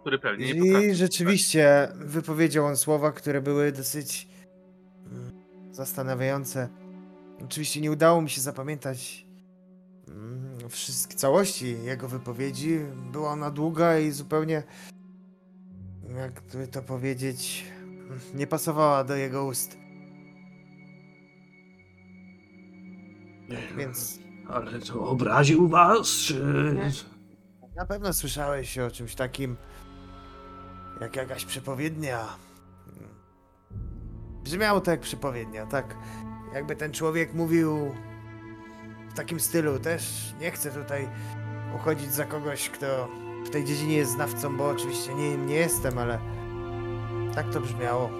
[0.00, 4.28] Który pewnie nie potrafi I rzeczywiście wypowiedział on słowa, które były dosyć
[5.06, 5.32] mm,
[5.70, 6.68] zastanawiające.
[7.44, 9.26] Oczywiście nie udało mi się zapamiętać
[10.08, 12.78] mm, wszystkich całości jego wypowiedzi.
[13.12, 14.62] Była ona długa i zupełnie,
[16.16, 17.64] jakby to powiedzieć,
[18.34, 19.81] nie pasowała do jego ust.
[23.76, 24.18] Więc
[24.48, 26.34] Ale to obraził was, czy...
[27.76, 29.56] na pewno słyszałeś o czymś takim,
[31.00, 32.26] jak jakaś przepowiednia.
[34.44, 35.96] Brzmiało to jak przepowiednia, tak?
[36.54, 37.94] Jakby ten człowiek mówił
[39.10, 39.78] w takim stylu.
[39.78, 41.08] Też nie chcę tutaj
[41.76, 43.08] uchodzić za kogoś, kto
[43.46, 46.18] w tej dziedzinie jest znawcą, bo oczywiście nie, nie jestem, ale
[47.34, 48.10] tak to brzmiało.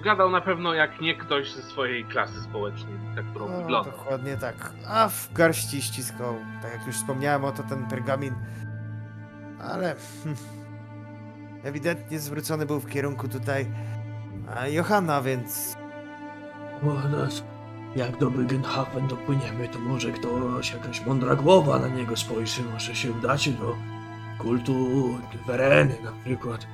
[0.00, 3.92] Gadał na pewno jak nie ktoś ze swojej klasy społecznej, tak którą No, wyglądał.
[3.92, 4.72] dokładnie tak.
[4.88, 8.34] A w garści ściskał, tak jak już wspomniałem, oto ten pergamin.
[9.60, 9.94] Ale
[10.24, 10.36] hm,
[11.64, 13.66] ewidentnie zwrócony był w kierunku tutaj
[14.56, 15.76] a Johanna, więc
[16.82, 16.94] no,
[17.96, 22.62] jak do Bryggenhafen dopłyniemy, to może ktoś, jakaś mądra głowa na niego spojrzy.
[22.72, 23.76] Może się udacie do
[24.38, 24.74] kultu
[25.46, 26.66] Wereny na przykład.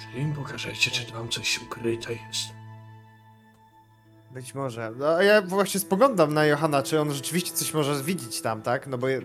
[0.00, 2.60] Czy im pokażecie, czy tam coś ukryte jest.
[4.30, 4.92] być może.
[4.98, 8.86] No, a ja właśnie spoglądam na Johanna, czy on rzeczywiście coś może widzieć tam, tak?
[8.86, 9.20] No bo je-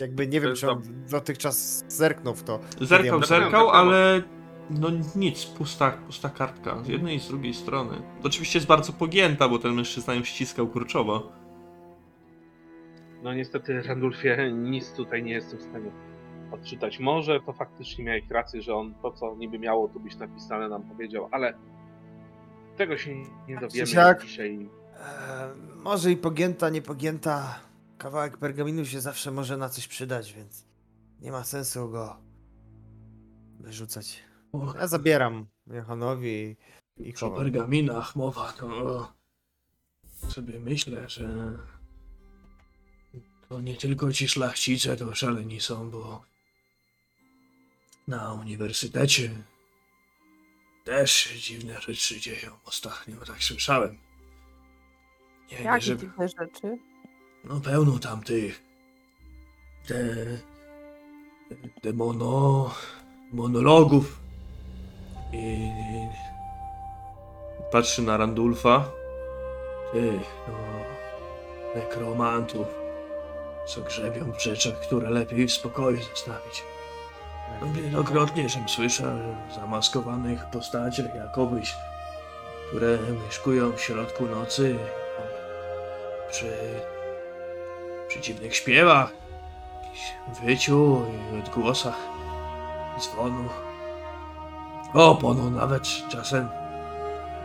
[0.00, 2.60] jakby nie wiem, czy on dotychczas zerknął w to.
[2.80, 4.22] Zerkał, zerkał, Tak, tak, ale
[4.70, 6.84] no nic, pusta, pusta kartka.
[6.84, 7.96] Z jednej i z drugiej strony.
[8.22, 11.32] To oczywiście jest bardzo pogięta, bo ten mężczyzna ją ściskał kurczowo.
[13.22, 15.90] No niestety, Randulfie, nic tutaj nie jestem w stanie
[16.52, 16.98] odczytać.
[16.98, 20.82] Może to faktycznie miałeś rację, że on to, co niby miało tu być napisane, nam
[20.82, 21.54] powiedział, ale
[22.76, 24.22] tego się nie czy dowiemy siak.
[24.24, 24.68] dzisiaj.
[25.00, 27.60] E, może i pogięta, nie pogięta.
[27.98, 30.64] Kawałek pergaminu się zawsze może na coś przydać, więc
[31.20, 32.16] nie ma sensu go
[33.60, 34.22] wyrzucać.
[34.52, 36.56] O, Ja zabieram Johanowi
[36.96, 37.38] i, chowam.
[37.38, 39.12] pergaminach mowa, to
[40.28, 41.58] sobie myślę, że
[43.48, 46.22] to nie tylko ci szlachcice to szaleni są, bo
[48.08, 49.30] na uniwersytecie
[50.84, 53.98] też się dziwne rzeczy dzieją ostatnio, tak słyszałem.
[55.52, 56.78] Nie, nie, Jakie dziwne rzeczy.
[57.44, 58.62] No pełno tam tych.
[59.86, 59.96] Te.
[61.82, 62.74] Te mono.
[63.32, 64.20] monologów.
[65.32, 65.68] I.
[67.72, 68.90] Patrzy na Randulfa.
[69.92, 70.26] tych.
[70.48, 70.54] No,
[71.74, 72.66] nekromantów.
[73.66, 76.62] Co grzebią w rzeczach, które lepiej w spokoju zostawić.
[77.72, 79.16] Wielokrotnie żem słyszał
[79.50, 81.76] o zamaskowanych postaciach jakobyś,
[82.68, 84.78] które mieszkują w środku nocy
[86.30, 86.52] przy,
[88.08, 89.12] przy dziwnych śpiewach,
[90.44, 91.02] wyciu
[91.34, 91.96] i odgłosach
[93.00, 93.48] dzwonu.
[94.94, 96.48] O, pono nawet czasem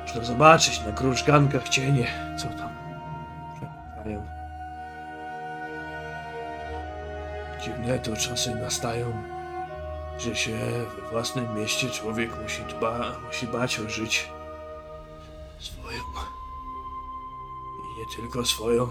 [0.02, 2.08] można zobaczyć na krużgankach cienie,
[2.38, 2.70] co tam
[3.56, 4.26] przemykają.
[7.62, 9.14] Dziwne to czasy nastają,
[10.18, 10.58] że się
[10.96, 14.30] we własnym mieście człowiek musi, dba, musi bać o żyć
[15.60, 16.00] swoją.
[17.96, 18.88] I nie tylko swoją.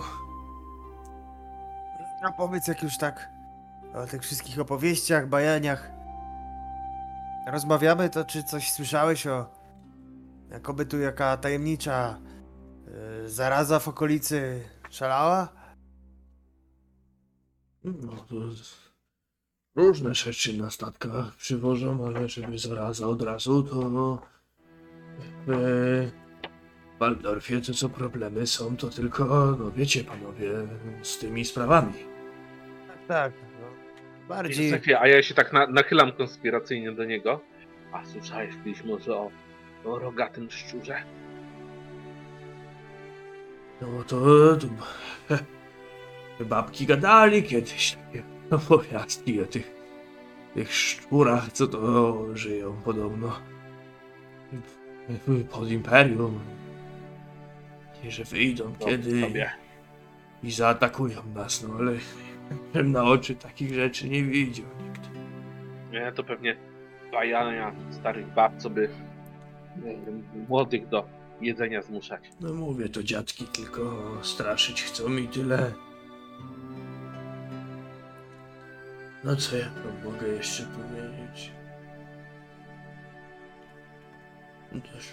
[2.22, 3.28] A powiedz jak już tak
[3.94, 5.90] o tych wszystkich opowieściach, bajaniach
[7.46, 9.46] rozmawiamy, to czy coś słyszałeś o
[10.50, 12.18] jakoby tu jaka tajemnicza
[13.24, 15.48] y, zaraza w okolicy szalała?
[17.84, 18.34] No to
[19.76, 24.18] różne rzeczy na statkach przywożą, ale żeby zaraza od razu, to
[25.46, 26.10] w
[26.98, 29.24] Waldorfie to co problemy są, to tylko,
[29.58, 30.50] no wiecie panowie,
[31.02, 31.92] z tymi sprawami.
[33.08, 33.66] Tak, no,
[34.28, 34.72] bardziej...
[35.00, 37.40] A ja się tak na, nachylam konspiracyjnie do niego.
[37.92, 39.30] A słyszałeś kiedyś może o,
[39.84, 41.02] o rogatym szczurze?
[43.80, 44.16] No to,
[44.56, 44.66] to
[46.44, 49.72] babki gadali kiedyś takie opowiastki o tych,
[50.54, 53.38] tych szczurach, co to żyją podobno
[55.50, 56.40] pod imperium.
[58.04, 59.50] i że wyjdą Dobrze kiedy sobie.
[60.42, 61.92] i zaatakują nas, no ale
[62.84, 65.10] na oczy takich rzeczy nie widział nikt.
[65.92, 66.56] Nie, to pewnie
[67.12, 68.88] bajania starych bab, co by
[70.48, 71.08] młodych do
[71.40, 72.30] jedzenia zmuszać.
[72.40, 75.72] No mówię, to dziadki tylko straszyć chcą i tyle.
[79.24, 81.52] No co ja wam mogę jeszcze powiedzieć?
[84.72, 85.08] No też.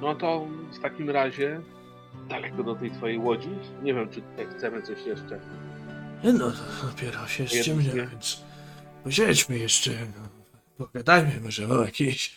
[0.00, 1.60] No to w takim razie
[2.28, 3.48] daleko do tej twojej łodzi.
[3.82, 5.40] Nie wiem, czy tutaj chcemy coś jeszcze.
[6.24, 8.42] Nie no, to dopiero się ściemnia, więc
[9.04, 10.28] posiedźmy jeszcze, no,
[10.86, 12.36] pogadajmy może o jakichś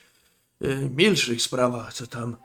[0.61, 2.37] e, milszych sprawach, co tam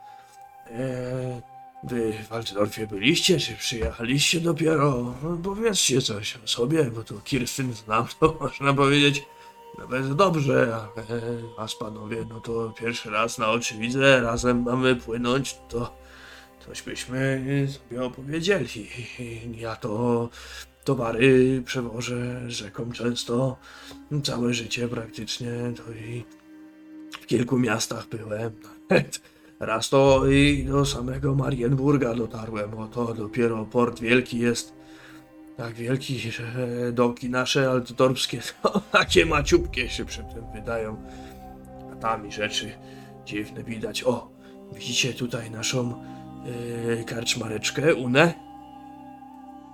[0.67, 1.41] e,
[1.89, 5.15] wy w Waldorfie byliście, czy przyjechaliście dopiero?
[5.23, 9.23] No, powiedzcie coś o sobie, bo to Kirstyn znam, to można powiedzieć
[9.77, 11.21] nawet dobrze, a e,
[11.57, 15.95] was panowie, no to pierwszy raz na oczy widzę, razem mamy płynąć, to
[16.65, 18.87] coś byśmy sobie opowiedzieli.
[19.57, 20.29] Ja to
[20.83, 23.57] towary przewożę rzeką często.
[24.23, 26.23] Całe życie praktycznie to i
[27.21, 28.51] w kilku miastach byłem.
[28.89, 29.21] Nawet
[29.59, 34.73] Raz to i do samego Marienburga dotarłem, bo to dopiero port wielki jest.
[35.57, 36.43] Tak wielki, że
[36.93, 40.97] doki nasze altdorpskie to takie maciupkie się przy tym wydają.
[41.93, 42.71] A tam i rzeczy
[43.25, 44.03] dziwne widać.
[44.03, 44.29] O,
[44.73, 46.03] widzicie tutaj naszą
[46.87, 48.33] yy, karczmareczkę, Unę?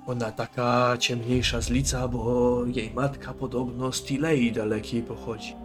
[0.06, 5.56] Ona taka ciemniejsza z lica, bo jej matka podobno z Tilei dalekiej pochodzi.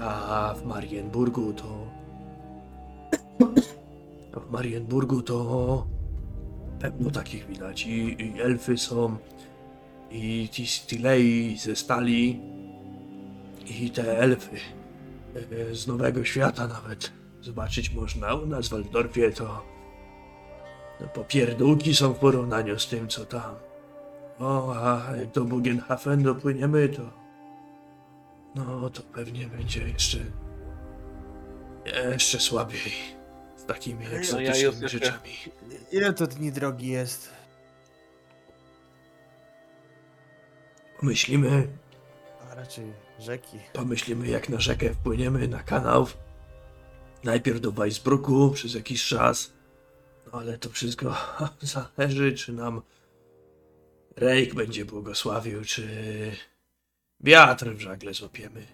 [0.00, 1.85] A w Marienburgu to...
[4.32, 5.86] W Marienburgu to...
[6.80, 7.86] Pewno takich widać.
[7.86, 9.16] I, i elfy są,
[10.10, 12.40] i ci z Tilei ze stali,
[13.66, 14.56] i te elfy
[15.34, 18.34] e, z Nowego Świata nawet zobaczyć można.
[18.34, 19.64] U nas w Waldorfie to
[21.00, 23.54] no, popierdółki są w porównaniu z tym, co tam.
[24.38, 27.02] O, a jak do Bugenhafen dopłyniemy, to...
[28.54, 30.18] No, to pewnie będzie jeszcze...
[32.12, 33.15] Jeszcze słabiej.
[33.66, 35.30] Takimi No ja egzotycznymi Józefie- rzeczami.
[35.92, 37.30] Ile to dni drogi jest?
[41.00, 41.68] Pomyślimy,
[42.50, 43.58] A raczej rzeki.
[43.72, 46.06] pomyślimy jak na rzekę wpłyniemy, na kanał.
[47.24, 49.52] Najpierw do Weisbruku przez jakiś czas.
[50.32, 51.16] No ale to wszystko
[51.96, 52.82] zależy, czy nam
[54.16, 55.86] Rejk będzie błogosławił, czy
[57.20, 58.66] wiatr w żagle złapiemy.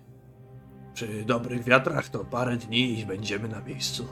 [0.94, 4.08] Przy dobrych wiatrach to parę dni i będziemy na miejscu.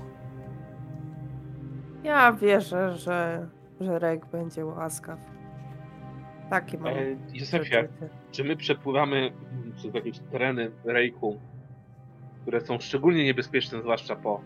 [2.05, 3.49] Ja wierzę, że,
[3.81, 5.19] że Rek będzie łaskaw.
[6.51, 7.77] Takie mam E, Józefie,
[8.31, 9.33] czy my przepływamy
[9.77, 11.41] przez jakieś tereny rejku,
[12.43, 14.41] które są szczególnie niebezpieczne, zwłaszcza po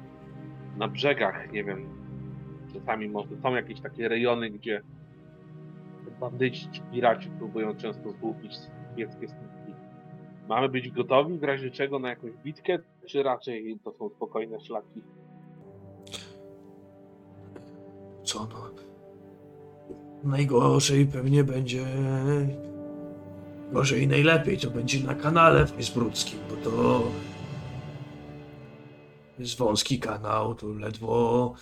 [0.76, 1.88] na brzegach, nie wiem,
[2.72, 4.82] czasami może są jakieś takie rejony, gdzie
[6.20, 8.52] bandyci, ci piraci próbują często złupić
[8.96, 9.74] wiejskie statki.
[10.48, 15.02] Mamy być gotowi w razie czego na jakąś bitkę, czy raczej to są spokojne szlaki?
[18.24, 18.70] Co no?
[20.24, 21.86] Najgorzej pewnie będzie.
[23.72, 27.02] Gorzej i najlepiej to będzie na kanale Weisbruckim, bo to
[29.38, 31.54] jest wąski kanał, tu ledwo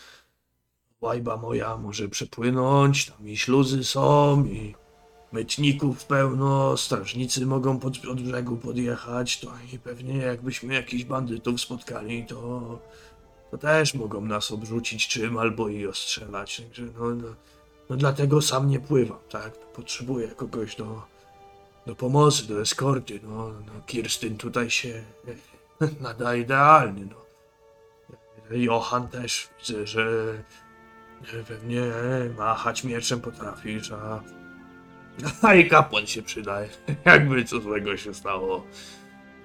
[1.00, 4.74] łajba moja może przepłynąć, tam i śluzy są, i
[5.32, 12.26] mytników pełno, strażnicy mogą pod, od brzegu podjechać, to i pewnie jakbyśmy jakichś bandytów spotkali,
[12.26, 12.78] to
[13.52, 16.60] to też mogą nas obrzucić czym albo i ostrzelać.
[16.60, 17.34] Także no, no,
[17.90, 19.52] no dlatego sam nie pływam, tak?
[19.58, 21.02] Potrzebuję kogoś do,
[21.86, 23.20] do pomocy, do eskorty.
[23.22, 25.02] No, no Kirstyn tutaj się
[26.00, 27.04] nada idealnie.
[27.04, 27.22] No.
[28.50, 30.34] Johan też widzę, że
[31.48, 31.82] pewnie
[32.38, 34.20] machać mieczem potrafisz, a,
[35.48, 36.68] a i kapłan się przydaje.
[37.04, 38.66] Jakby co złego się stało.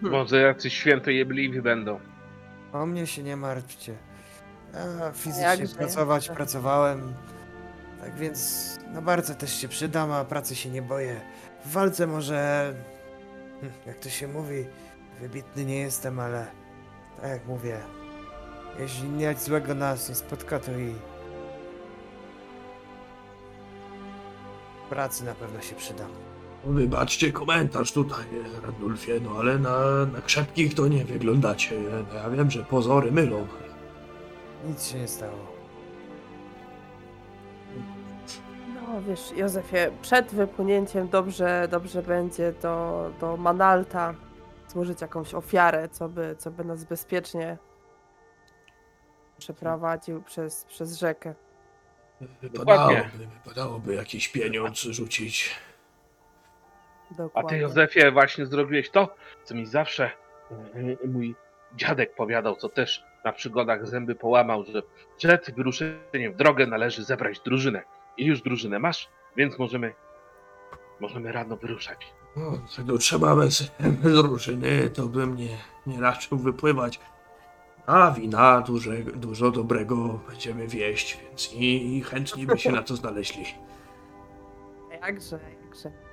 [0.02, 2.00] Może jacyś świętojebliwi będą.
[2.82, 3.96] O mnie się nie martwcie.
[4.74, 5.14] Ja jakże?
[5.14, 7.14] fizycznie pracować pracowałem.
[8.02, 11.22] Tak więc na bardzo też się przydam, a pracy się nie boję.
[11.66, 12.74] W walce może,
[13.62, 14.66] hm, jak to się mówi,
[15.20, 16.48] wybitny nie jestem, ale
[17.22, 17.78] tak jak mówię,
[18.80, 20.96] jeśli nic złego nas nie spotka, to i
[24.86, 26.27] w pracy na pewno się przydam.
[26.68, 28.26] Wybaczcie komentarz tutaj,
[28.64, 31.76] Randulfie, no ale na, na krzepkich to nie wyglądacie.
[32.14, 33.48] Ja wiem, że pozory mylą.
[34.68, 35.58] Nic się nie stało.
[38.76, 44.14] No wiesz, Józefie, przed wypłynięciem dobrze, dobrze będzie do, do Manalta
[44.68, 47.58] złożyć jakąś ofiarę, co by, co by nas bezpiecznie
[49.38, 51.34] przeprowadził przez, przez rzekę.
[52.42, 53.04] Wypadałoby,
[53.44, 55.56] wypadałoby jakiś pieniądz rzucić.
[57.08, 57.58] A ty, Dokładnie.
[57.58, 60.12] Józefie, właśnie zrobiłeś to, co mi zawsze
[60.52, 61.36] e, mój
[61.76, 64.82] dziadek powiadał, co też na przygodach zęby połamał, że
[65.18, 67.82] przed wyruszeniem w drogę należy zebrać drużynę.
[68.18, 69.94] I już drużynę masz, więc możemy,
[71.00, 72.14] możemy rano wyruszać.
[72.36, 73.72] No, tego trzeba bez,
[74.04, 75.58] bez drużyny, to bym nie,
[75.88, 77.00] nie raczył wypływać.
[77.86, 82.96] A wina duże, dużo dobrego będziemy wieść, więc i, i chętni by się na to
[82.96, 83.46] znaleźli.
[85.02, 86.07] Jakże, jakże.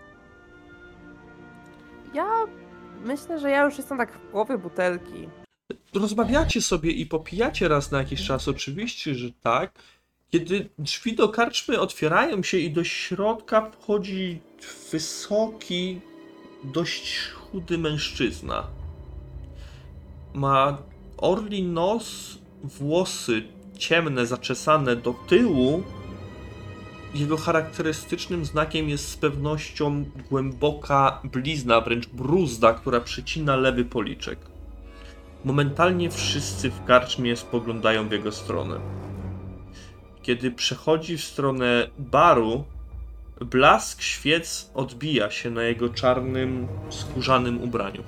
[2.15, 2.47] Ja
[3.05, 5.29] myślę, że ja już jestem tak w połowie butelki.
[5.95, 9.73] Rozmawiacie sobie i popijacie raz na jakiś czas, oczywiście, że tak.
[10.31, 14.41] Kiedy drzwi do karczmy otwierają się i do środka wchodzi
[14.93, 16.01] wysoki,
[16.65, 18.67] dość chudy mężczyzna.
[20.35, 20.79] Ma
[21.17, 23.43] orli nos, włosy
[23.79, 25.83] ciemne, zaczesane do tyłu.
[27.15, 34.39] Jego charakterystycznym znakiem jest z pewnością głęboka blizna, wręcz bruzda, która przycina lewy policzek.
[35.45, 38.81] Momentalnie wszyscy w karczmie spoglądają w jego stronę.
[40.23, 42.65] Kiedy przechodzi w stronę baru,
[43.41, 48.03] blask świec odbija się na jego czarnym, skórzanym ubraniu.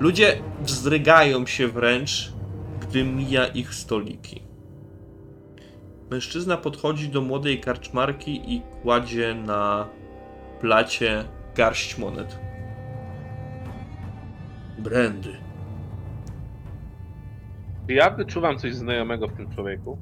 [0.00, 2.32] Ludzie wzdrygają się wręcz,
[2.80, 4.41] gdy mija ich stoliki.
[6.12, 9.88] Mężczyzna podchodzi do młodej karczmarki i kładzie na
[10.62, 11.24] blacie
[11.54, 12.38] garść monet.
[14.78, 15.36] Brandy.
[17.86, 19.98] Czy ja wyczuwam coś znajomego w tym człowieku?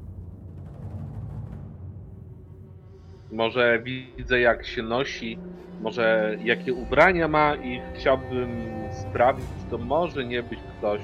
[3.31, 5.39] Może widzę jak się nosi,
[5.81, 8.49] może jakie ubrania ma i chciałbym
[8.91, 11.01] sprawdzić, to może nie być ktoś,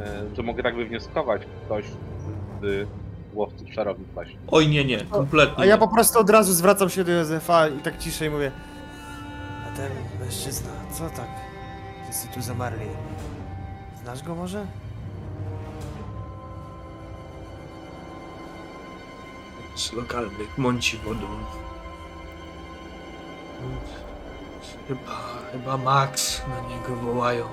[0.00, 1.84] e, że mogę tak wywnioskować, ktoś
[2.60, 2.88] z
[3.34, 3.68] łowców
[4.14, 4.36] właśnie.
[4.50, 5.64] Oj, nie, nie, kompletnie.
[5.64, 8.52] A ja po prostu od razu zwracam się do Józefa i tak ciszej mówię.
[9.66, 11.28] A ten mężczyzna, co tak?
[12.04, 12.86] Wszyscy tu zamarli.
[14.02, 14.66] Znasz go może?
[19.74, 21.26] z lokalnych mąci wodą.
[24.88, 25.20] Chyba,
[25.52, 27.44] chyba Max na niego wołają.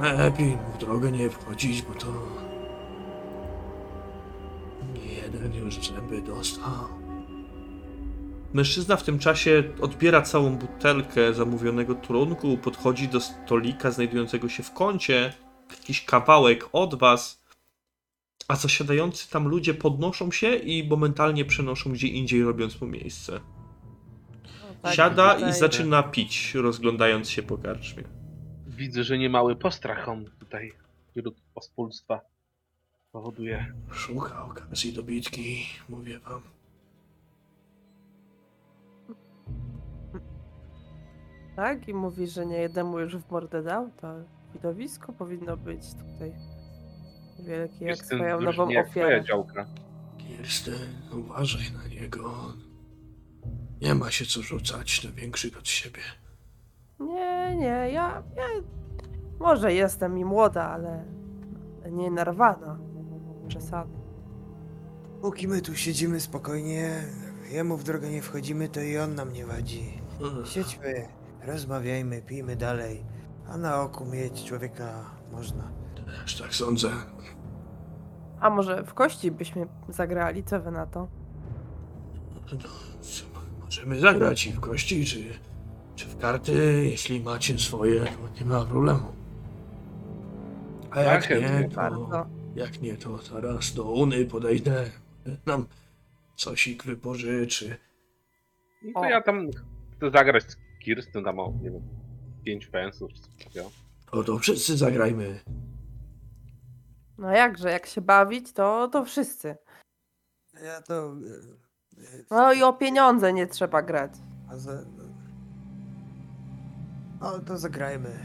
[0.00, 2.06] Lepiej mu w drogę nie wchodzić, bo to...
[5.32, 6.88] jeden już zęby dostał.
[8.52, 14.72] Mężczyzna w tym czasie odbiera całą butelkę zamówionego trunku, podchodzi do stolika znajdującego się w
[14.72, 15.32] kącie,
[15.70, 17.42] jakiś kawałek od was,
[18.48, 23.40] a zasiadający tam ludzie podnoszą się i momentalnie przenoszą gdzie indziej, robiąc mu miejsce.
[24.82, 28.02] Tak, Siada i zaczyna pić, rozglądając się po karczmie.
[28.66, 30.72] Widzę, że niemały postrach on tutaj
[31.10, 32.20] wśród pospólstwa
[33.12, 33.66] powoduje.
[33.90, 36.42] Szuka okazji do bitki, mówię wam.
[41.56, 41.88] Tak?
[41.88, 44.14] I mówi, że nie jednemu już w mordę dał, to
[44.54, 46.32] widowisko powinno być tutaj
[47.46, 49.24] wielkie, jak Jestem swoją nową ofiarę.
[49.24, 49.66] działka.
[50.18, 50.74] Kirsten,
[51.12, 52.34] uważaj na niego.
[53.80, 56.00] Nie ma się co rzucać na większych od siebie.
[57.00, 58.46] Nie, nie, ja, ja
[59.40, 61.04] może jestem i młoda, ale
[61.90, 62.78] nie narwana.
[63.58, 63.90] Przesady.
[65.20, 67.02] Póki my tu siedzimy spokojnie,
[67.50, 69.84] jemu w drogę nie wchodzimy, to i on nam nie wadzi.
[70.44, 71.08] Siedźmy,
[71.46, 73.04] rozmawiajmy, pijmy dalej.
[73.48, 75.64] A na oku mieć człowieka można.
[76.22, 76.88] Też tak sądzę.
[78.40, 81.08] A może w kości byśmy zagrali, co wy na to?
[82.52, 82.58] No,
[83.00, 83.24] co,
[83.64, 85.24] możemy zagrać i w kości, czy,
[85.96, 86.52] czy w karty.
[86.90, 88.10] Jeśli macie swoje, to
[88.40, 89.02] nie ma problemu.
[90.90, 91.68] A jak Tak, nie, chętnie.
[91.68, 92.26] to, Bardzo.
[92.54, 94.90] Jak nie, to zaraz do Uny podejdę.
[95.46, 95.66] Nam
[96.36, 97.76] cosik wypożyczy.
[98.84, 99.04] No to O.
[99.04, 99.48] ja tam
[99.96, 101.82] chcę zagrać z Kirsten, tam o, nie wiem,
[102.44, 103.70] 5 pensów czy coś takiego.
[104.12, 105.40] O, to wszyscy zagrajmy.
[107.18, 109.56] No jakże, jak się bawić, to, to wszyscy.
[110.64, 111.12] Ja to...
[111.96, 114.12] e, No i o pieniądze nie trzeba grać.
[114.50, 114.84] A za...
[117.20, 118.18] No to zagrajmy.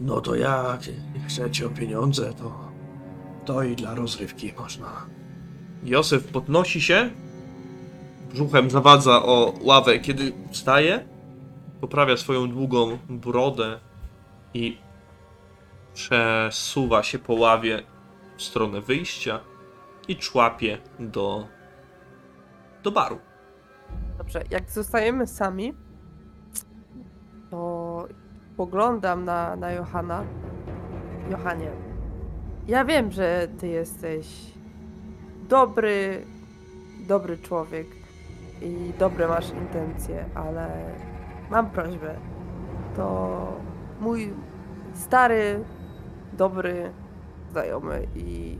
[0.00, 0.80] No to jak
[1.26, 2.72] chcecie o pieniądze, to,
[3.44, 5.06] to i dla rozrywki można.
[5.82, 7.10] Józef podnosi się,
[8.32, 11.04] brzuchem zawadza o ławę, kiedy wstaje,
[11.80, 13.78] poprawia swoją długą brodę
[14.54, 14.78] i
[15.94, 17.82] przesuwa się po ławie
[18.36, 19.40] w stronę wyjścia
[20.08, 21.48] i człapie do,
[22.82, 23.18] do baru.
[24.18, 25.74] Dobrze, jak zostajemy sami,
[28.54, 30.24] to poglądam na, na Johana.
[31.30, 31.70] Johanie,
[32.66, 34.26] Ja wiem, że ty jesteś
[35.48, 36.26] dobry,
[37.08, 37.86] dobry człowiek
[38.62, 40.94] i dobre masz intencje, ale
[41.50, 42.14] mam prośbę.
[42.96, 43.60] To
[44.00, 44.32] mój
[44.94, 45.64] stary,
[46.32, 46.92] dobry
[47.50, 48.58] znajomy i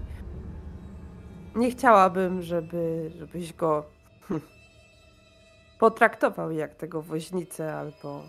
[1.56, 3.84] nie chciałabym, żeby, żebyś go
[5.80, 8.22] potraktował jak tego woźnicę albo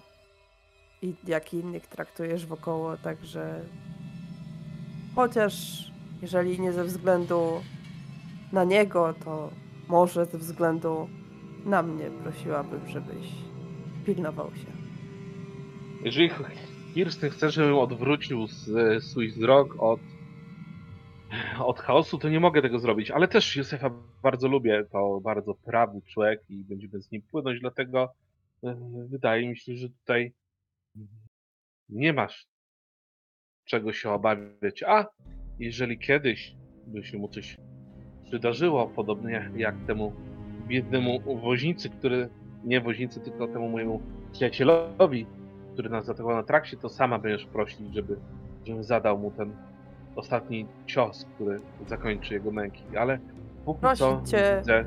[1.02, 3.62] i jak innych traktujesz wokoło, także
[5.16, 5.86] chociaż
[6.22, 7.62] jeżeli nie ze względu
[8.52, 9.50] na niego, to
[9.88, 11.10] może ze względu
[11.66, 13.32] na mnie prosiłabym, żebyś
[14.06, 14.76] pilnował się.
[16.04, 16.30] Jeżeli
[16.94, 18.48] Kirsten chce, żebym odwrócił
[19.00, 20.00] swój wzrok od,
[21.60, 23.12] od chaosu, to nie mogę tego zrobić.
[23.12, 23.90] Ale też Józefa
[24.24, 24.86] bardzo lubię.
[24.92, 28.14] To bardzo prawy człowiek i będziemy z nim płynąć, dlatego
[28.64, 28.76] e,
[29.10, 30.34] wydaje mi się, że tutaj
[31.90, 32.48] nie masz
[33.66, 34.84] czego się obawiać.
[34.88, 35.06] A
[35.60, 36.56] jeżeli kiedyś
[36.88, 37.58] by się mu coś
[38.26, 40.14] przydarzyło, podobnie jak temu
[40.68, 42.30] biednemu woźnicy, który
[42.64, 44.02] nie woźnicy, tylko temu mojemu
[44.32, 45.26] przyjacielowi,
[45.74, 48.20] który nas zaatakował na trakcie, to sama będziesz prosić, żeby,
[48.66, 49.56] żebym zadał mu ten
[50.16, 52.98] ostatni cios, który zakończy jego męki.
[52.98, 53.20] Ale
[53.66, 54.86] póki Prosić co cię- widzę.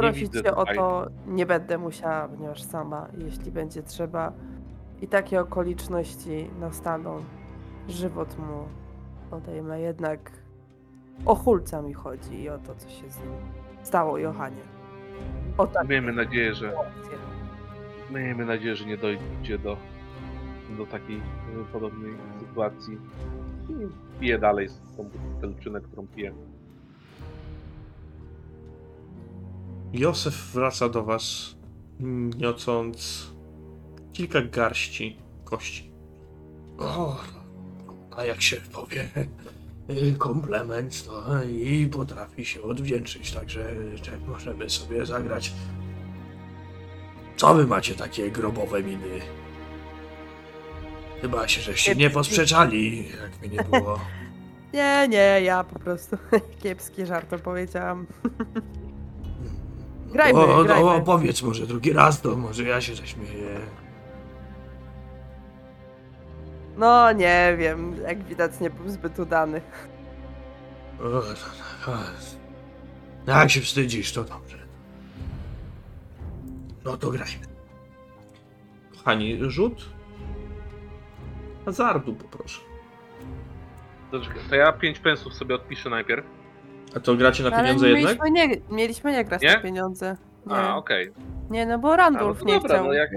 [0.00, 4.32] Prosić cię o to nie będę musiała, ponieważ sama, jeśli będzie trzeba
[5.02, 7.24] i takie okoliczności nastaną,
[7.88, 8.64] żywot mu
[9.30, 9.80] odejmę.
[9.80, 10.32] Jednak
[11.26, 13.32] o Hulca mi chodzi i o to, co się z nim
[13.82, 14.62] stało, Johanie.
[15.58, 15.88] O tak.
[15.88, 16.72] Miejmy nadzieję, że
[18.10, 19.76] miejmy nadzieję, że nie dojdzie do,
[20.78, 21.20] do takiej e,
[21.72, 22.98] podobnej sytuacji.
[23.68, 25.04] I piję dalej z tą
[25.34, 26.34] butelczynę, którą piję.
[29.92, 31.56] Józef wraca do was,
[32.36, 33.26] niosąc
[34.12, 35.90] kilka garści kości.
[36.78, 37.16] O,
[38.16, 39.08] a jak się powie
[40.18, 43.74] komplement, to i potrafi się odwdzięczyć, także
[44.04, 45.52] że możemy sobie zagrać.
[47.36, 49.20] Co wy macie takie grobowe miny?
[51.20, 54.00] Chyba się żeście nie posprzeczali, jak mi nie było.
[54.72, 56.16] Nie, nie, ja po prostu
[56.62, 58.06] kiepski żart opowiedziałam.
[60.12, 60.90] Grajmy, o, grajmy.
[60.90, 63.60] o, powiedz może drugi raz, to może ja się zaśmieję.
[66.76, 69.60] No nie wiem, jak widać nie był zbyt udany.
[71.00, 71.22] O.
[73.26, 74.58] Jak się wstydzisz, to dobrze.
[76.84, 77.46] No to grajmy.
[78.92, 79.98] Kochani, rzut
[81.68, 82.60] hazardu poproszę.
[84.10, 84.20] To,
[84.50, 86.26] to ja 5 pensów sobie odpiszę najpierw.
[86.96, 88.04] A to gracie na Ale pieniądze jednak?
[88.22, 89.54] mieliśmy nie, mieliśmy nie grać Nie?
[89.54, 90.16] na pieniądze.
[90.46, 91.12] Nie, A, okej.
[91.50, 92.86] nie no bo Randolph A, no to nie dobra, chciał.
[92.86, 93.10] no jak-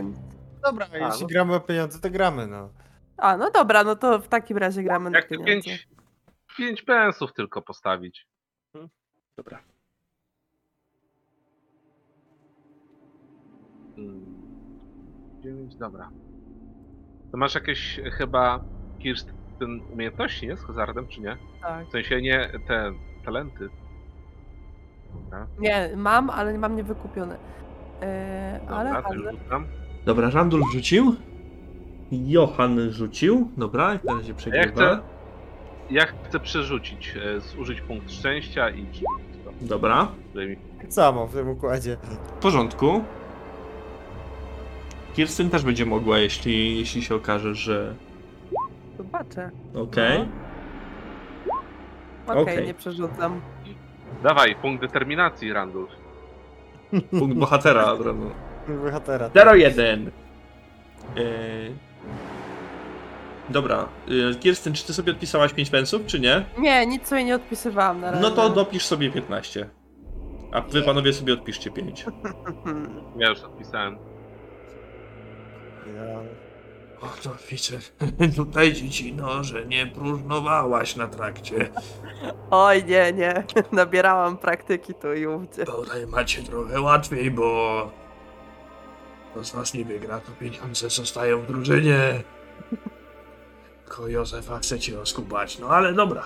[0.64, 1.28] Dobra, A, jeśli no.
[1.28, 2.70] gramy o pieniądze, to gramy, no.
[3.18, 5.52] A, no dobra, no to w takim razie gramy na Jak to pieniądze.
[5.70, 5.88] 5
[6.58, 8.28] 5 pensów tylko postawić.
[9.38, 9.60] Dobra.
[13.96, 14.26] Hmm.
[15.42, 16.10] 9, dobra.
[17.32, 18.64] To masz jakieś e, chyba
[19.00, 20.58] Kirsten umiejętności, nie?
[20.58, 21.38] Z hazardem, czy nie?
[21.62, 21.88] Tak.
[21.88, 22.94] W sensie nie te
[23.26, 23.70] talenty.
[25.14, 27.38] Dobra, Nie, mam, ale mam niewykupione.
[28.02, 29.66] Eee, dobra ale, rzucam.
[30.06, 31.16] Dobra, Randulf rzucił.
[32.12, 33.52] Johan rzucił.
[33.58, 34.72] Dobra, na razie Ja przegrywa.
[34.72, 35.00] chcę,
[35.90, 38.86] ja chcę przerzucić, e, zużyć punkt szczęścia i.
[39.62, 40.08] Dobra,
[40.82, 41.98] Tak samo w tym układzie.
[42.04, 43.04] w porządku.
[45.14, 47.96] Kirsten też będzie mogła, jeśli, jeśli się okaże, że...
[48.98, 49.52] zobaczę.
[49.76, 50.28] Okej.
[52.32, 52.68] Okej, Okej.
[52.68, 53.42] nie przerzucam.
[54.24, 55.92] Dawaj, punkt determinacji, Randulf.
[57.20, 58.32] Punkt bohatera od razu.
[58.68, 59.30] Bohatera.
[59.30, 60.10] 0-1.
[61.16, 61.76] Yy...
[63.50, 66.46] Dobra, yy, Kirsten, czy ty sobie odpisałaś 5 pensów, czy nie?
[66.58, 68.24] Nie, nic sobie nie odpisywałam na razie.
[68.24, 69.70] No to dopisz sobie 15.
[70.52, 72.06] A wy panowie sobie odpiszcie 5.
[72.64, 73.04] Hmm.
[73.18, 73.98] Ja już odpisałem.
[75.96, 76.41] Ja...
[77.02, 77.78] O, to widzę
[78.36, 81.70] tutaj dziecino, że nie próżnowałaś na trakcie.
[82.52, 83.44] Oj, nie, nie.
[83.72, 85.66] Nabierałam praktyki tu i ówdzie.
[85.66, 87.92] Tutaj macie trochę łatwiej, bo
[89.32, 92.24] kto z was nie wygra, to pieniądze zostają w drużynie.
[93.86, 96.24] Tylko Józefa chcecie oskubać, no ale dobra.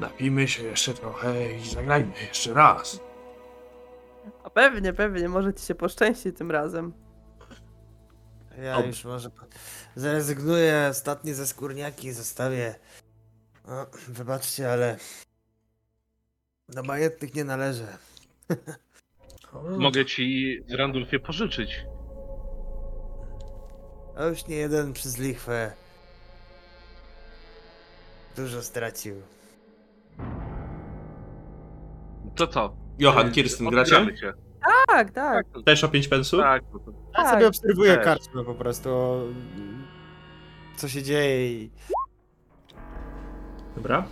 [0.00, 3.00] Napijmy się jeszcze trochę i zagrajmy jeszcze raz.
[4.44, 6.92] A pewnie, pewnie, może ci się poszczęści tym razem.
[8.62, 9.30] Ja Ob- już może
[9.96, 12.74] zrezygnuję, ostatnie ze skórniaki zostawię.
[13.64, 14.96] O, wybaczcie, ale
[16.68, 17.98] do majętnych nie należę.
[19.52, 21.84] O, Mogę ci, Randulfie, pożyczyć.
[24.16, 25.72] A już nie jeden przez lichwę.
[28.36, 29.22] dużo stracił.
[32.36, 32.76] To co?
[32.98, 33.96] Johan, Kirsten, gracie?
[33.98, 34.47] odbieramy Się.
[34.88, 35.46] Tak, tak.
[35.52, 36.40] to- Też o 5 pensów?
[36.40, 36.80] tak, no
[37.18, 37.30] Ja Tak.
[37.34, 38.04] sobie obserwuję Też.
[38.04, 38.88] karczmę po prostu,
[40.76, 41.70] co się dzieje i
[43.76, 44.04] Dobra.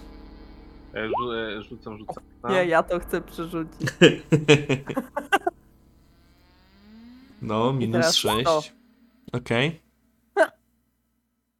[0.94, 2.24] e, rzu- e, rzucam, rzucam.
[2.48, 3.80] Nie, ja to chcę przerzucić.
[7.42, 8.40] No, minus teraz 6.
[8.40, 8.60] sto.
[9.32, 9.82] Okej.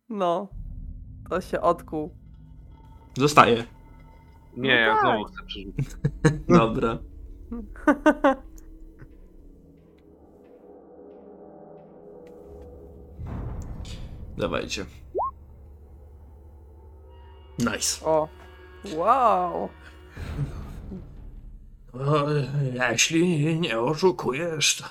[0.09, 0.49] No.
[1.31, 2.15] To się odkuł.
[3.17, 3.57] Zostaje.
[4.57, 5.01] Nie, No ja tak.
[5.01, 5.87] znowu chcę przerzucić.
[6.59, 6.99] Dobra.
[14.39, 14.85] Dawajcie.
[17.59, 18.07] Nice.
[18.07, 18.29] O.
[18.97, 19.69] Wow.
[21.95, 22.27] No,
[22.91, 24.85] jeśli nie oszukujesz, to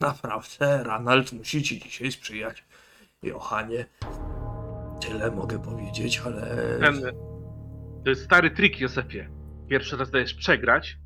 [0.00, 2.64] naprawdę Ranald musi ci dzisiaj sprzyjać.
[3.22, 3.84] Johanie,
[5.00, 6.56] tyle mogę powiedzieć, ale...
[6.80, 7.02] Ten,
[8.04, 9.28] to jest stary trik, Józefie.
[9.68, 10.98] Pierwszy raz dajesz przegrać,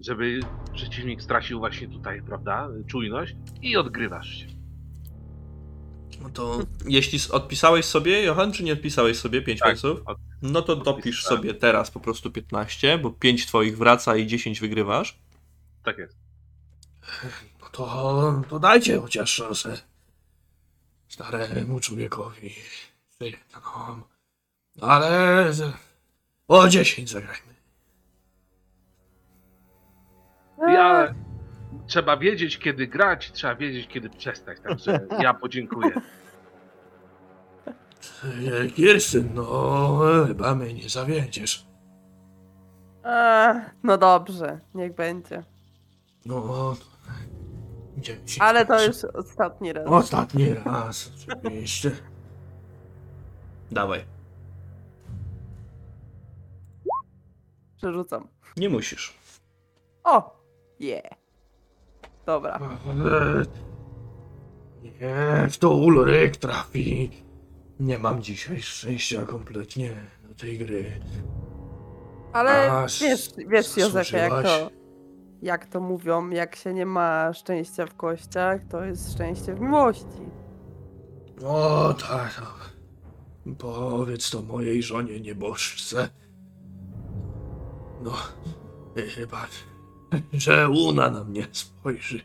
[0.00, 0.40] żeby
[0.74, 4.46] przeciwnik stracił właśnie tutaj, prawda, czujność i odgrywasz się.
[6.20, 6.58] No to
[6.88, 10.00] jeśli odpisałeś sobie, Johan, czy nie odpisałeś sobie 5 Tak, pensów?
[10.06, 14.60] od- No to dopisz sobie teraz po prostu 15, bo 5 twoich wraca i 10
[14.60, 15.18] wygrywasz.
[15.84, 16.16] Tak jest.
[17.60, 19.80] No to, to dajcie chociaż szansę
[21.08, 22.54] staremu człowiekowi.
[24.76, 25.50] No, ale
[26.48, 27.52] o 10 zagrajmy.
[30.58, 31.14] Ja,
[31.86, 34.58] trzeba wiedzieć, kiedy grać, trzeba wiedzieć, kiedy przestać.
[34.60, 35.90] Także ja podziękuję.
[38.76, 41.66] Kirstyn, no chyba mnie nie zawiedziesz.
[43.82, 45.44] No dobrze, niech będzie.
[46.26, 46.76] No,
[47.96, 49.86] 10 Ale to już ostatni raz.
[49.86, 51.90] Ostatni raz, oczywiście.
[53.70, 54.04] Dawaj.
[57.76, 58.28] Przerzucam.
[58.56, 59.18] Nie musisz.
[60.04, 60.42] O!
[60.80, 61.21] Yeah.
[62.26, 62.60] Dobra.
[62.88, 63.44] Ale
[64.82, 67.10] Niech to Ulryk trafi.
[67.80, 69.90] Nie mam dzisiaj szczęścia kompletnie
[70.28, 71.00] do tej gry.
[72.32, 74.70] Ale A, wiesz, wiesz Józefie, jak to,
[75.42, 80.22] jak to mówią, jak się nie ma szczęścia w kościach, to jest szczęście w miłości.
[81.44, 82.42] O tak.
[83.46, 83.54] no.
[83.54, 86.08] Powiedz to mojej żonie nieboszczce.
[88.02, 88.12] No,
[89.14, 89.46] chyba,
[90.32, 92.20] że Una na mnie spojrzy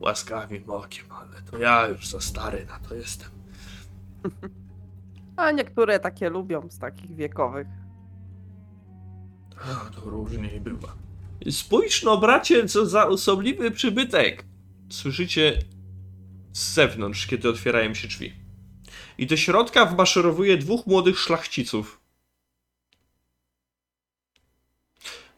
[0.00, 3.30] łaskawym okiem, ale to ja już za stary na to jestem.
[5.36, 7.66] A niektóre takie lubią z takich wiekowych.
[9.64, 10.96] A, to różniej bywa.
[11.50, 14.44] Spójrz no bracie, co za osobliwy przybytek.
[14.90, 15.58] Słyszycie
[16.52, 18.34] z zewnątrz, kiedy otwierają się drzwi.
[19.18, 22.00] I do środka wmaszerowuje dwóch młodych szlachciców.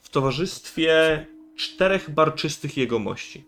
[0.01, 1.27] W towarzystwie
[1.63, 3.45] czterech barczystych jegomości.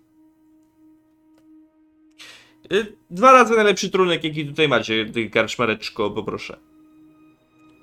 [2.72, 6.56] Y, Dwa razy najlepszy trunek, jaki tutaj macie, ty karczmareczko, poproszę.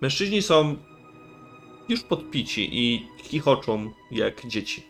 [0.02, 0.76] Mężczyźni są
[1.90, 4.84] już podpici i chichoczą jak dzieci.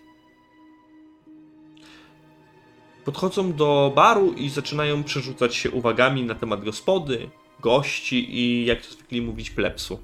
[3.05, 8.93] Podchodzą do baru i zaczynają przerzucać się uwagami na temat gospody, gości i jak to
[8.93, 9.99] zwykli mówić plepsu.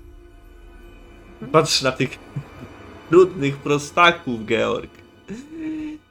[1.52, 2.20] Patrz na tych
[3.12, 4.97] brudnych prostaków, Georg.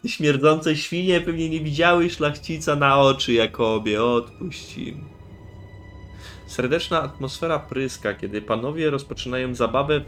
[0.06, 4.76] Śmierdzące świnie pewnie nie widziały szlachcica na oczy Jakobie, odpuść.
[6.46, 10.00] Serdeczna atmosfera pryska, kiedy panowie rozpoczynają zabawę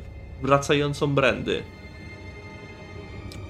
[0.42, 1.62] wracającą brandy.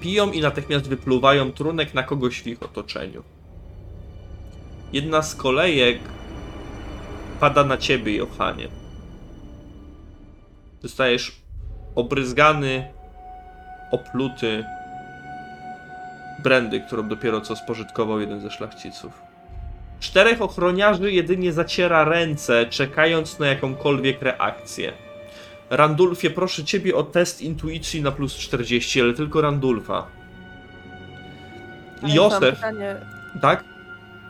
[0.01, 3.23] Piją i natychmiast wypluwają trunek na kogoś w ich otoczeniu.
[4.93, 5.99] Jedna z kolejek
[7.39, 8.67] pada na ciebie, Johanie.
[10.81, 11.41] Zostajesz
[11.95, 12.93] obryzgany,
[13.91, 14.63] opluty
[16.43, 19.21] brandy, którą dopiero co spożytkował jeden ze szlachciców.
[19.99, 24.93] Czterech ochroniarzy jedynie zaciera ręce, czekając na jakąkolwiek reakcję.
[25.69, 30.07] Randulfie, proszę ciebie o test intuicji na plus 40, ale tylko Randulfa.
[32.03, 32.95] Ale Józef, pytanie,
[33.41, 33.63] tak?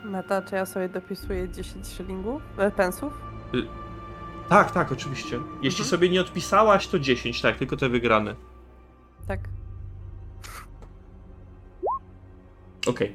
[0.04, 2.42] Meta, czy ja sobie dopisuję 10 szylingów?
[2.58, 3.12] E, pensów?
[4.48, 5.36] Tak, tak, oczywiście.
[5.62, 5.88] Jeśli Mhm.
[5.88, 8.34] sobie nie odpisałaś, to 10, tak, tylko te wygrane.
[9.28, 9.40] Tak.
[12.86, 13.14] Okej.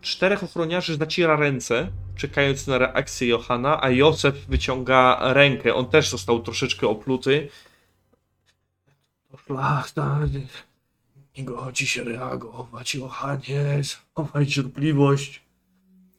[0.00, 5.74] Czterech ochroniarzy zaciera ręce, czekając na reakcję Johana, a Józef wyciąga rękę.
[5.74, 7.48] On też został troszeczkę opluty.
[9.30, 10.46] To szlachta nie,
[11.38, 15.42] nie godzi się reagować, Johanie, zachowaj cierpliwość.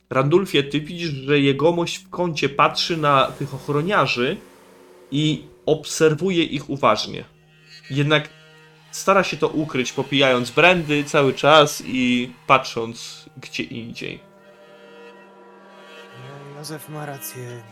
[0.09, 4.37] Randulfie, ty widzisz, że jegomość w kącie patrzy na tych ochroniarzy
[5.11, 7.23] i obserwuje ich uważnie.
[7.89, 8.29] Jednak
[8.91, 14.19] stara się to ukryć, popijając brandy cały czas i patrząc gdzie indziej.
[16.19, 17.63] No, Józef ma rację.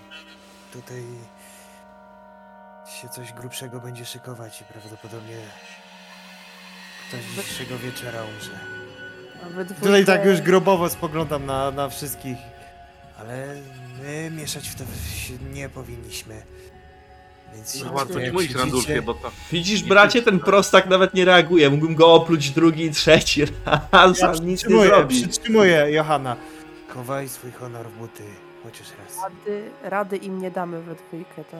[0.73, 1.03] Tutaj
[3.01, 5.37] się coś grubszego będzie szykować i prawdopodobnie
[7.07, 8.59] ktoś dzisiejszego wieczora umrze.
[9.81, 12.37] Tutaj tak już grobowo spoglądam na, na wszystkich.
[13.19, 13.55] Ale
[14.01, 14.83] my mieszać w to
[15.15, 16.43] się nie powinniśmy.
[17.55, 19.31] Więc się No tutaj, ci mówić, Randulfie, bo to...
[19.51, 20.45] Widzisz, bracie, ten tak.
[20.45, 21.69] prostak nawet nie reaguje.
[21.69, 23.43] Mógłbym go opluć drugi i trzeci
[23.91, 25.15] raz, Ja nic nie zrobi.
[25.21, 26.35] przytrzymuję, Johanna.
[26.87, 28.23] Chowaj swój honor w buty,
[28.63, 29.17] chociaż raz.
[29.23, 31.57] Rady, rady im nie damy we dwójkę, to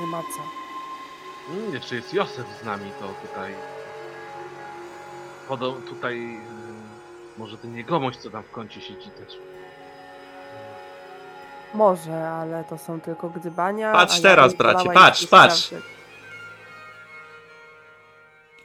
[0.00, 0.42] nie ma co.
[1.54, 3.52] Mm, jeszcze jest Józef z nami, to tutaj...
[5.48, 6.36] Podo, tutaj...
[6.36, 9.38] y, Może ten jegomość, co tam w kącie siedzi też.
[11.74, 13.92] Może, ale to są tylko gdybania.
[13.92, 15.74] Patrz ja teraz, bym bracie, patrz, patrz.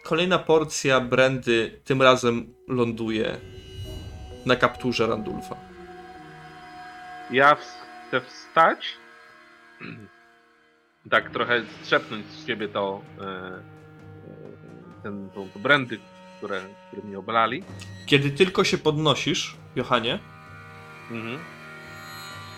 [0.03, 3.38] Kolejna porcja brandy tym razem ląduje
[4.45, 5.56] na kapturze Randulfa.
[7.32, 8.88] Ja chcę wstać,
[11.11, 13.61] tak trochę strzepnąć z siebie to, e, e,
[15.03, 15.99] ten, tą, to brandy,
[16.38, 17.64] które, które mnie oblali.
[18.06, 20.19] Kiedy tylko się podnosisz, Johanie,
[21.11, 21.40] Mhm.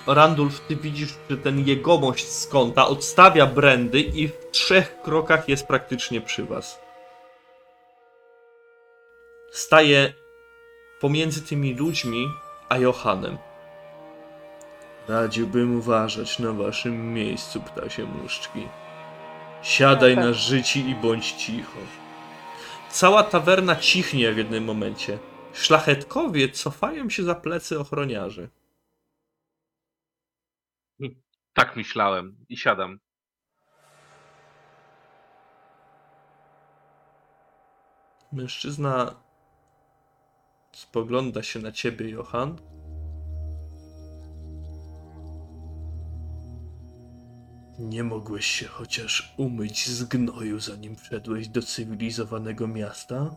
[0.07, 5.67] Randulf, ty widzisz, że ten jegomość z kąta odstawia brandy i w trzech krokach jest
[5.67, 6.79] praktycznie przy was.
[9.51, 10.13] Staje
[10.99, 12.27] pomiędzy tymi ludźmi
[12.69, 13.37] a Johanem.
[15.07, 18.67] Radziłbym uważać na waszym miejscu, ptasie muszczki.
[19.61, 21.79] Siadaj na życi i bądź cicho.
[22.89, 25.19] Cała tawerna cichnie w jednym momencie.
[25.53, 28.49] Szlachetkowie cofają się za plecy ochroniarzy.
[31.53, 32.99] Tak myślałem i siadam.
[38.31, 39.15] Mężczyzna
[40.71, 42.57] spogląda się na ciebie, Johan.
[47.79, 53.35] Nie mogłeś się chociaż umyć z gnoju, zanim wszedłeś do cywilizowanego miasta?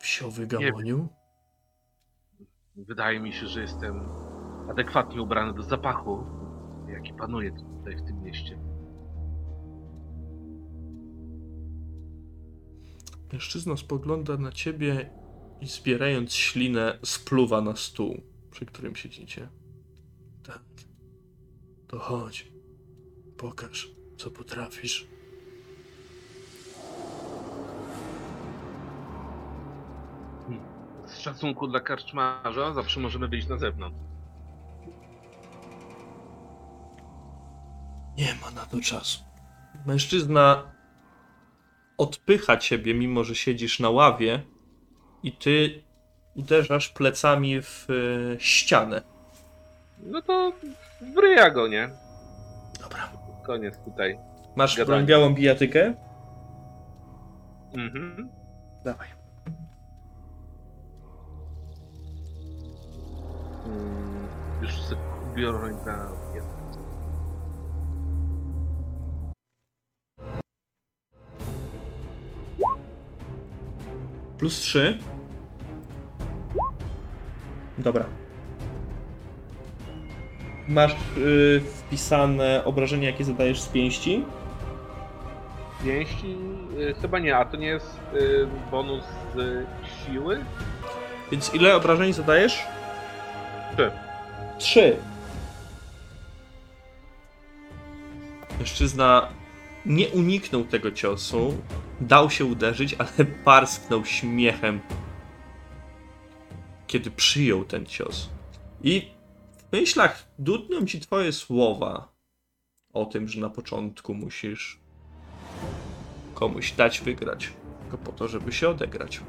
[0.00, 1.08] Wsiowy Gamoniu?
[2.76, 4.08] Wydaje mi się, że jestem
[4.70, 6.41] adekwatnie ubrany do zapachu,
[6.92, 8.58] jaki panuje tutaj w tym mieście.
[13.32, 15.10] Mężczyzna spogląda na ciebie
[15.60, 19.48] i zbierając ślinę spluwa na stół, przy którym siedzicie.
[20.42, 20.62] Tak.
[21.88, 22.52] To chodź.
[23.36, 25.06] Pokaż, co potrafisz.
[31.06, 34.11] Z szacunku dla karczmarza zawsze możemy wyjść na zewnątrz.
[38.16, 39.20] Nie ma na to czasu.
[39.86, 40.72] Mężczyzna
[41.98, 44.42] odpycha ciebie, mimo że siedzisz na ławie,
[45.22, 45.82] i ty
[46.36, 49.02] uderzasz plecami w e, ścianę.
[50.02, 50.52] No to
[51.14, 51.90] wryja go, nie?
[52.82, 53.12] Dobra.
[53.46, 54.18] Koniec tutaj.
[54.56, 54.86] Masz Gadanie.
[54.86, 55.94] broń białą bijatykę?
[57.74, 58.28] Mhm.
[58.84, 59.08] Dawaj.
[63.66, 64.28] Mm,
[64.62, 65.00] już sobie
[65.34, 66.21] biorę na
[74.42, 74.98] Plus 3.
[77.78, 78.04] Dobra.
[80.68, 84.24] Masz y, wpisane obrażenia, jakie zadajesz z pięści?
[85.84, 86.36] pięści.
[86.78, 89.04] Y, chyba nie, a to nie jest y, bonus
[89.34, 89.66] z
[90.06, 90.44] siły?
[91.30, 92.62] Więc ile obrażeń zadajesz?
[93.76, 93.90] Trzy.
[94.58, 94.96] Trzy.
[98.58, 99.28] Mężczyzna
[99.86, 101.56] nie uniknął tego ciosu,
[102.00, 104.80] dał się uderzyć, ale parsknął śmiechem,
[106.86, 108.28] kiedy przyjął ten cios.
[108.82, 109.08] I
[109.56, 112.12] w myślach dudnią ci twoje słowa
[112.92, 114.80] o tym, że na początku musisz
[116.34, 119.20] komuś dać wygrać, tylko po to, żeby się odegrać.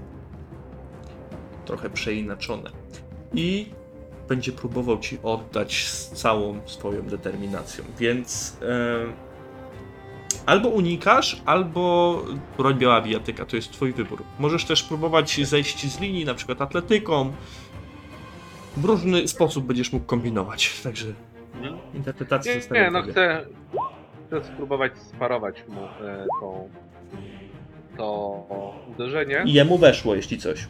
[1.66, 2.72] Trochę przeinaczone.
[3.34, 3.66] I
[4.30, 7.84] będzie próbował ci oddać z całą swoją determinacją.
[8.00, 9.33] Więc e,
[10.46, 12.24] albo unikasz, albo
[12.58, 13.46] broń biała bijatyka.
[13.46, 14.24] To jest twój wybór.
[14.40, 17.34] Możesz też próbować zejść z linii, na przykład atletyką.
[18.78, 20.82] W różny sposób będziesz mógł kombinować.
[20.84, 21.08] Także
[21.94, 23.46] interpretację Nie, zostawiam nie, no chcę,
[24.28, 26.66] chcę spróbować sparować mu e, to,
[27.98, 28.46] to
[28.88, 29.44] uderzenie.
[29.46, 30.68] I jemu weszło, jeśli coś.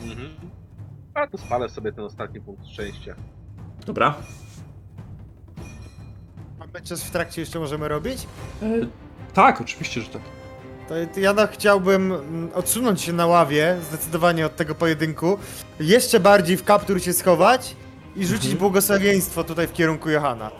[0.00, 0.28] Mhm.
[1.14, 3.14] A to spalę sobie ten ostatni punkt szczęścia.
[3.86, 4.14] Dobra.
[6.82, 8.18] Czas w trakcie jeszcze możemy robić?
[9.34, 10.22] Tak, oczywiście, że tak.
[10.88, 15.38] To ja no, chciałbym mm, odsunąć się na ławie zdecydowanie od tego pojedynku,
[15.80, 17.76] jeszcze bardziej w kaptur się schować
[18.16, 18.58] i rzucić Mhm.
[18.58, 20.50] błogosławieństwo tutaj w kierunku Johana.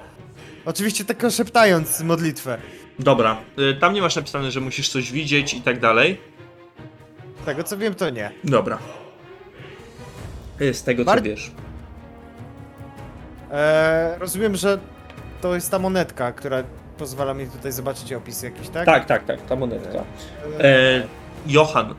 [0.65, 2.59] Oczywiście tylko szeptając modlitwę.
[2.99, 3.37] Dobra,
[3.71, 6.21] e, tam nie masz napisane, że musisz coś widzieć i tak dalej.
[7.43, 8.31] Z tego co wiem, to nie.
[8.45, 8.79] Dobra.
[10.73, 11.51] Z tego co Bar- wiesz.
[13.53, 14.79] Eee, rozumiem, że
[15.45, 16.63] to jest ta monetka, która
[16.99, 18.87] pozwala mi tutaj zobaczyć opis jakiś, tak?
[18.87, 20.05] Tak, tak, tak, ta monetka.
[20.61, 21.07] E,
[21.47, 21.95] Johan,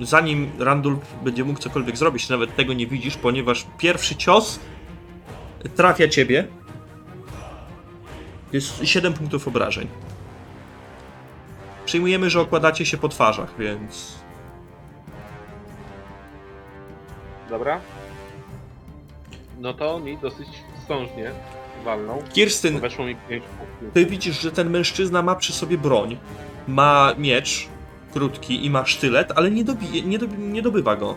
[0.00, 4.60] zanim Randulf będzie mógł cokolwiek zrobić, nawet tego nie widzisz, ponieważ pierwszy cios
[5.76, 6.46] trafia ciebie.
[8.52, 9.88] Jest 7 punktów obrażeń.
[11.84, 14.18] Przyjmujemy, że okładacie się po twarzach, więc.
[17.50, 17.80] Dobra.
[19.58, 20.48] No to mi dosyć
[20.88, 21.32] sążnie
[21.84, 22.22] walnął.
[22.32, 23.88] Kirstyn, Weszło mi 5 punktów.
[23.94, 26.18] ty widzisz, że ten mężczyzna ma przy sobie broń.
[26.68, 27.68] Ma miecz
[28.12, 31.16] krótki i ma sztylet, ale nie, dobije, nie, dobi, nie dobywa go.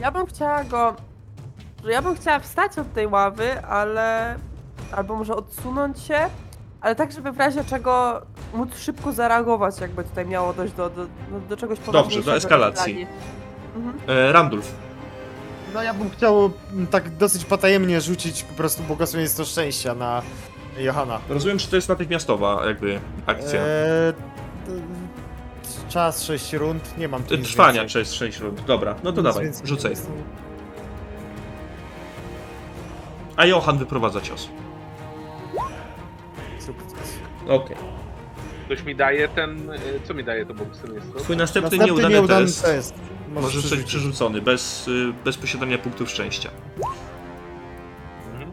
[0.00, 0.96] Ja bym chciała go.
[1.84, 4.36] Że ja bym chciała wstać od tej ławy, ale.
[4.92, 6.18] Albo może odsunąć się,
[6.80, 8.22] ale tak, żeby w razie czego
[8.54, 11.10] móc szybko zareagować, jakby tutaj miało dojść do, do, do,
[11.48, 12.36] do czegoś poważniejszego.
[12.36, 12.94] eskalacji.
[12.94, 13.16] niż rani.
[13.76, 14.18] Mhm.
[14.18, 14.74] E, Randulf,
[15.74, 20.22] No ja bym chciał mm, tak dosyć potajemnie rzucić po prostu błogosławieństwo szczęścia na
[20.78, 21.20] Johana.
[21.28, 23.60] rozumiem, że to jest natychmiastowa jakby akcja.
[23.60, 27.86] Eee, t- czas 6 rund, nie mam tu nic Trwania więcej.
[27.88, 28.64] przez 6 rund.
[28.64, 29.66] Dobra, no to Nic dawaj, więcej.
[29.66, 29.92] rzucaj.
[33.36, 34.48] A Johan wyprowadza cios.
[36.58, 37.18] Sukces.
[37.48, 37.76] Okej.
[38.66, 39.70] Ktoś mi daje ten.
[39.70, 39.78] y,
[40.08, 41.18] Co mi daje to błogosławieństwo?
[41.18, 42.94] Twój następny, Następny nieudany, nieudany test, test.
[43.34, 46.50] Może zostać przerzucony bez, y, bez posiadania punktów szczęścia.
[48.32, 48.50] Mhm.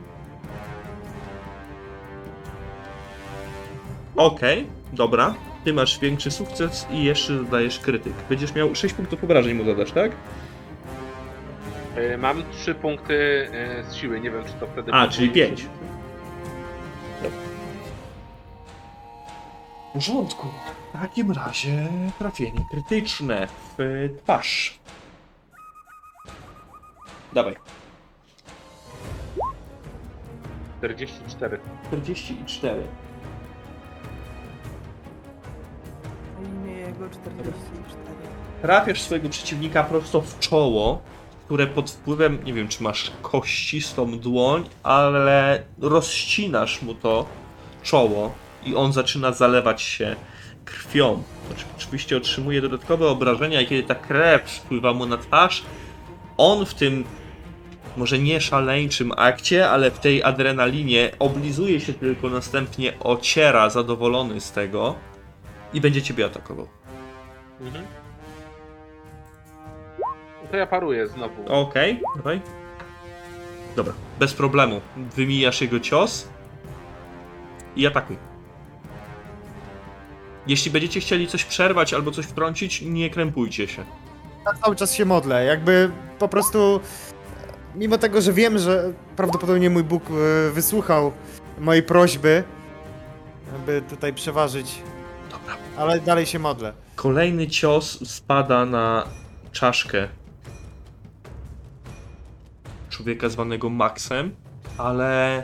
[4.15, 5.35] Okej, dobra.
[5.63, 8.13] Ty masz większy sukces i jeszcze dodajesz krytyk.
[8.29, 10.11] Będziesz miał 6 punktów obrażeń mu zadasz, tak?
[11.97, 14.91] Y, Mam 3 punkty y, z siły, nie wiem czy to wtedy.
[14.93, 15.65] A, czyli 5.
[17.21, 17.54] W
[19.95, 20.47] porządku.
[20.89, 21.87] W takim razie
[22.19, 23.47] trafienie krytyczne
[23.77, 24.79] w twarz.
[27.33, 27.55] Dawaj.
[30.77, 31.59] 44.
[31.87, 32.83] 44.
[36.41, 38.05] Na imię jego 44.
[38.61, 41.01] Trafiasz swojego przeciwnika prosto w czoło,
[41.45, 47.25] które pod wpływem, nie wiem czy masz kościstą dłoń, ale rozcinasz mu to
[47.83, 48.31] czoło
[48.65, 50.15] i on zaczyna zalewać się
[50.65, 51.23] krwią.
[51.47, 55.63] Znaczy, Oczywiście otrzymuje dodatkowe obrażenia i kiedy ta krew spływa mu na twarz,
[56.37, 57.03] on w tym
[57.97, 64.51] może nie szaleńczym akcie, ale w tej adrenalinie oblizuje się tylko, następnie ociera zadowolony z
[64.51, 64.95] tego
[65.73, 66.67] i będzie ciebie atakował.
[67.61, 67.85] Mhm.
[70.51, 71.45] To ja paruję znowu.
[71.47, 72.41] Okej, dawaj.
[73.75, 74.81] Dobra, bez problemu.
[75.15, 76.27] Wymijasz jego cios
[77.75, 78.34] i atakuj.
[80.47, 83.85] Jeśli będziecie chcieli coś przerwać albo coś wtrącić, nie krępujcie się.
[84.45, 86.79] Ja cały czas się modlę, jakby po prostu
[87.75, 91.11] mimo tego, że wiem, że prawdopodobnie mój Bóg e, wysłuchał
[91.59, 92.43] mojej prośby,
[93.65, 94.81] by tutaj przeważyć,
[95.31, 95.57] Dobra.
[95.77, 96.73] ale dalej się modlę.
[96.95, 99.07] Kolejny cios spada na
[99.51, 100.07] czaszkę
[102.89, 104.35] człowieka zwanego Maxem,
[104.77, 105.43] ale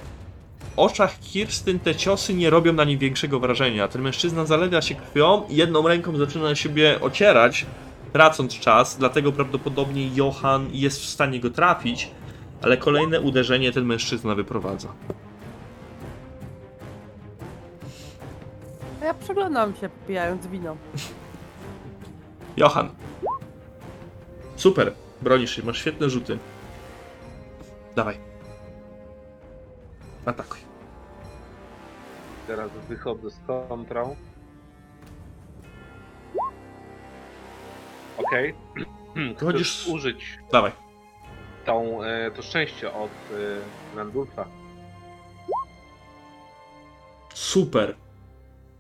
[0.77, 3.87] oczach Kirstyn te ciosy nie robią na nim większego wrażenia.
[3.87, 7.65] Ten mężczyzna zalewa się krwią i jedną ręką zaczyna na siebie ocierać,
[8.13, 12.11] tracąc czas, dlatego prawdopodobnie Johan jest w stanie go trafić,
[12.61, 14.93] ale kolejne uderzenie ten mężczyzna wyprowadza.
[19.03, 20.77] Ja przeglądam się, popijając wino.
[22.57, 22.89] Johan.
[24.55, 26.37] Super, bronisz się, masz świetne rzuty.
[27.95, 28.30] Dawaj.
[30.25, 30.59] Atakuj.
[32.47, 33.39] Teraz wychodzę z
[33.69, 34.15] kontrą.
[38.17, 38.53] Okej.
[39.35, 40.71] Chcesz Chodzisz- użyć Dawaj.
[41.65, 44.45] tą, e, to szczęście od e, Nandulfa.
[47.33, 47.95] Super.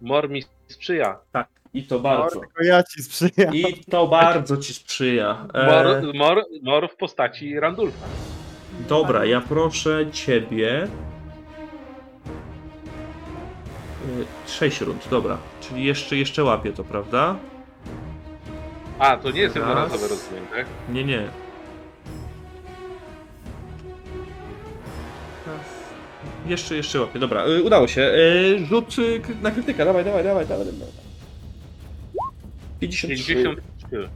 [0.01, 1.19] Mor mi sprzyja.
[1.31, 1.47] Tak.
[1.73, 2.39] I to bardzo.
[2.39, 3.55] tylko ja ci sprzyjam.
[3.55, 5.47] I to bardzo ci sprzyja.
[5.53, 8.05] Mor, E, mor, mor w postaci Randulfa.
[8.89, 10.87] dobra, ja proszę ciebie.
[14.47, 15.37] 6 rund, dobra.
[15.61, 17.35] Czyli jeszcze, jeszcze łapię to, prawda?
[18.99, 19.67] A, to nie jest Raz.
[19.67, 20.65] jednorazowe, rozumiem, tak?
[20.89, 21.27] Nie, nie.
[26.45, 27.19] Jeszcze, jeszcze łapie.
[27.19, 28.01] Dobra, y, udało się.
[28.01, 29.85] Y, rzut y, na krytyka.
[29.85, 30.65] Dawaj, dawaj, dawaj, dawaj.
[30.65, 30.93] dawaj.
[32.79, 33.35] 53.
[33.35, 34.09] 53.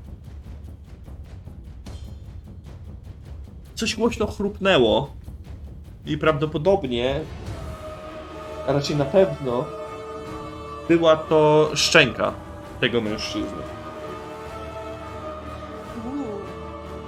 [3.75, 5.13] Coś głośno chrupnęło.
[6.05, 7.21] I prawdopodobnie,
[8.67, 9.65] a raczej na pewno,
[10.87, 12.33] była to szczęka
[12.79, 13.63] tego mężczyzny.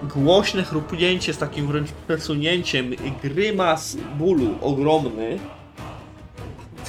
[0.04, 2.92] Głośne chrupnięcie z takim wręcz przesunięciem,
[3.24, 5.40] grymas bólu ogromny.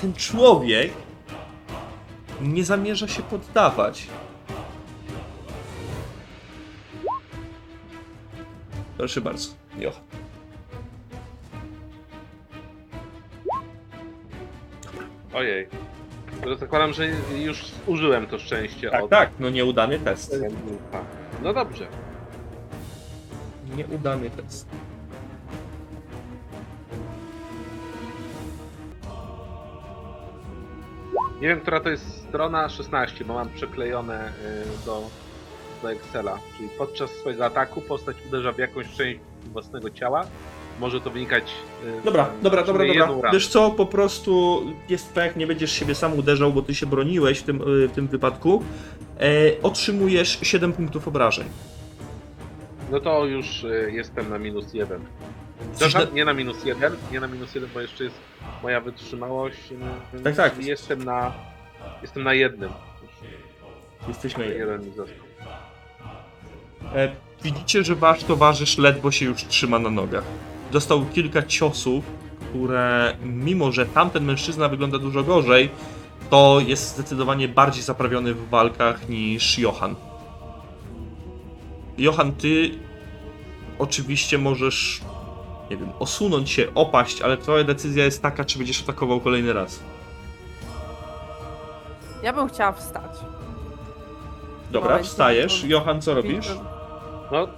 [0.00, 0.92] Ten człowiek
[2.40, 4.06] nie zamierza się poddawać.
[8.96, 10.17] Proszę bardzo, Jocha.
[15.38, 15.68] Ojej.
[16.58, 17.06] Zakładam, że
[17.38, 19.10] już użyłem to szczęście Tak, od...
[19.10, 20.36] tak, no nieudany test.
[20.92, 21.02] Tak.
[21.42, 21.86] No dobrze.
[23.76, 24.68] Nieudany test.
[31.40, 34.32] Nie wiem, która to jest strona 16, bo mam przyklejone y,
[34.86, 35.02] do,
[35.82, 36.38] do Excela.
[36.56, 39.20] Czyli podczas swojego ataku postać uderza w jakąś część
[39.52, 40.26] własnego ciała.
[40.80, 41.44] Może to wynikać.
[41.84, 43.30] y, Dobra, dobra, dobra, dobra.
[43.32, 47.38] Wiesz co, po prostu jest tak, nie będziesz siebie sam uderzał, bo ty się broniłeś
[47.38, 48.62] w tym, y, w tym wypadku.
[49.20, 51.46] E, otrzymujesz 7 punktów obrażeń.
[52.90, 55.00] No to już y, jestem na minus jeden.
[55.70, 58.16] Jesteś Przepraszam, nie na minus jeden, nie na minus jeden, bo jeszcze jest
[58.62, 59.58] moja wytrzymałość.
[60.14, 60.64] y, Tak, tak.
[60.64, 61.32] Jestem na.
[62.02, 62.70] Jestem na jednym.
[64.08, 64.82] Jesteśmy jeden.
[64.84, 65.06] Jeden.
[66.94, 67.08] E,
[67.42, 70.24] widzicie, że wasz towarzysz ledwo się już trzyma na nogach.
[70.72, 72.04] Dostał kilka ciosów,
[72.50, 75.70] które mimo, że tamten mężczyzna wygląda dużo gorzej,
[76.30, 79.94] to jest zdecydowanie bardziej zaprawiony w walkach niż Johan.
[81.98, 82.70] Johan, ty
[83.78, 85.00] oczywiście możesz,
[85.70, 89.80] nie wiem, osunąć się, opaść, ale twoja decyzja jest taka, czy będziesz atakował kolejny raz.
[92.22, 93.10] Ja bym chciała wstać.
[94.70, 95.64] Dobra, wstajesz.
[95.64, 96.48] Johan, co robisz?
[97.32, 97.48] No,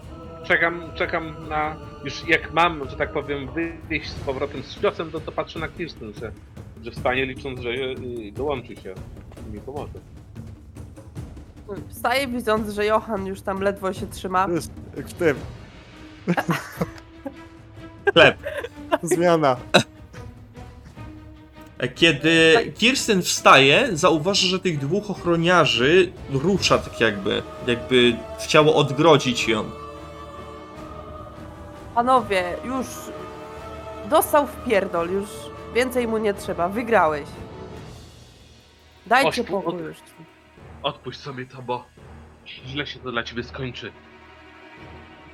[0.45, 1.77] czekam, czekam na.
[2.05, 3.49] Już jak mam, że tak powiem,
[3.89, 6.33] wyjść z powrotem z ciosem, to, to patrzę na Kirsten, że,
[6.83, 8.95] że wstanie licząc, że y, dołączy się
[9.49, 9.93] i mi pomoże.
[11.89, 14.47] Wstaję widząc, że Johan już tam ledwo się trzyma.
[14.47, 15.37] To jest jak w tym.
[18.13, 18.37] Chleb.
[19.03, 19.57] Zmiana.
[21.95, 29.80] Kiedy Kirsten wstaje, zauważy, że tych dwóch ochroniarzy rusza tak jakby, jakby chciało odgrodzić ją.
[32.05, 32.87] Panowie, już
[34.11, 35.29] dostał w pierdol, już
[35.75, 36.69] więcej mu nie trzeba.
[36.69, 37.29] Wygrałeś.
[39.07, 39.97] Dajcie Oś, pokój od- już.
[40.83, 41.85] Odpuść sobie to, bo
[42.67, 43.93] źle się to dla ciebie skończy.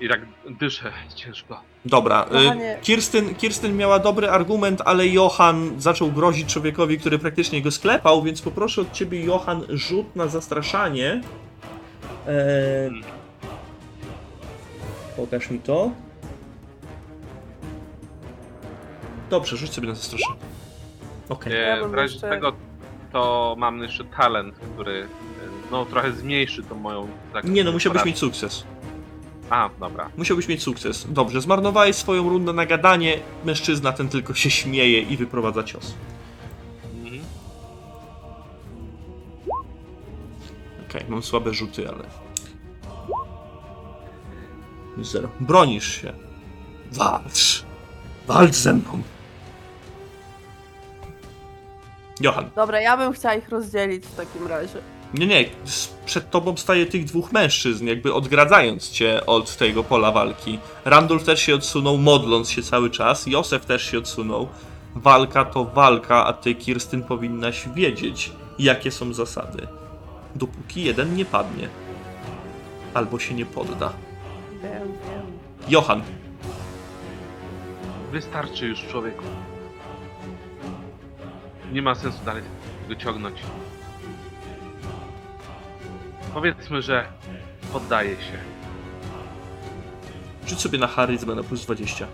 [0.01, 0.20] I tak
[0.60, 1.60] dyszę ciężko.
[1.84, 2.76] Dobra, Kochanie.
[2.78, 8.22] y, Kirsten, Kirsten miała dobry argument, ale Johan zaczął grozić człowiekowi, który praktycznie go sklepał,
[8.22, 11.20] więc poproszę od ciebie, Johan, rzut na zastraszanie.
[12.28, 13.02] Eee, Hmm.
[15.16, 15.90] pokaż mi to.
[19.30, 20.36] Dobrze, rzuć sobie na zastraszanie.
[21.28, 21.52] Okej.
[21.52, 22.52] Ja E, bym w razie jeszcze- tego
[23.12, 25.06] to mam jeszcze talent, który e,
[25.70, 27.08] no trochę zmniejszy tą moją.
[27.32, 28.64] Tak, Nie no, musiałbyś mieć sukces.
[29.50, 30.10] A, dobra.
[30.16, 31.06] Musiałbyś mieć sukces.
[31.12, 33.18] Dobrze, zmarnowałeś swoją rundę na gadanie.
[33.44, 35.94] Mężczyzna ten tylko się śmieje i wyprowadza cios.
[37.04, 37.22] Mhm.
[40.90, 42.04] Okej, mam słabe rzuty, ale.
[45.04, 45.28] Zero.
[45.40, 46.12] Bronisz się.
[46.92, 47.64] Walcz.
[48.26, 49.02] Walcz ze mną.
[52.20, 52.51] Johan.
[52.56, 54.78] Dobra, ja bym chciała ich rozdzielić w takim razie.
[55.14, 55.44] Nie, nie.
[56.06, 60.59] Przed tobą staje tych dwóch mężczyzn, jakby odgradzając cię od tego pola walki.
[60.84, 63.26] Randolph też się odsunął, modląc się cały czas.
[63.26, 64.48] Józef też się odsunął.
[64.94, 69.66] Walka to walka, a ty, Kirstyn, powinnaś wiedzieć, jakie są zasady.
[70.34, 71.68] Dopóki jeden nie padnie.
[72.94, 73.93] Albo się nie podda.
[74.62, 75.26] Wiem, wiem.
[75.68, 76.02] Johan,
[78.12, 79.24] Wystarczy już człowieku.
[81.72, 82.43] Nie ma sensu dalej
[82.88, 83.40] go ciągnąć.
[86.34, 87.09] Powiedzmy, że
[87.72, 88.56] poddaje się.
[90.47, 92.06] rzuć sobie na charyzmę na plus 20.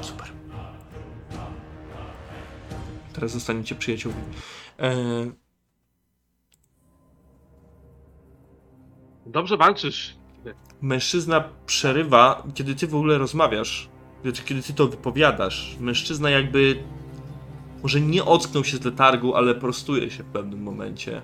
[0.00, 0.28] Super.
[3.12, 4.20] Teraz zostaniecie przyjaciółmi.
[4.78, 5.32] Eee,
[9.26, 10.16] Dobrze walczysz.
[10.80, 13.88] Mężczyzna przerywa, kiedy ty w ogóle rozmawiasz,
[14.44, 15.76] kiedy ty to wypowiadasz.
[15.80, 16.82] Mężczyzna jakby
[17.82, 21.22] może nie ocknął się z letargu, ale prostuje się w pewnym momencie.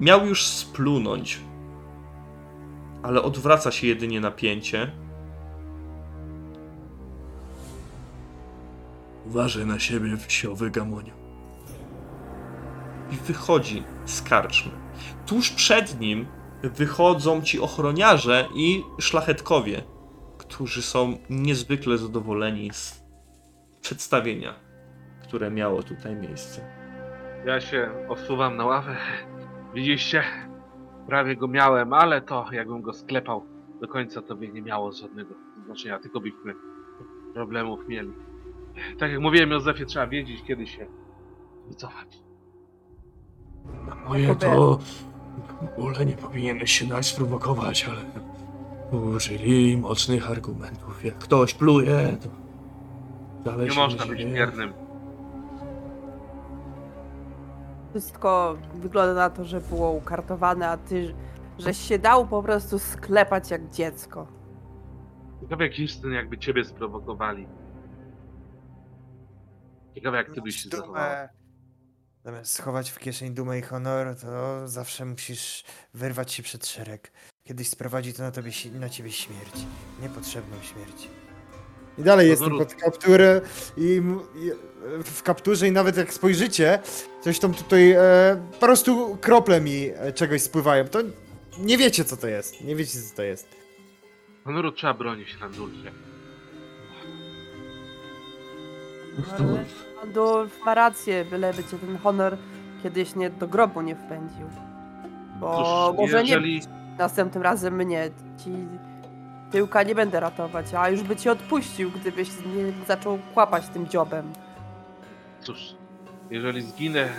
[0.00, 1.40] Miał już splunąć,
[3.02, 4.90] ale odwraca się jedynie napięcie.
[9.26, 11.17] Uważaj na siebie, wsiowy gamoniu
[13.10, 14.72] i wychodzi z karczmy.
[15.26, 16.26] Tuż przed nim
[16.62, 19.82] wychodzą ci ochroniarze i szlachetkowie,
[20.38, 23.04] którzy są niezwykle zadowoleni z
[23.80, 24.54] przedstawienia,
[25.22, 26.60] które miało tutaj miejsce.
[27.46, 28.96] Ja się osuwam na ławę.
[29.74, 30.22] Widzieliście?
[31.06, 33.46] Prawie go miałem, ale to jakbym go sklepał
[33.80, 36.54] do końca, to by nie miało żadnego znaczenia, tylko byśmy
[37.34, 38.12] problemów mieli.
[38.98, 40.86] Tak jak mówiłem Józefie, trzeba wiedzieć, kiedy się
[41.68, 42.27] wycofać.
[43.88, 44.78] Na moje to
[45.76, 48.00] w ogóle nie powinieneś się dać sprowokować, ale
[49.00, 51.04] użyli mocnych argumentów.
[51.04, 52.28] Jak ktoś pluje, to
[53.50, 54.32] dalej Nie się można być dzieje.
[54.32, 54.72] miernym.
[57.90, 61.14] Wszystko wygląda na to, że było ukartowane, a ty
[61.58, 64.26] żeś się dał po prostu sklepać jak dziecko.
[65.40, 67.46] Ciekawe jak Kirsten jakby ciebie sprowokowali.
[69.94, 71.02] Ciekawe jak ty byś się zachował.
[72.28, 75.64] Zamiast schować w kieszeń dumę i honor, to zawsze musisz
[75.94, 77.12] wyrwać się przed szereg.
[77.44, 79.52] Kiedyś sprowadzi to na, tobie, na ciebie śmierć.
[80.02, 81.08] Niepotrzebną śmierć.
[81.98, 83.40] I dalej jestem Honoru- pod kapturę
[83.76, 84.02] i,
[84.36, 84.50] i
[85.04, 86.78] w kapturze i nawet jak spojrzycie,
[87.20, 88.00] coś tam tutaj e,
[88.52, 90.88] po prostu krople mi e, czegoś spływają.
[90.88, 90.98] To
[91.58, 92.60] nie wiecie co to jest.
[92.60, 93.48] Nie wiecie co to jest.
[94.44, 95.92] Honoru trzeba bronić Randulfie.
[99.38, 99.64] Ale
[100.02, 102.36] Adolf ma rację, byleby cię ten honor
[102.82, 104.46] kiedyś nie do grobu nie wpędził.
[105.40, 106.54] Bo Cóż, może jeżeli...
[106.60, 106.66] nie
[106.98, 108.10] następnym razem mnie
[108.44, 108.50] ci
[109.50, 114.32] tyłka nie będę ratować, a już by ci odpuścił, gdybyś nie zaczął kłapać tym dziobem.
[115.40, 115.74] Cóż,
[116.30, 117.10] jeżeli zginę e,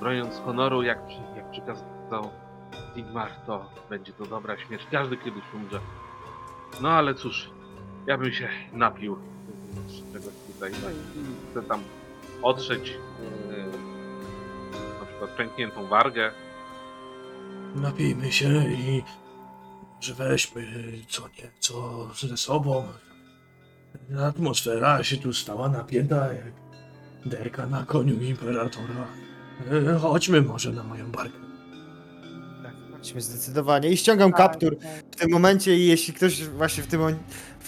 [0.00, 0.98] broniąc honoru, jak,
[1.36, 2.30] jak przykazał
[2.94, 4.86] Sigmar, to będzie to dobra śmierć.
[4.90, 5.80] Każdy kiedyś umrze.
[6.80, 7.50] No ale cóż,
[8.06, 9.18] ja bym się napił
[9.86, 10.72] z czegoś tutaj.
[10.82, 10.94] No i
[11.50, 11.82] chcę tam
[12.42, 13.66] otrzeć e,
[15.00, 16.32] na przykład pękniętą wargę.
[17.74, 19.02] Napijmy się i
[20.00, 22.84] że weźmy co nieco ze sobą.
[24.28, 26.52] Atmosfera się tu stała napięta jak
[27.26, 29.06] derka na koniu imperatora.
[29.70, 31.47] E, Chodźmy może na moją barkę.
[33.08, 33.88] Chodźmy zdecydowanie.
[33.88, 34.88] I ściągam Tak, kaptur tak.
[35.10, 37.00] w tym momencie i jeśli ktoś właśnie w tym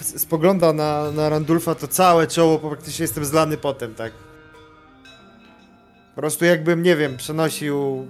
[0.02, 4.12] spogląda na, na Randulfa, to całe czoło po praktycznie jestem zlany potem, tak?
[6.15, 8.07] Po prostu jakbym, nie wiem, przenosił...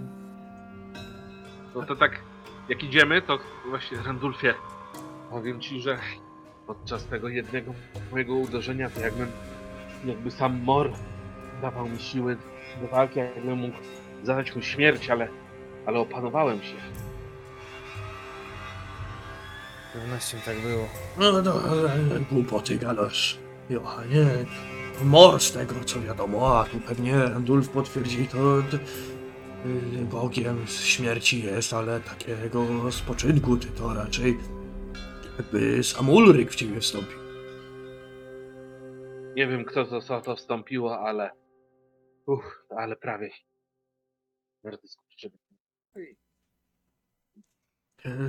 [1.75, 2.21] No to tak,
[2.69, 4.55] jak idziemy, to właśnie Randulfie,
[5.31, 5.99] powiem ci, że
[6.67, 7.75] podczas tego jednego
[8.11, 9.29] mojego uderzenia, to jakbym,
[10.05, 10.93] jakby sam Mor
[11.63, 12.37] dawał mi siły
[12.83, 13.77] do walki, jakbym mógł
[14.23, 15.29] zadać mu śmierć, ale,
[15.87, 17.10] ale opanowałem się.
[19.91, 20.89] Z pewnością tak było.
[21.19, 23.39] No to e, głupoty gadasz,
[23.71, 24.27] Johanie.
[25.05, 28.79] Mor z tego co wiadomo, a tu pewnie Randulf potwierdzi to d-
[29.67, 34.39] y, Bogiem z śmierci jest, ale takiego spoczynku ty to raczej
[35.39, 37.19] jakby sam Ulryk w ciebie wstąpił.
[39.37, 41.31] Nie wiem, kto to, co to wstąpiło, ale...
[42.27, 42.45] Uff,
[42.79, 43.31] ale prawie.
[44.65, 44.71] E,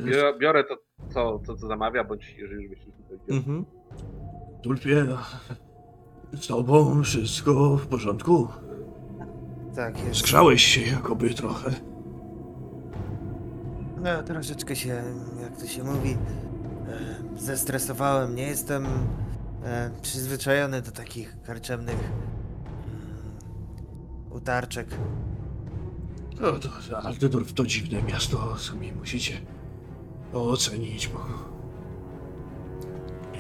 [0.05, 0.77] Biorę, biorę to,
[1.09, 3.37] co, to, co zamawia, bądź jeżeli już byśmy tutaj wzięli.
[3.37, 3.65] Mhm.
[6.33, 8.47] Z tobą wszystko w porządku?
[9.75, 10.19] Tak jest.
[10.19, 11.71] Zgrzałeś się jakoby trochę.
[14.01, 15.03] No, troszeczkę się,
[15.41, 18.35] jak to się mówi, e, zestresowałem.
[18.35, 18.85] Nie jestem
[19.63, 23.31] e, przyzwyczajony do takich karczemnych mm,
[24.31, 24.87] utarczek.
[26.41, 29.60] No to Altydorf to dziwne miasto, sami musicie to
[30.33, 31.19] ocenić, bo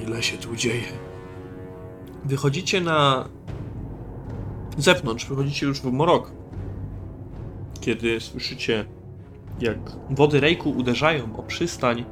[0.05, 0.87] ile się tu dzieje.
[2.25, 3.29] Wychodzicie na
[4.77, 6.31] zewnątrz, wychodzicie już w morok.
[7.81, 8.85] Kiedy słyszycie,
[9.59, 9.77] jak
[10.09, 12.05] wody rejku uderzają o przystań,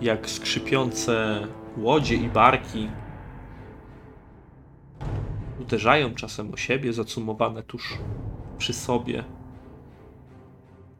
[0.00, 2.88] jak skrzypiące łodzie i barki
[5.60, 7.98] uderzają czasem o siebie, zacumowane tuż
[8.58, 9.24] przy sobie.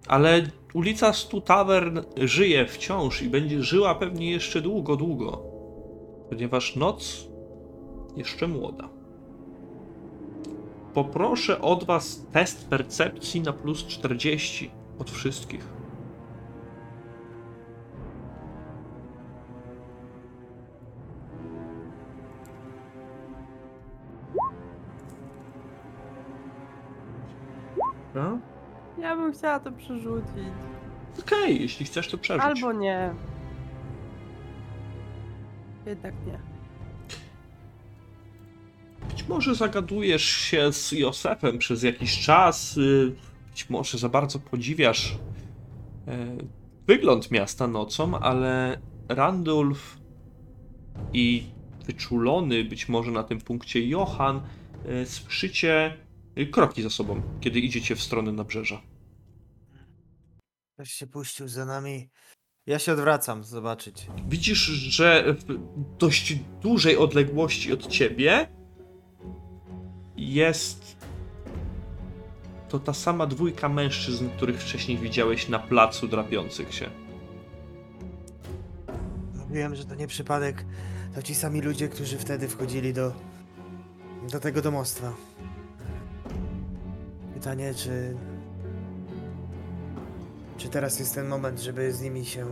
[0.08, 0.42] Ale
[0.74, 5.42] ulica Stu Tavern żyje wciąż i będzie żyła pewnie jeszcze długo, długo.
[6.28, 7.28] Ponieważ noc
[8.16, 8.88] jeszcze młoda.
[10.94, 15.77] Poproszę od Was test percepcji na plus 40 od wszystkich.
[29.28, 30.54] Bym chciała to przerzucić.
[31.20, 32.44] Okej, jeśli chcesz to przeżyć.
[32.44, 33.14] Albo nie.
[35.86, 36.40] Jednak nie.
[39.08, 43.14] Być może zagadujesz się z Józefem przez jakiś czas, y,
[43.50, 45.18] być może za bardzo podziwiasz
[46.08, 46.36] e,
[46.86, 49.98] wygląd miasta nocą, ale Randulf
[51.12, 51.44] i
[51.86, 54.40] wyczulony być może na tym punkcie Johan
[54.84, 55.96] e, słyszycie
[56.38, 58.80] y, kroki za sobą, kiedy idziecie w stronę nabrzeża.
[60.78, 62.10] Ktoś się puścił za nami.
[62.66, 64.06] Ja się odwracam, zobaczyć.
[64.28, 65.44] Widzisz, że w
[65.96, 68.48] dość dużej odległości od ciebie
[70.16, 70.96] jest
[72.68, 76.90] to ta sama dwójka mężczyzn, których wcześniej widziałeś na placu drapiących się.
[79.34, 80.64] Mówiłem, że to nie przypadek.
[81.14, 83.12] To ci sami ludzie, którzy wtedy wchodzili do.
[84.30, 85.14] do tego domostwa.
[87.34, 88.16] Pytanie, czy.
[90.58, 92.46] Czy teraz jest ten moment, żeby z nimi się.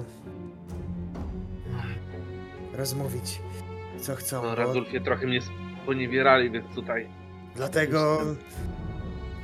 [2.73, 3.41] rozmówić,
[4.01, 4.43] co chcą?
[4.43, 5.41] No, bo Randulfie trochę mnie
[5.83, 7.09] sponiewierali, więc tutaj
[7.57, 8.19] Dlatego.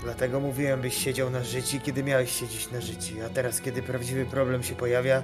[0.03, 3.21] Dlatego mówiłem, byś siedział na życi, kiedy miałeś siedzieć na życi.
[3.21, 5.23] A teraz, kiedy prawdziwy problem się pojawia,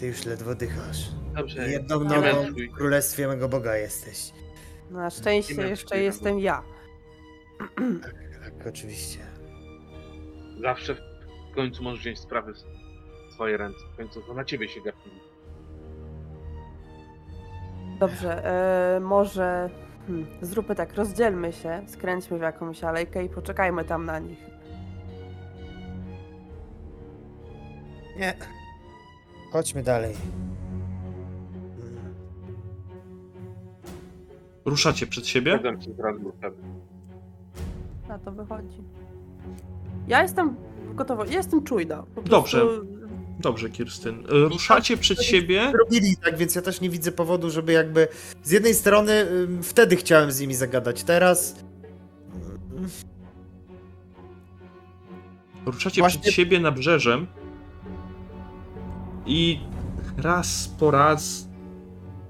[0.00, 1.10] ty już ledwo dychasz.
[1.34, 1.70] dobrze.
[1.70, 4.32] Jedną nogą w królestwie mego Boga jesteś.
[4.90, 6.62] Na szczęście jeszcze jestem ja.
[8.44, 9.18] Tak, oczywiście.
[10.62, 11.15] Zawsze w
[11.56, 13.78] końcu możesz wziąć sprawy w swoje ręce.
[13.92, 15.20] W końcu to na ciebie się gapili.
[18.00, 18.44] Dobrze,
[18.96, 19.70] e, może
[20.06, 24.38] hmm, zróbmy tak, rozdzielmy się, skręćmy w jakąś alejkę i poczekajmy tam na nich.
[28.18, 28.34] Nie.
[29.52, 30.14] Chodźmy dalej.
[34.64, 35.58] Ruszacie przed siebie?
[35.58, 36.54] Zgadzam się z Randulfem.
[38.08, 38.82] Na to wychodzi.
[40.08, 40.56] Ja jestem
[40.96, 42.04] gotowa, ja jestem czujna.
[42.24, 42.62] Dobrze.
[43.40, 44.24] Dobrze, Kirstyn.
[44.28, 45.72] E, Ruszacie przed siebie.
[45.78, 48.08] Robili tak, więc ja też nie widzę powodu, żeby jakby.
[48.42, 51.56] Z jednej strony ym, wtedy chciałem z nimi zagadać, teraz.
[55.66, 57.26] Ruszacie Właśnie- przed siebie nabrzeżem
[59.26, 59.60] i
[60.16, 61.48] raz po raz,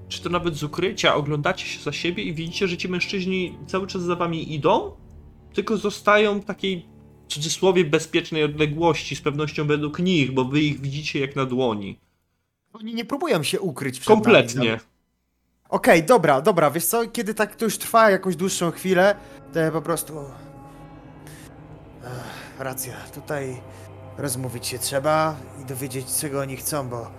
[0.07, 3.87] czy to nawet z ukrycia, oglądacie się za siebie i widzicie, że ci mężczyźni cały
[3.87, 4.91] czas za wami idą,
[5.53, 6.85] tylko zostają w takiej
[7.27, 11.99] w cudzysłowie bezpiecznej odległości, z pewnością według nich, bo wy ich widzicie jak na dłoni.
[12.73, 14.71] Oni nie próbują się ukryć przed Kompletnie.
[14.71, 14.77] no.
[15.69, 19.15] Okej, dobra, dobra, wiesz co, kiedy tak to już trwa jakąś dłuższą chwilę,
[19.53, 20.13] to ja po prostu...
[22.59, 23.61] Racja, tutaj
[24.17, 27.11] rozmówić się trzeba i dowiedzieć, czego oni chcą, bo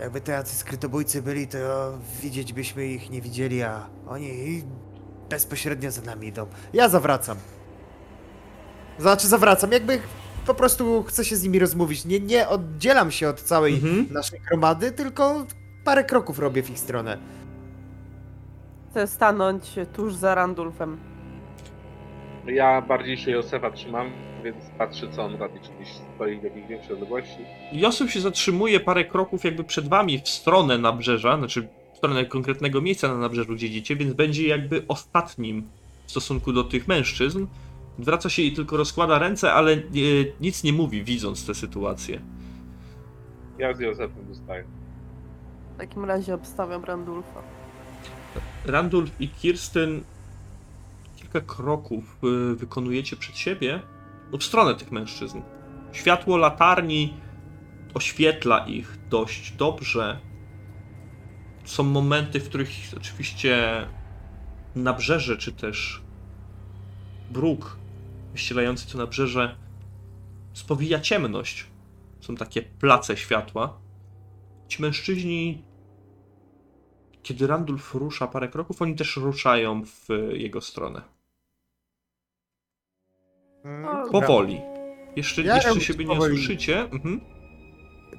[0.00, 1.58] jakby te jacy skrytobójcy byli, to
[2.22, 4.62] widzieć byśmy ich nie widzieli, a oni
[5.30, 6.46] bezpośrednio za nami idą.
[6.72, 7.36] Ja zawracam.
[8.98, 10.00] Znaczy zawracam, jakby
[10.46, 12.04] po prostu chcę się z nimi rozmówić.
[12.04, 14.06] Nie, nie oddzielam się od całej Mhm.
[14.10, 15.46] naszej gromady, tylko
[15.84, 17.18] parę kroków robię w ich stronę.
[18.90, 19.62] Chcę stanąć
[19.96, 20.96] tuż za Randulfem.
[22.46, 24.10] Ja bardziej się Józefa trzymam,
[24.44, 27.38] więc patrzę co on robi, czy gdzieś stoi w jakiejś większej odległości.
[27.72, 32.80] Josef się zatrzymuje parę kroków jakby przed wami w stronę nabrzeża, znaczy w stronę konkretnego
[32.80, 35.68] miejsca na nabrzeżu, gdzie idziecie, więc będzie jakby ostatnim
[36.06, 37.46] w stosunku do tych mężczyzn.
[37.98, 39.80] Wraca się i tylko rozkłada ręce, ale e,
[40.40, 42.20] nic nie mówi, widząc tę sytuację.
[43.58, 44.64] Ja z Józefem zostaję.
[45.74, 47.42] W takim razie obstawiam Randulfa.
[48.66, 50.02] Randulf i Kirsten
[51.16, 53.82] kilka kroków y, wykonujecie przed siebie
[54.32, 55.40] w stronę tych mężczyzn.
[55.92, 57.14] Światło latarni
[57.94, 60.18] oświetla ich dość dobrze.
[61.64, 63.86] Są momenty, w których oczywiście
[64.74, 66.02] nabrzeże, czy też
[67.30, 67.76] bruk
[68.38, 69.56] wyścielający to nabrzeże
[70.52, 71.66] spowija ciemność.
[72.20, 73.78] Są takie place światła.
[74.68, 75.62] Ci mężczyźni
[77.22, 81.02] kiedy Randulf rusza parę kroków, oni też ruszają w jego stronę.
[83.64, 84.10] Mm.
[84.10, 84.60] Powoli.
[85.16, 86.36] Jeszcze, Ja jeszcze siebie nie powoli.
[86.36, 86.80] słyszycie.
[86.80, 87.20] Mhm.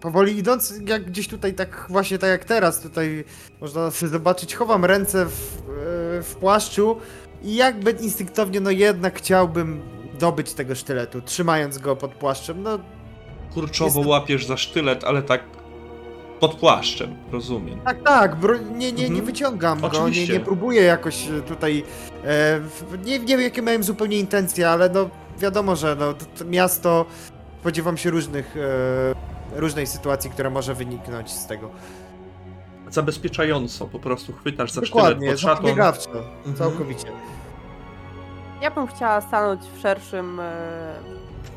[0.02, 3.24] Powoli idąc, jak gdzieś tutaj tak właśnie tak jak teraz, tutaj
[3.62, 6.98] można sobie zobaczyć, chowam ręce w, e, w płaszczu
[7.44, 12.80] i jakby instynktownie, no jednak chciałbym dobyć tego sztyletu, trzymając go pod płaszczem, no
[13.54, 15.42] Kurczowo Jestem- łapiesz za sztylet, ale tak
[16.40, 17.80] pod płaszczem, rozumiem.
[17.86, 18.36] tak, tak,
[18.72, 19.26] nie, nie, nie Mhm.
[19.26, 21.84] wyciągam go, nie, nie próbuję jakoś e, tutaj,
[22.26, 22.60] e,
[23.06, 27.06] nie, nie wiem jakie miałem zupełnie intencje, ale no wiadomo, że no, to, to miasto,
[27.62, 31.70] spodziewam się różnych, e, różnej sytuacji, która może wyniknąć z tego.
[32.90, 35.56] Zabezpieczająco, po prostu chwytasz za sztylet Dokładnie, pod szatą.
[35.56, 36.56] zapobiegawczo, Mhm.
[36.56, 37.08] całkowicie.
[38.62, 40.44] Ja bym chciała stanąć w szerszym, e,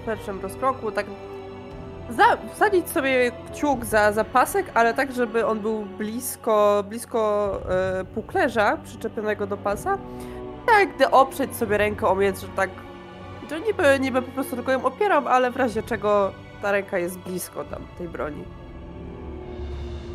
[0.03, 1.07] w szerszym rozkroku, tak
[2.11, 2.25] za,
[2.55, 8.77] wsadzić sobie kciuk za, za pasek, ale tak, żeby on był blisko, blisko e, puklerza
[8.85, 9.99] przyczepionego do pasa.
[10.67, 12.71] Tak, gdy oprzeć sobie rękę o miecz, że tak,
[13.51, 16.33] że niby, niby po prostu tylko ją opieram, ale w razie czego
[16.63, 18.45] ta ręka jest blisko tam tej broni.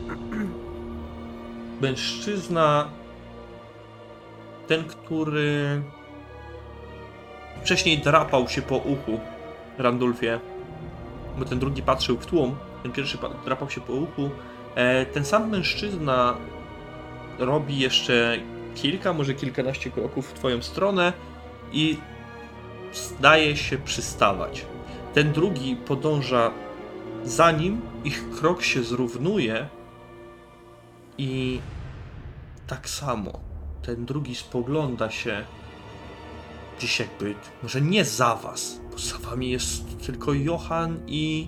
[1.82, 2.88] Mężczyzna,
[4.68, 5.82] ten, który
[7.68, 9.20] wcześniej drapał się po uchu
[9.78, 10.40] Randulfie,
[11.38, 14.30] bo ten drugi patrzył w tłum, ten pierwszy pa- drapał się po uchu.
[14.76, 16.38] E, ten sam mężczyzna
[17.40, 18.38] robi jeszcze
[18.76, 21.14] kilka, może kilkanaście kroków w twoją stronę
[21.74, 21.98] i
[22.94, 24.66] zdaje się przystawać.
[25.14, 26.52] Ten drugi podąża
[27.24, 29.68] za nim, ich krok się zrównuje
[31.18, 31.60] i
[32.68, 33.40] tak samo
[33.82, 35.46] ten drugi spogląda się
[36.78, 41.48] gdzieś jakby, może nie za was, bo za wami jest tylko Johan i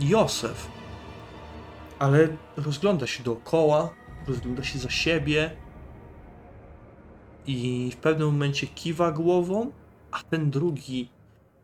[0.00, 0.66] Józef.
[1.98, 3.94] Ale rozgląda się dookoła,
[4.26, 5.56] rozgląda się za siebie
[7.46, 9.72] i w pewnym momencie kiwa głową,
[10.10, 11.08] a ten drugi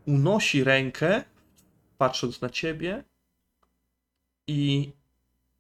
[0.07, 1.25] unosi rękę,
[1.99, 3.05] patrząc na ciebie
[4.47, 4.93] i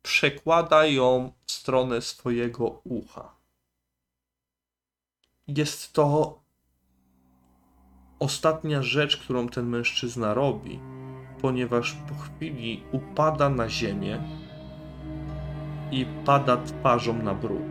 [0.02, 3.39] przekłada ją w stronę swojego ucha.
[5.56, 6.40] Jest to
[8.18, 10.80] ostatnia rzecz, którą ten mężczyzna robi,
[11.40, 14.22] ponieważ po chwili upada na ziemię
[15.92, 17.66] i pada twarzą na bruk.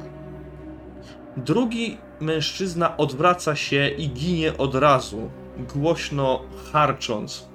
[1.37, 5.29] Drugi mężczyzna odwraca się i ginie od razu,
[5.73, 6.41] głośno
[6.71, 7.49] harcząc,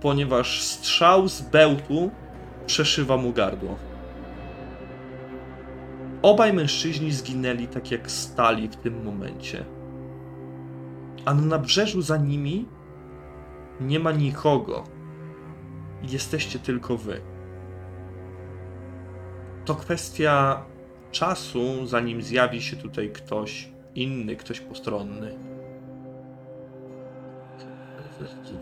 [0.00, 2.10] ponieważ strzał z bełtu
[2.66, 3.76] przeszywa mu gardło.
[6.26, 9.64] Obaj mężczyźni zginęli tak jak stali w tym momencie.
[11.24, 12.68] A na nabrzeżu za nimi
[13.80, 14.84] nie ma nikogo.
[16.02, 17.20] Jesteście tylko wy.
[19.64, 20.62] To kwestia
[21.10, 25.38] czasu, zanim zjawi się tutaj ktoś inny, ktoś postronny.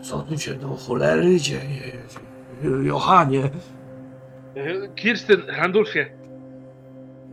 [0.01, 1.91] Co tu się do cholery dzieje?
[2.83, 3.49] Johanie,
[4.95, 6.24] Kirsten, Randulfie,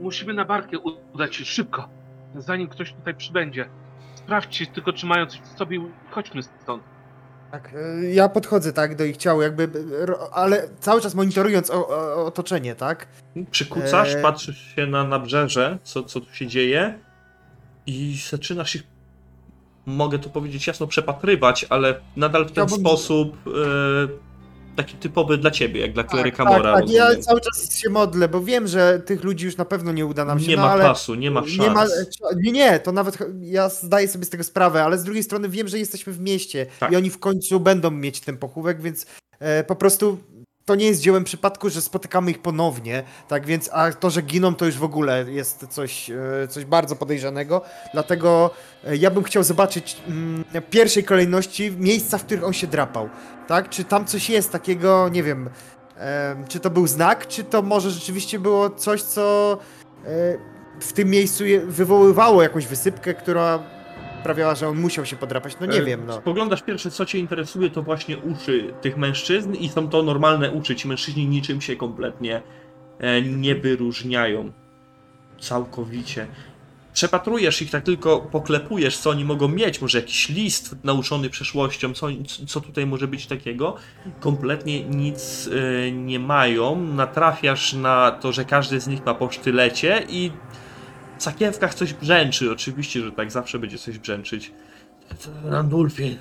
[0.01, 0.79] musimy na barkę
[1.15, 1.89] udać się szybko,
[2.35, 3.69] zanim ktoś tutaj przybędzie.
[4.15, 5.81] Sprawdźcie tylko, czy mają coś w sobie i
[6.11, 6.83] chodźmy stąd.
[7.51, 9.63] Tak, e, ja podchodzę tak do ich ciał, jakby,
[10.09, 13.07] e, ale cały czas monitorując o, o, otoczenie, tak?
[13.51, 14.23] Przykucasz, Eee.
[14.23, 16.99] patrzysz się na nabrzeże, co, co tu się dzieje
[17.87, 18.83] i zaczynasz ich,
[19.87, 23.51] mogę to powiedzieć jasno, przepatrywać, ale nadal w ten Chciałbym- sposób e,
[24.77, 26.75] taki typowy dla ciebie, jak dla kleryka tak, Mora.
[26.75, 27.23] tak, ja rozumiem.
[27.23, 30.41] cały czas się modlę, bo wiem, że tych ludzi już na pewno nie uda nam
[30.41, 31.59] się, nie no ma czasu, nie ma szans.
[31.59, 31.85] Nie, ma,
[32.37, 35.69] nie, nie, to nawet ja zdaję sobie z tego sprawę, ale z drugiej strony wiem,
[35.69, 36.93] że jesteśmy w mieście Tak.
[36.93, 39.07] i oni w końcu będą mieć ten pochówek, więc
[39.41, 40.19] e, po prostu
[40.73, 44.55] to nie jest dziełem przypadku, że spotykamy ich ponownie, tak więc, a to, że giną,
[44.55, 48.51] to już w ogóle jest coś, e, coś bardzo podejrzanego, dlatego
[48.85, 53.09] e, ja bym chciał zobaczyć mm, w pierwszej kolejności miejsca, w których on się drapał,
[53.49, 55.51] tak, czy tam coś jest takiego, nie wiem,
[56.49, 59.59] czy to był znak, czy to może rzeczywiście było coś, co
[60.05, 60.09] e,
[60.81, 63.59] w tym miejscu wywoływało jakąś wysypkę, która
[64.23, 65.53] sprawiała, że on musiał się podrapać.
[65.61, 66.13] No nie E, wiem, no.
[66.13, 70.77] Spoglądasz pierwsze, co cię interesuje, to właśnie uszy tych mężczyzn i są to normalne uszy.
[70.77, 72.43] Ci mężczyźni niczym się kompletnie
[72.99, 74.53] e, nie wyróżniają.
[75.41, 76.27] Całkowicie.
[76.93, 79.81] Przepatrujesz ich, tak tylko poklepujesz, co oni mogą mieć.
[79.81, 82.07] Może jakiś list nauczony przeszłością, co,
[82.47, 83.77] co tutaj może być takiego.
[84.21, 85.49] Kompletnie nic
[85.87, 86.77] e, nie mają.
[86.83, 90.31] Natrafiasz na to, że każdy z nich ma po sztylecie i
[91.19, 92.53] w sakiewkach coś brzęczy.
[92.53, 94.53] Oczywiście, że tak zawsze będzie coś brzęczyć.
[95.45, 96.19] Randulfie, nie,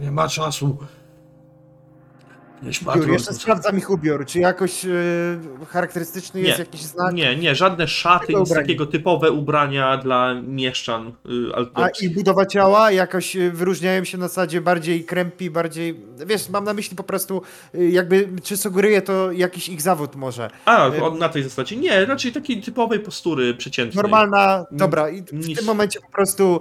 [0.00, 0.78] nie ma czasu.
[2.62, 4.88] Ubiór, jeszcze sprawdzam ich ubiór, czy jakoś e,
[5.68, 6.64] charakterystyczny jest Nie.
[6.64, 7.14] jakiś znak.
[7.14, 12.92] Nie, nie, żadne szaty, nic takiego typowe ubrania dla mieszczan y, A i budowa ciała
[12.92, 16.00] jakoś e, wyróżniają się na zasadzie bardziej krępi, bardziej.
[16.26, 17.42] Wiesz, mam na myśli po prostu,
[17.74, 20.50] e, jakby, czy sugeruje to jakiś ich zawód może.
[20.64, 21.76] A, y- on na tej zasadzie.
[21.76, 24.02] Nie, raczej takiej typowej postury przeciętnej.
[24.02, 26.60] Normalna, dobra, i w tym momencie po prostu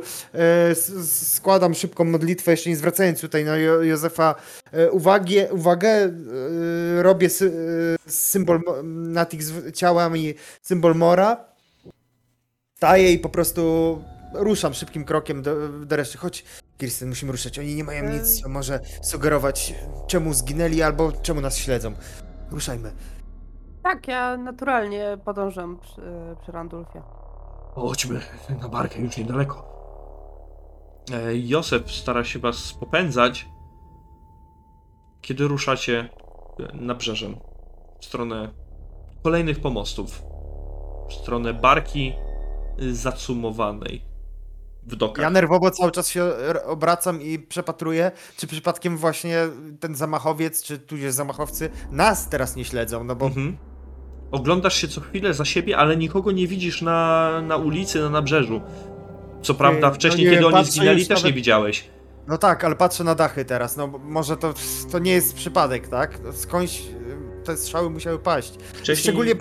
[1.04, 4.36] składam szybką modlitwę, jeszcze nie zwracając tutaj na Józefa
[4.92, 7.54] uwagi, uwagę, e, robię sy
[8.08, 9.42] e, symbol nad ich
[9.74, 11.46] ciałami, symbol Mora,
[12.76, 13.62] staję i po prostu
[14.34, 16.18] ruszam szybkim krokiem do, do reszty.
[16.18, 16.46] Chodź,
[16.78, 19.74] Kirsten, musimy ruszać, oni nie mają nic, co może sugerować,
[20.08, 21.94] czemu zginęli albo czemu nas śledzą.
[22.52, 22.92] Ruszajmy.
[23.84, 26.02] Tak, ja naturalnie podążam przy,
[26.42, 27.02] przy Randulfie.
[27.76, 28.22] Chodźmy
[28.62, 29.72] na barkę, już niedaleko.
[31.14, 33.48] E, Józef stara się was popędzać,
[35.22, 36.10] kiedy ruszacie
[36.60, 37.36] e, nabrzeżem
[38.00, 38.50] w stronę
[39.24, 40.24] kolejnych pomostów,
[41.10, 42.14] w stronę barki
[42.82, 44.02] y, zacumowanej
[44.84, 45.24] w dokach.
[45.24, 46.32] Ja nerwowo cały czas się
[46.66, 49.38] obracam i przepatruję, czy przypadkiem właśnie
[49.80, 53.58] ten zamachowiec, czy tudzież zamachowcy nas teraz nie śledzą, no bo Mhm.
[54.32, 58.62] Oglądasz się co chwilę za siebie, ale nikogo nie widzisz na, na ulicy, na nabrzeżu.
[59.42, 61.90] Co prawda, no wcześniej, nie, kiedy oni zginęli, też nie nawet- widziałeś.
[62.28, 63.78] No tak, ale patrzę na dachy teraz.
[63.78, 64.54] No może to,
[64.92, 66.20] to nie jest przypadek, tak?
[66.34, 68.54] Skądś y, te strzały musiały paść.
[68.74, 68.98] Wcześniej...
[68.98, 69.34] Szczególnie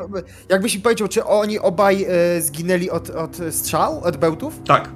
[0.48, 4.60] jakbyś mi powiedział, czy oni obaj e, zginęli od, od strzał, od bełtów?
[4.66, 4.90] Tak.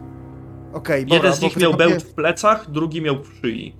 [0.73, 3.77] Okej, Jeden dobra, z nich miał bełt w plecach, drugi miał w szyi.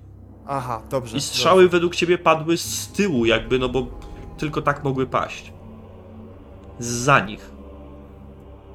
[0.47, 1.17] Aha, dobrze.
[1.17, 3.87] I strzały według ciebie padły z tyłu, jakby, no bo
[4.37, 5.53] tylko tak mogły paść.
[6.79, 7.54] Za nich.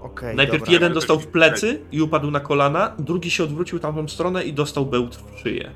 [0.03, 0.73] Okej, Najpierw dobra.
[0.73, 4.87] jeden dostał w plecy i upadł na kolana, drugi się odwrócił tamtą stronę i dostał
[4.87, 5.71] bełt w szyję.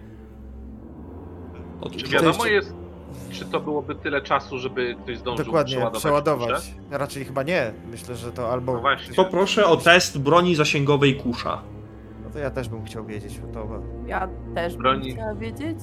[1.81, 1.97] Od...
[1.97, 2.75] Czy wiadomo jest,
[3.31, 6.01] czy to byłoby tyle czasu, żeby ktoś zdążył Dokładnie, przeładować?
[6.01, 6.75] przeładować.
[6.91, 7.73] Raczej chyba nie.
[7.91, 8.73] Myślę, że to albo.
[8.75, 9.15] No właśnie.
[9.15, 11.63] Poproszę o test broni zasięgowej kusza.
[12.25, 13.41] No to ja też bym chciał wiedzieć.
[13.55, 13.69] To...
[14.07, 15.79] Ja też Broni- bym chciała wiedzieć.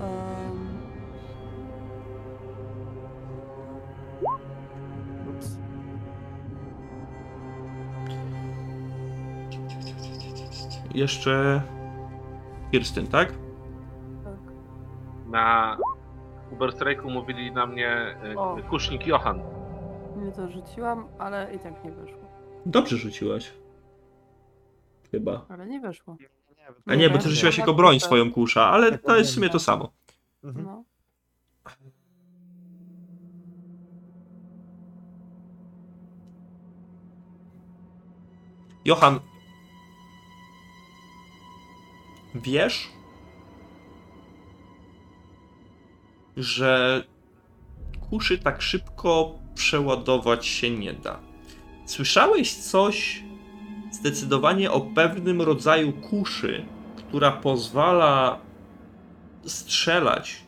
[0.00, 0.43] Um,
[10.94, 11.62] Jeszcze
[12.70, 13.28] Kirstyn, tak?
[14.24, 14.38] tak.
[15.26, 15.76] Na
[16.52, 18.56] Uberstrajku mówili na mnie e, O.
[18.70, 19.42] kusznik Johan.
[20.16, 22.18] Nie to rzuciłam, ale i tak nie wyszło.
[22.66, 23.52] Dobrze rzuciłaś.
[25.10, 25.46] Chyba.
[25.48, 26.16] Ale nie wyszło.
[26.86, 29.58] A nie, bo ty rzuciłaś jako broń swoją kusza, ale to jest w sumie to
[29.58, 29.92] samo.
[30.44, 30.66] Mhm.
[30.66, 30.84] No.
[38.84, 39.20] Johan,
[42.34, 42.88] wiesz,
[46.36, 47.04] że
[48.10, 51.20] kuszy tak szybko przeładować się nie da.
[51.86, 53.22] Słyszałeś coś
[53.92, 56.64] zdecydowanie o pewnym rodzaju kuszy,
[56.96, 58.38] która pozwala
[59.46, 60.44] strzelać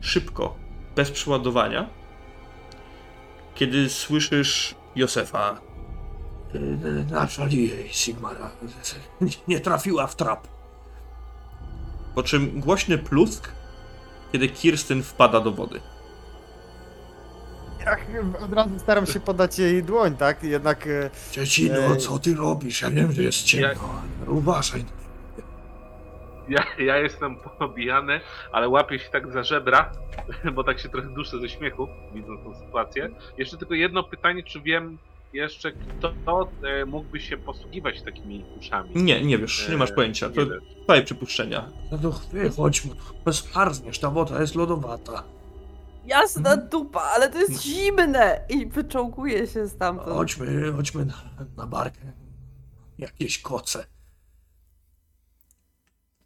[0.00, 0.56] szybko,
[0.96, 1.88] bez przeładowania?
[3.54, 5.60] Kiedy słyszysz Józefa,
[7.10, 8.50] Naszali jej Sigmara.
[9.48, 10.46] Nie- trafiła w trap.
[12.14, 13.52] po czym głośny plusk,
[14.32, 15.80] kiedy Kirsten wpada do wody.
[17.86, 17.96] Ja
[18.44, 20.42] od razu staram się podać jej dłoń, tak?
[20.42, 20.86] Jednak.
[20.86, 21.96] e, Dziecino, Ej.
[21.98, 22.82] co ty robisz?
[22.82, 23.68] Ja wiem, że jest ciemno.
[24.22, 24.84] ale Uważaj.
[26.48, 28.20] Ja, ja jestem pobijany,
[28.52, 29.92] ale łapię się tak za żebra,
[30.54, 33.10] bo tak się trochę duszę ze śmiechu, widząc tą sytuację.
[33.38, 34.98] Jeszcze tylko jedno pytanie, czy wiem
[35.32, 36.12] jeszcze, kto
[36.62, 38.90] e, mógłby się posługiwać takimi kuszami?
[38.94, 40.30] Nie, nie wiesz, nie masz E, pojęcia.
[40.30, 40.62] To wiesz.
[40.84, 41.68] twoje przypuszczenia.
[41.90, 42.82] No to wychodź,
[43.24, 45.24] bezparzniesz, ta woda jest lodowata.
[46.06, 48.40] Jasna dupa, ale to jest zimne!
[48.48, 50.08] I wyczołguje się stamtąd.
[50.08, 51.14] Chodźmy, chodźmy na,
[51.56, 52.12] na barkę.
[52.98, 53.86] Jakieś koce.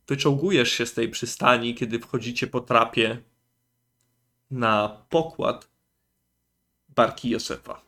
[0.09, 3.19] Wyczołgujesz się z tej przystani, kiedy wchodzicie po trapie
[4.51, 5.69] na pokład
[6.89, 7.81] barki Józefa.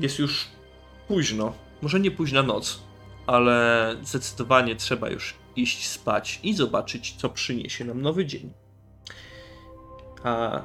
[0.00, 0.48] Jest już
[1.08, 2.82] późno, może nie późna noc,
[3.26, 8.52] ale zdecydowanie trzeba już iść spać i zobaczyć, co przyniesie nam nowy dzień.
[10.24, 10.62] A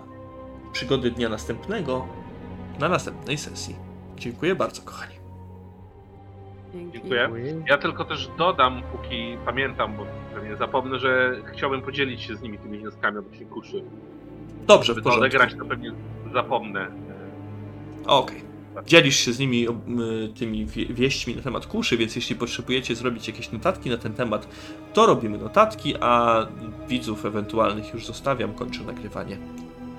[0.74, 2.08] przygody dnia następnego
[2.80, 3.76] na następnej sesji.
[4.18, 5.16] Dziękuję bardzo, kochani.
[6.94, 7.30] Dziękuję.
[7.68, 12.58] Ja tylko też dodam, póki pamiętam, bo pewnie zapomnę, że chciałbym podzielić się z nimi
[12.58, 13.84] tymi wnioskami odnośnie kuszy.
[14.68, 15.26] Dobrze, w Żeby to porządku.
[15.38, 15.92] odegrać, to pewnie
[16.34, 16.88] zapomnę.
[18.06, 18.49] Okej.
[18.86, 20.00] Dzielisz się z nimi o, m,
[20.40, 24.48] tymi wie- wieśćmi na temat kuszy, więc jeśli potrzebujecie zrobić jakieś notatki na ten temat,
[24.94, 26.46] to robimy notatki, a
[26.90, 29.38] widzów ewentualnych już zostawiam, kończę nagrywanie.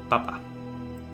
[0.09, 0.50] Pa, pa.